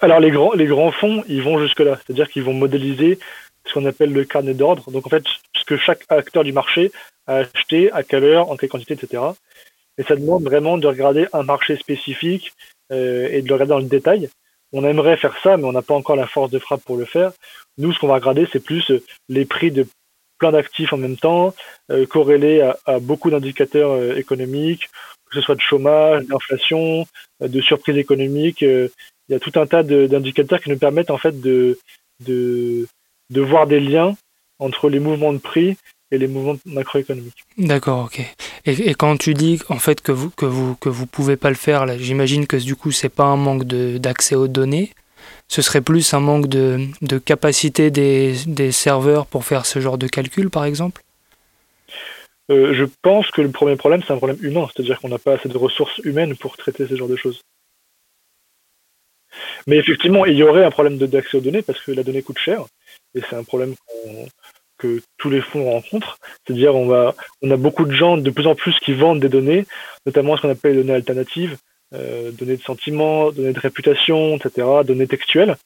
Alors 0.00 0.20
les 0.20 0.30
grands, 0.30 0.54
les 0.54 0.66
grands 0.66 0.92
fonds, 0.92 1.22
ils 1.28 1.42
vont 1.42 1.58
jusque-là. 1.58 1.98
C'est-à-dire 1.98 2.28
qu'ils 2.30 2.42
vont 2.42 2.54
modéliser 2.54 3.18
ce 3.66 3.74
qu'on 3.74 3.84
appelle 3.84 4.12
le 4.12 4.24
carnet 4.24 4.54
d'ordre. 4.54 4.90
Donc 4.90 5.06
en 5.06 5.10
fait, 5.10 5.24
ce 5.54 5.64
que 5.64 5.76
chaque 5.76 6.04
acteur 6.08 6.42
du 6.42 6.52
marché 6.52 6.90
a 7.26 7.36
acheté, 7.36 7.92
à 7.92 8.02
quelle 8.02 8.24
heure, 8.24 8.50
en 8.50 8.56
quelle 8.56 8.70
quantité, 8.70 8.94
etc. 8.94 9.22
Et 9.98 10.02
ça 10.02 10.16
demande 10.16 10.42
vraiment 10.44 10.78
de 10.78 10.86
regarder 10.86 11.26
un 11.34 11.42
marché 11.42 11.76
spécifique 11.76 12.52
euh, 12.92 13.28
et 13.30 13.42
de 13.42 13.48
le 13.48 13.54
regarder 13.54 13.70
dans 13.72 13.78
le 13.78 13.84
détail. 13.84 14.30
On 14.72 14.84
aimerait 14.84 15.18
faire 15.18 15.36
ça, 15.42 15.56
mais 15.56 15.64
on 15.64 15.72
n'a 15.72 15.82
pas 15.82 15.94
encore 15.94 16.16
la 16.16 16.26
force 16.26 16.50
de 16.50 16.58
frappe 16.58 16.82
pour 16.84 16.96
le 16.96 17.04
faire. 17.04 17.32
Nous, 17.76 17.92
ce 17.92 17.98
qu'on 17.98 18.08
va 18.08 18.14
regarder, 18.14 18.48
c'est 18.50 18.64
plus 18.64 18.90
euh, 18.90 19.02
les 19.28 19.44
prix 19.44 19.70
de 19.70 19.86
plein 20.38 20.52
d'actifs 20.52 20.92
en 20.94 20.96
même 20.96 21.18
temps, 21.18 21.54
euh, 21.90 22.06
corrélés 22.06 22.62
à, 22.62 22.78
à 22.86 22.98
beaucoup 22.98 23.30
d'indicateurs 23.30 23.90
euh, 23.90 24.16
économiques, 24.16 24.88
que 25.30 25.36
ce 25.36 25.40
soit 25.40 25.54
de 25.54 25.60
chômage, 25.60 26.24
d'inflation, 26.26 27.06
euh, 27.42 27.48
de 27.48 27.60
surprise 27.60 27.96
économique. 27.96 28.62
il 28.62 28.90
y 29.28 29.34
a 29.34 29.40
tout 29.40 29.52
un 29.54 29.66
tas 29.66 29.82
d'indicateurs 29.82 30.60
qui 30.60 30.70
nous 30.70 30.78
permettent 30.78 31.10
en 31.10 31.18
fait 31.18 31.40
de, 31.40 31.78
de, 32.26 32.86
de 33.30 33.40
voir 33.40 33.66
des 33.66 33.80
liens 33.80 34.16
entre 34.58 34.88
les 34.88 35.00
mouvements 35.00 35.32
de 35.32 35.38
prix 35.38 35.76
et 36.10 36.18
les 36.18 36.26
mouvements 36.26 36.58
macroéconomiques. 36.66 37.44
D'accord, 37.56 38.06
ok. 38.06 38.20
Et, 38.66 38.90
et, 38.90 38.94
quand 38.94 39.16
tu 39.16 39.34
dis 39.34 39.60
en 39.68 39.78
fait 39.78 40.00
que 40.00 40.12
vous 40.12 40.30
que 40.30 40.44
vous 40.44 40.74
que 40.74 40.88
vous 40.88 41.06
pouvez 41.06 41.36
pas 41.36 41.50
le 41.50 41.56
faire, 41.56 41.86
j'imagine 41.98 42.46
que 42.46 42.56
du 42.56 42.74
coup 42.74 42.90
c'est 42.90 43.08
pas 43.08 43.24
un 43.24 43.36
manque 43.36 43.64
d'accès 43.64 44.34
aux 44.34 44.48
données, 44.48 44.90
ce 45.48 45.62
serait 45.62 45.80
plus 45.80 46.14
un 46.14 46.20
manque 46.20 46.46
de, 46.46 46.86
de 47.02 47.18
capacité 47.18 47.90
des, 47.90 48.34
des, 48.46 48.72
serveurs 48.72 49.26
pour 49.26 49.44
faire 49.44 49.66
ce 49.66 49.80
genre 49.80 49.98
de 49.98 50.06
calcul, 50.06 50.50
par 50.50 50.64
exemple? 50.64 51.02
Euh, 52.50 52.74
je 52.74 52.84
pense 53.02 53.30
que 53.30 53.42
le 53.42 53.50
premier 53.50 53.76
problème 53.76 54.02
c'est 54.04 54.12
un 54.12 54.16
problème 54.16 54.38
humain, 54.42 54.68
c'est-à-dire 54.72 55.00
qu'on 55.00 55.08
n'a 55.08 55.18
pas 55.18 55.34
assez 55.34 55.48
de 55.48 55.56
ressources 55.56 55.98
humaines 55.98 56.36
pour 56.36 56.56
traiter 56.56 56.86
ce 56.86 56.96
genre 56.96 57.08
de 57.08 57.16
choses. 57.16 57.40
Mais 59.66 59.76
effectivement, 59.76 60.26
il 60.26 60.36
y 60.36 60.42
aurait 60.42 60.64
un 60.64 60.70
problème 60.70 60.98
d'accès 60.98 61.36
aux 61.36 61.40
données 61.40 61.62
parce 61.62 61.80
que 61.80 61.92
la 61.92 62.02
donnée 62.02 62.22
coûte 62.22 62.38
cher 62.38 62.64
et 63.14 63.20
c'est 63.28 63.36
un 63.36 63.44
problème 63.44 63.74
que 64.78 65.00
tous 65.18 65.30
les 65.30 65.40
fonds 65.40 65.70
rencontrent. 65.70 66.18
C'est-à-dire, 66.44 66.74
on, 66.74 67.12
on 67.42 67.50
a 67.50 67.56
beaucoup 67.56 67.84
de 67.84 67.92
gens 67.92 68.16
de 68.16 68.30
plus 68.30 68.46
en 68.46 68.54
plus 68.54 68.78
qui 68.80 68.92
vendent 68.92 69.20
des 69.20 69.28
données, 69.28 69.66
notamment 70.06 70.36
ce 70.36 70.42
qu'on 70.42 70.50
appelle 70.50 70.72
les 70.72 70.82
données 70.82 70.94
alternatives, 70.94 71.58
euh, 71.94 72.32
données 72.32 72.56
de 72.56 72.62
sentiments, 72.62 73.30
données 73.30 73.52
de 73.52 73.60
réputation, 73.60 74.36
etc., 74.36 74.66
données 74.84 75.06
textuelles. 75.06 75.56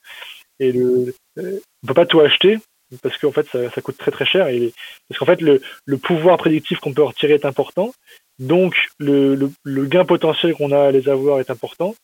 Et 0.61 0.77
euh, 0.77 1.13
on 1.37 1.87
peut 1.87 1.95
pas 1.95 2.07
tout 2.07 2.21
acheter 2.21 2.59
parce 3.03 3.19
qu'en 3.19 3.33
fait, 3.33 3.47
ça, 3.51 3.71
ça, 3.71 3.81
coûte 3.81 3.99
très 3.99 4.11
très 4.11 4.27
cher. 4.27 4.49
Et, 4.49 4.73
parce 5.09 5.19
qu'en 5.19 5.27
fait, 5.27 5.41
le, 5.41 5.61
le 5.85 5.99
pouvoir 5.99 6.37
prédictif 6.37 6.79
qu'on 6.81 6.93
peut 6.93 7.03
retirer 7.03 7.35
est 7.35 7.45
important. 7.45 7.95
Donc, 8.39 8.75
le, 8.99 9.35
le, 9.35 9.51
le 9.63 9.87
gain 9.87 10.05
potentiel 10.05 10.55
qu'on 10.55 10.73
a 10.73 10.89
à 10.89 10.91
les 10.91 11.09
avoir 11.09 11.41
est 11.41 11.51
important. 11.51 11.95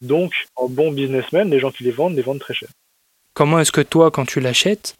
Donc, 0.00 0.32
en 0.56 0.68
bon 0.68 0.92
businessman, 0.92 1.50
les 1.50 1.60
gens 1.60 1.70
qui 1.70 1.84
les 1.84 1.90
vendent, 1.90 2.14
les 2.14 2.22
vendent 2.22 2.40
très 2.40 2.54
cher. 2.54 2.68
Comment 3.34 3.58
est-ce 3.60 3.72
que 3.72 3.80
toi, 3.80 4.10
quand 4.10 4.26
tu 4.26 4.40
l'achètes, 4.40 4.96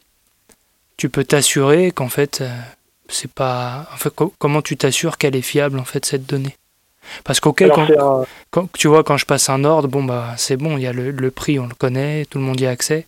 tu 0.96 1.08
peux 1.08 1.24
t'assurer 1.24 1.92
qu'en 1.92 2.08
fait, 2.08 2.40
euh, 2.40 2.48
c'est 3.08 3.30
pas. 3.30 3.88
En 3.92 3.96
fait, 3.96 4.14
co 4.14 4.32
comment 4.38 4.62
tu 4.62 4.76
t'assures 4.76 5.18
qu'elle 5.18 5.36
est 5.36 5.42
fiable 5.42 5.78
en 5.78 5.84
fait 5.84 6.04
cette 6.04 6.26
donnée? 6.26 6.56
Parce 7.24 7.40
qu'ok, 7.40 7.64
quand, 7.68 7.90
un... 7.90 8.26
quand, 8.50 8.70
tu 8.72 8.88
vois, 8.88 9.02
quand 9.02 9.16
je 9.16 9.24
passe 9.24 9.48
un 9.48 9.64
ordre, 9.64 9.88
bon 9.88 10.04
bah 10.04 10.34
c'est 10.36 10.56
bon, 10.56 10.76
il 10.76 10.82
y 10.82 10.86
a 10.86 10.92
le, 10.92 11.30
prix, 11.30 11.58
on 11.58 11.66
le 11.66 11.74
connaît, 11.74 12.26
tout 12.26 12.38
le 12.38 12.44
monde 12.44 12.60
y 12.60 12.66
a 12.66 12.70
accès. 12.70 13.06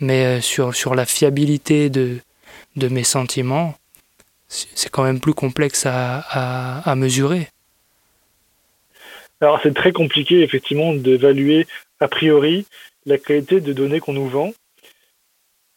Mais 0.00 0.24
euh, 0.24 0.40
sur, 0.40 0.74
sur 0.74 0.94
la 0.94 1.06
fiabilité 1.06 1.90
de, 1.90 2.18
de 2.76 2.88
mes 2.88 3.04
sentiments, 3.04 3.74
c'est 4.48 4.90
quand 4.90 5.04
même 5.04 5.20
plus 5.20 5.34
complexe 5.34 5.84
à, 5.86 6.20
à, 6.80 6.94
mesurer. 6.94 7.48
Alors 9.40 9.60
c'est 9.62 9.74
très 9.74 9.92
compliqué 9.92 10.42
effectivement 10.42 10.94
d'évaluer 10.94 11.66
a 12.00 12.08
priori 12.08 12.66
la 13.04 13.18
qualité 13.18 13.60
de 13.60 13.72
données 13.72 14.00
qu'on 14.00 14.14
nous 14.14 14.28
vend 14.28 14.52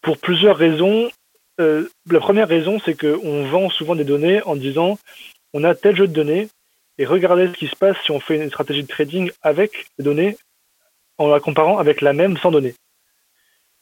pour 0.01 0.17
plusieurs 0.17 0.57
raisons. 0.57 1.12
Euh, 1.60 1.89
la 2.10 2.19
première 2.19 2.47
raison, 2.47 2.79
c'est 2.84 2.97
qu'on 2.97 3.45
vend 3.45 3.69
souvent 3.69 3.95
des 3.95 4.05
données 4.05 4.41
en 4.43 4.55
disant 4.55 4.97
on 5.53 5.63
a 5.63 5.75
tel 5.75 5.95
jeu 5.95 6.07
de 6.07 6.13
données 6.13 6.47
et 6.97 7.05
regardez 7.05 7.47
ce 7.47 7.53
qui 7.53 7.67
se 7.67 7.75
passe 7.75 7.97
si 8.03 8.12
on 8.12 8.19
fait 8.19 8.38
une 8.38 8.49
stratégie 8.49 8.84
de 8.84 8.88
trading 8.88 9.31
avec 9.41 9.88
les 9.97 10.05
données 10.05 10.38
en 11.17 11.27
la 11.27 11.39
comparant 11.39 11.77
avec 11.77 12.01
la 12.01 12.13
même 12.13 12.38
sans 12.38 12.51
données. 12.51 12.73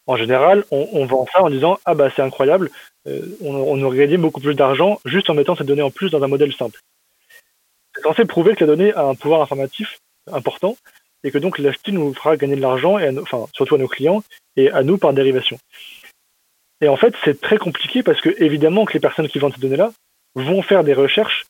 En 0.10 0.15
général, 0.15 0.65
on, 0.72 0.89
on 0.91 1.06
vend 1.06 1.28
ça 1.32 1.43
en 1.43 1.52
disant 1.52 1.78
ah 1.86 1.93
bah 1.93 2.10
c'est 2.15 2.24
incroyable, 2.24 2.72
euh, 3.06 3.22
on, 3.41 3.54
on, 3.54 3.84
aurait 3.84 4.00
gagné 4.00 4.17
beaucoup 4.17 4.41
plus 4.41 4.56
d'argent 4.56 5.00
juste 5.06 5.30
en 5.30 5.36
mettant 5.36 5.56
cette 5.56 5.67
donnée 5.67 5.84
en 5.84 5.91
plus 5.91 6.10
dans 6.10 6.24
un 6.24 6.28
modèle 6.28 6.52
simple. 6.52 6.80
C'est 7.93 8.02
censé 8.02 8.26
prouver 8.26 8.56
que 8.56 8.62
la 8.62 8.72
donnée 8.72 8.91
a 8.91 9.04
un 9.04 9.13
pouvoir 9.13 9.39
informatif 9.43 10.00
important 10.32 10.78
et 11.24 11.30
que 11.30 11.38
donc 11.38 11.60
l'acheter 11.60 11.91
nous 11.91 12.12
fera 12.15 12.38
gagner 12.38 12.56
de 12.56 12.62
l'argent, 12.62 12.98
et 12.98 13.15
enfin 13.19 13.45
surtout 13.54 13.76
à 13.76 13.78
nos 13.78 13.88
clients 13.88 14.24
et 14.56 14.72
à 14.72 14.82
nous 14.82 14.98
par 14.98 15.13
dérivation. 15.13 15.60
Et 16.82 16.88
en 16.88 16.98
fait, 16.98 17.13
c'est 17.24 17.39
très 17.39 17.60
compliqué 17.60 18.02
parce 18.02 18.19
que 18.19 18.34
évidemment 18.43 18.86
que 18.86 18.93
les 18.93 19.00
personnes 19.00 19.30
qui 19.30 19.38
vendent 19.38 19.54
ces 19.54 19.62
données-là 19.62 19.91
vont 20.34 20.63
faire 20.63 20.84
des 20.84 20.95
recherches 20.95 21.45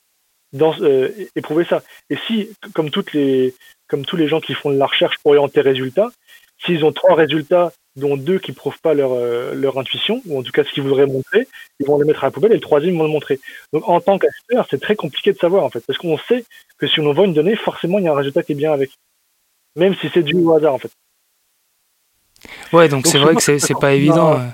dans, 0.52 0.78
euh, 0.82 1.08
et 1.34 1.40
prouver 1.40 1.64
ça. 1.64 1.82
Et 2.10 2.18
si, 2.26 2.50
comme 2.74 2.90
toutes 2.90 3.14
les, 3.14 3.54
comme 3.88 4.04
tous 4.04 4.16
les 4.16 4.28
gens 4.28 4.42
qui 4.42 4.52
font 4.52 4.70
de 4.70 4.76
la 4.76 4.84
recherche 4.84 5.16
orientée 5.24 5.62
résultats, 5.62 6.10
s'ils 6.58 6.84
ont 6.84 6.92
trois 6.92 7.14
résultats, 7.14 7.72
dont 7.96 8.16
deux 8.16 8.38
qui 8.38 8.52
prouvent 8.52 8.80
pas 8.80 8.94
leur, 8.94 9.12
euh, 9.12 9.54
leur 9.54 9.78
intuition, 9.78 10.22
ou 10.26 10.38
en 10.38 10.42
tout 10.42 10.52
cas 10.52 10.64
ce 10.64 10.70
qu'ils 10.70 10.82
voudraient 10.82 11.06
montrer, 11.06 11.48
ils 11.80 11.86
vont 11.86 11.98
les 11.98 12.06
mettre 12.06 12.24
à 12.24 12.28
la 12.28 12.30
poubelle 12.30 12.52
et 12.52 12.56
le 12.56 12.60
troisième 12.60 12.94
ils 12.94 12.98
vont 12.98 13.04
le 13.04 13.10
montrer. 13.10 13.40
Donc 13.72 13.88
en 13.88 14.00
tant 14.00 14.18
qu'acheteur, 14.18 14.66
c'est 14.70 14.80
très 14.80 14.96
compliqué 14.96 15.32
de 15.32 15.38
savoir 15.38 15.64
en 15.64 15.70
fait, 15.70 15.84
parce 15.86 15.98
qu'on 15.98 16.18
sait 16.18 16.44
que 16.78 16.86
si 16.86 17.00
on 17.00 17.12
vend 17.12 17.24
une 17.24 17.34
donnée, 17.34 17.56
forcément 17.56 17.98
il 17.98 18.04
y 18.04 18.08
a 18.08 18.12
un 18.12 18.16
résultat 18.16 18.42
qui 18.42 18.52
est 18.52 18.56
bien 18.56 18.72
avec, 18.72 18.90
même 19.76 19.94
si 19.96 20.08
c'est 20.14 20.22
dû 20.22 20.36
au 20.36 20.54
hasard 20.54 20.74
en 20.74 20.78
fait. 20.78 20.90
Ouais, 22.72 22.88
donc, 22.88 23.06
c'est 23.06 23.18
vrai 23.18 23.34
que 23.34 23.42
c'est 23.42 23.80
pas 23.80 23.92
évident. 23.92 24.38
Euh 24.38 24.46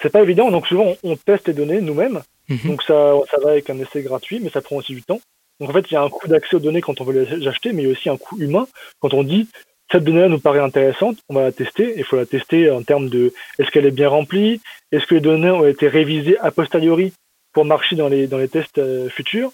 c'est 0.00 0.10
pas 0.10 0.22
évident, 0.22 0.50
donc 0.50 0.66
souvent 0.66 0.94
on, 1.02 1.16
teste 1.16 1.48
les 1.48 1.54
données 1.54 1.80
nous-mêmes, 1.80 2.22
mmh. 2.48 2.68
donc 2.68 2.82
ça, 2.82 3.14
ça 3.30 3.38
va 3.42 3.50
avec 3.50 3.68
un 3.68 3.78
essai 3.78 4.02
gratuit, 4.02 4.40
mais 4.40 4.50
ça 4.50 4.60
prend 4.60 4.76
aussi 4.76 4.94
du 4.94 5.02
temps. 5.02 5.20
Donc 5.60 5.70
en 5.70 5.72
fait, 5.72 5.90
il 5.90 5.94
y 5.94 5.96
a 5.96 6.02
un 6.02 6.08
coût 6.08 6.28
d'accès 6.28 6.54
aux 6.54 6.60
données 6.60 6.80
quand 6.80 7.00
on 7.00 7.04
veut 7.04 7.24
les 7.24 7.48
acheter, 7.48 7.72
mais 7.72 7.82
il 7.82 7.86
y 7.86 7.88
a 7.88 7.92
aussi 7.92 8.08
un 8.08 8.16
coût 8.16 8.38
humain 8.38 8.68
quand 9.00 9.12
on 9.12 9.24
dit 9.24 9.48
cette 9.90 10.04
donnée-là 10.04 10.28
nous 10.28 10.38
paraît 10.38 10.60
intéressante, 10.60 11.18
on 11.28 11.34
va 11.34 11.42
la 11.42 11.52
tester. 11.52 11.94
Il 11.96 12.04
faut 12.04 12.16
la 12.16 12.26
tester 12.26 12.70
en 12.70 12.82
termes 12.82 13.08
de 13.08 13.32
est-ce 13.58 13.70
qu'elle 13.70 13.86
est 13.86 13.90
bien 13.90 14.08
remplie, 14.08 14.60
est-ce 14.92 15.06
que 15.06 15.14
les 15.14 15.20
données 15.20 15.50
ont 15.50 15.66
été 15.66 15.88
révisées 15.88 16.38
a 16.38 16.50
posteriori 16.50 17.12
pour 17.52 17.64
marcher 17.64 17.96
dans 17.96 18.08
les 18.08 18.26
dans 18.26 18.38
les 18.38 18.48
tests 18.48 18.78
euh, 18.78 19.08
futurs, 19.08 19.50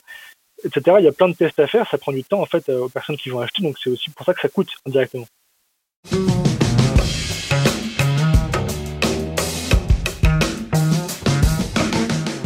etc. 0.64 0.96
Il 0.98 1.04
y 1.04 1.08
a 1.08 1.12
plein 1.12 1.28
de 1.28 1.34
tests 1.34 1.60
à 1.60 1.66
faire, 1.66 1.88
ça 1.88 1.98
prend 1.98 2.12
du 2.12 2.24
temps 2.24 2.40
en 2.40 2.46
fait 2.46 2.68
euh, 2.68 2.80
aux 2.80 2.88
personnes 2.88 3.16
qui 3.16 3.28
vont 3.28 3.40
acheter, 3.40 3.62
donc 3.62 3.76
c'est 3.82 3.90
aussi 3.90 4.10
pour 4.10 4.26
ça 4.26 4.34
que 4.34 4.40
ça 4.40 4.48
coûte 4.48 4.70
indirectement. 4.86 5.26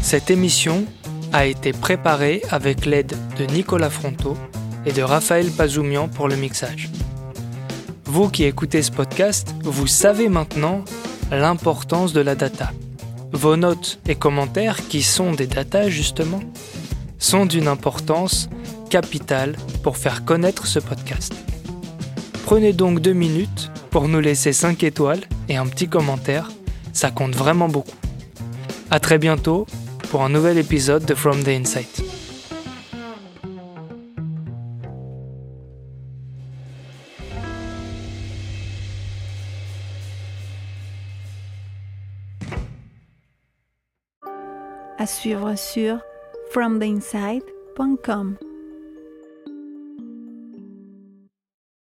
Cette 0.02 0.30
émission 0.30 0.86
a 1.32 1.46
été 1.46 1.72
préparée 1.72 2.42
avec 2.50 2.86
l'aide 2.86 3.14
de 3.38 3.44
Nicolas 3.44 3.90
Fronto 3.90 4.36
et 4.86 4.92
de 4.92 5.02
Raphaël 5.02 5.50
Pazoumian 5.56 6.08
pour 6.08 6.28
le 6.28 6.36
mixage. 6.36 6.88
Vous 8.10 8.30
qui 8.30 8.44
écoutez 8.44 8.82
ce 8.82 8.90
podcast, 8.90 9.54
vous 9.62 9.86
savez 9.86 10.30
maintenant 10.30 10.82
l'importance 11.30 12.14
de 12.14 12.22
la 12.22 12.34
data. 12.34 12.72
Vos 13.32 13.56
notes 13.56 14.00
et 14.08 14.14
commentaires, 14.14 14.88
qui 14.88 15.02
sont 15.02 15.32
des 15.32 15.46
data 15.46 15.90
justement, 15.90 16.40
sont 17.18 17.44
d'une 17.44 17.68
importance 17.68 18.48
capitale 18.88 19.56
pour 19.82 19.98
faire 19.98 20.24
connaître 20.24 20.66
ce 20.66 20.78
podcast. 20.78 21.34
Prenez 22.46 22.72
donc 22.72 23.00
deux 23.00 23.12
minutes 23.12 23.70
pour 23.90 24.08
nous 24.08 24.20
laisser 24.20 24.54
5 24.54 24.82
étoiles 24.84 25.20
et 25.50 25.58
un 25.58 25.66
petit 25.66 25.88
commentaire, 25.88 26.50
ça 26.94 27.10
compte 27.10 27.34
vraiment 27.34 27.68
beaucoup. 27.68 27.98
A 28.90 29.00
très 29.00 29.18
bientôt 29.18 29.66
pour 30.10 30.22
un 30.22 30.30
nouvel 30.30 30.56
épisode 30.56 31.04
de 31.04 31.14
From 31.14 31.44
the 31.44 31.48
Insight. 31.48 32.07
Suivre 45.08 45.54
sur 45.56 45.98
fromtheinside.com. 46.52 48.47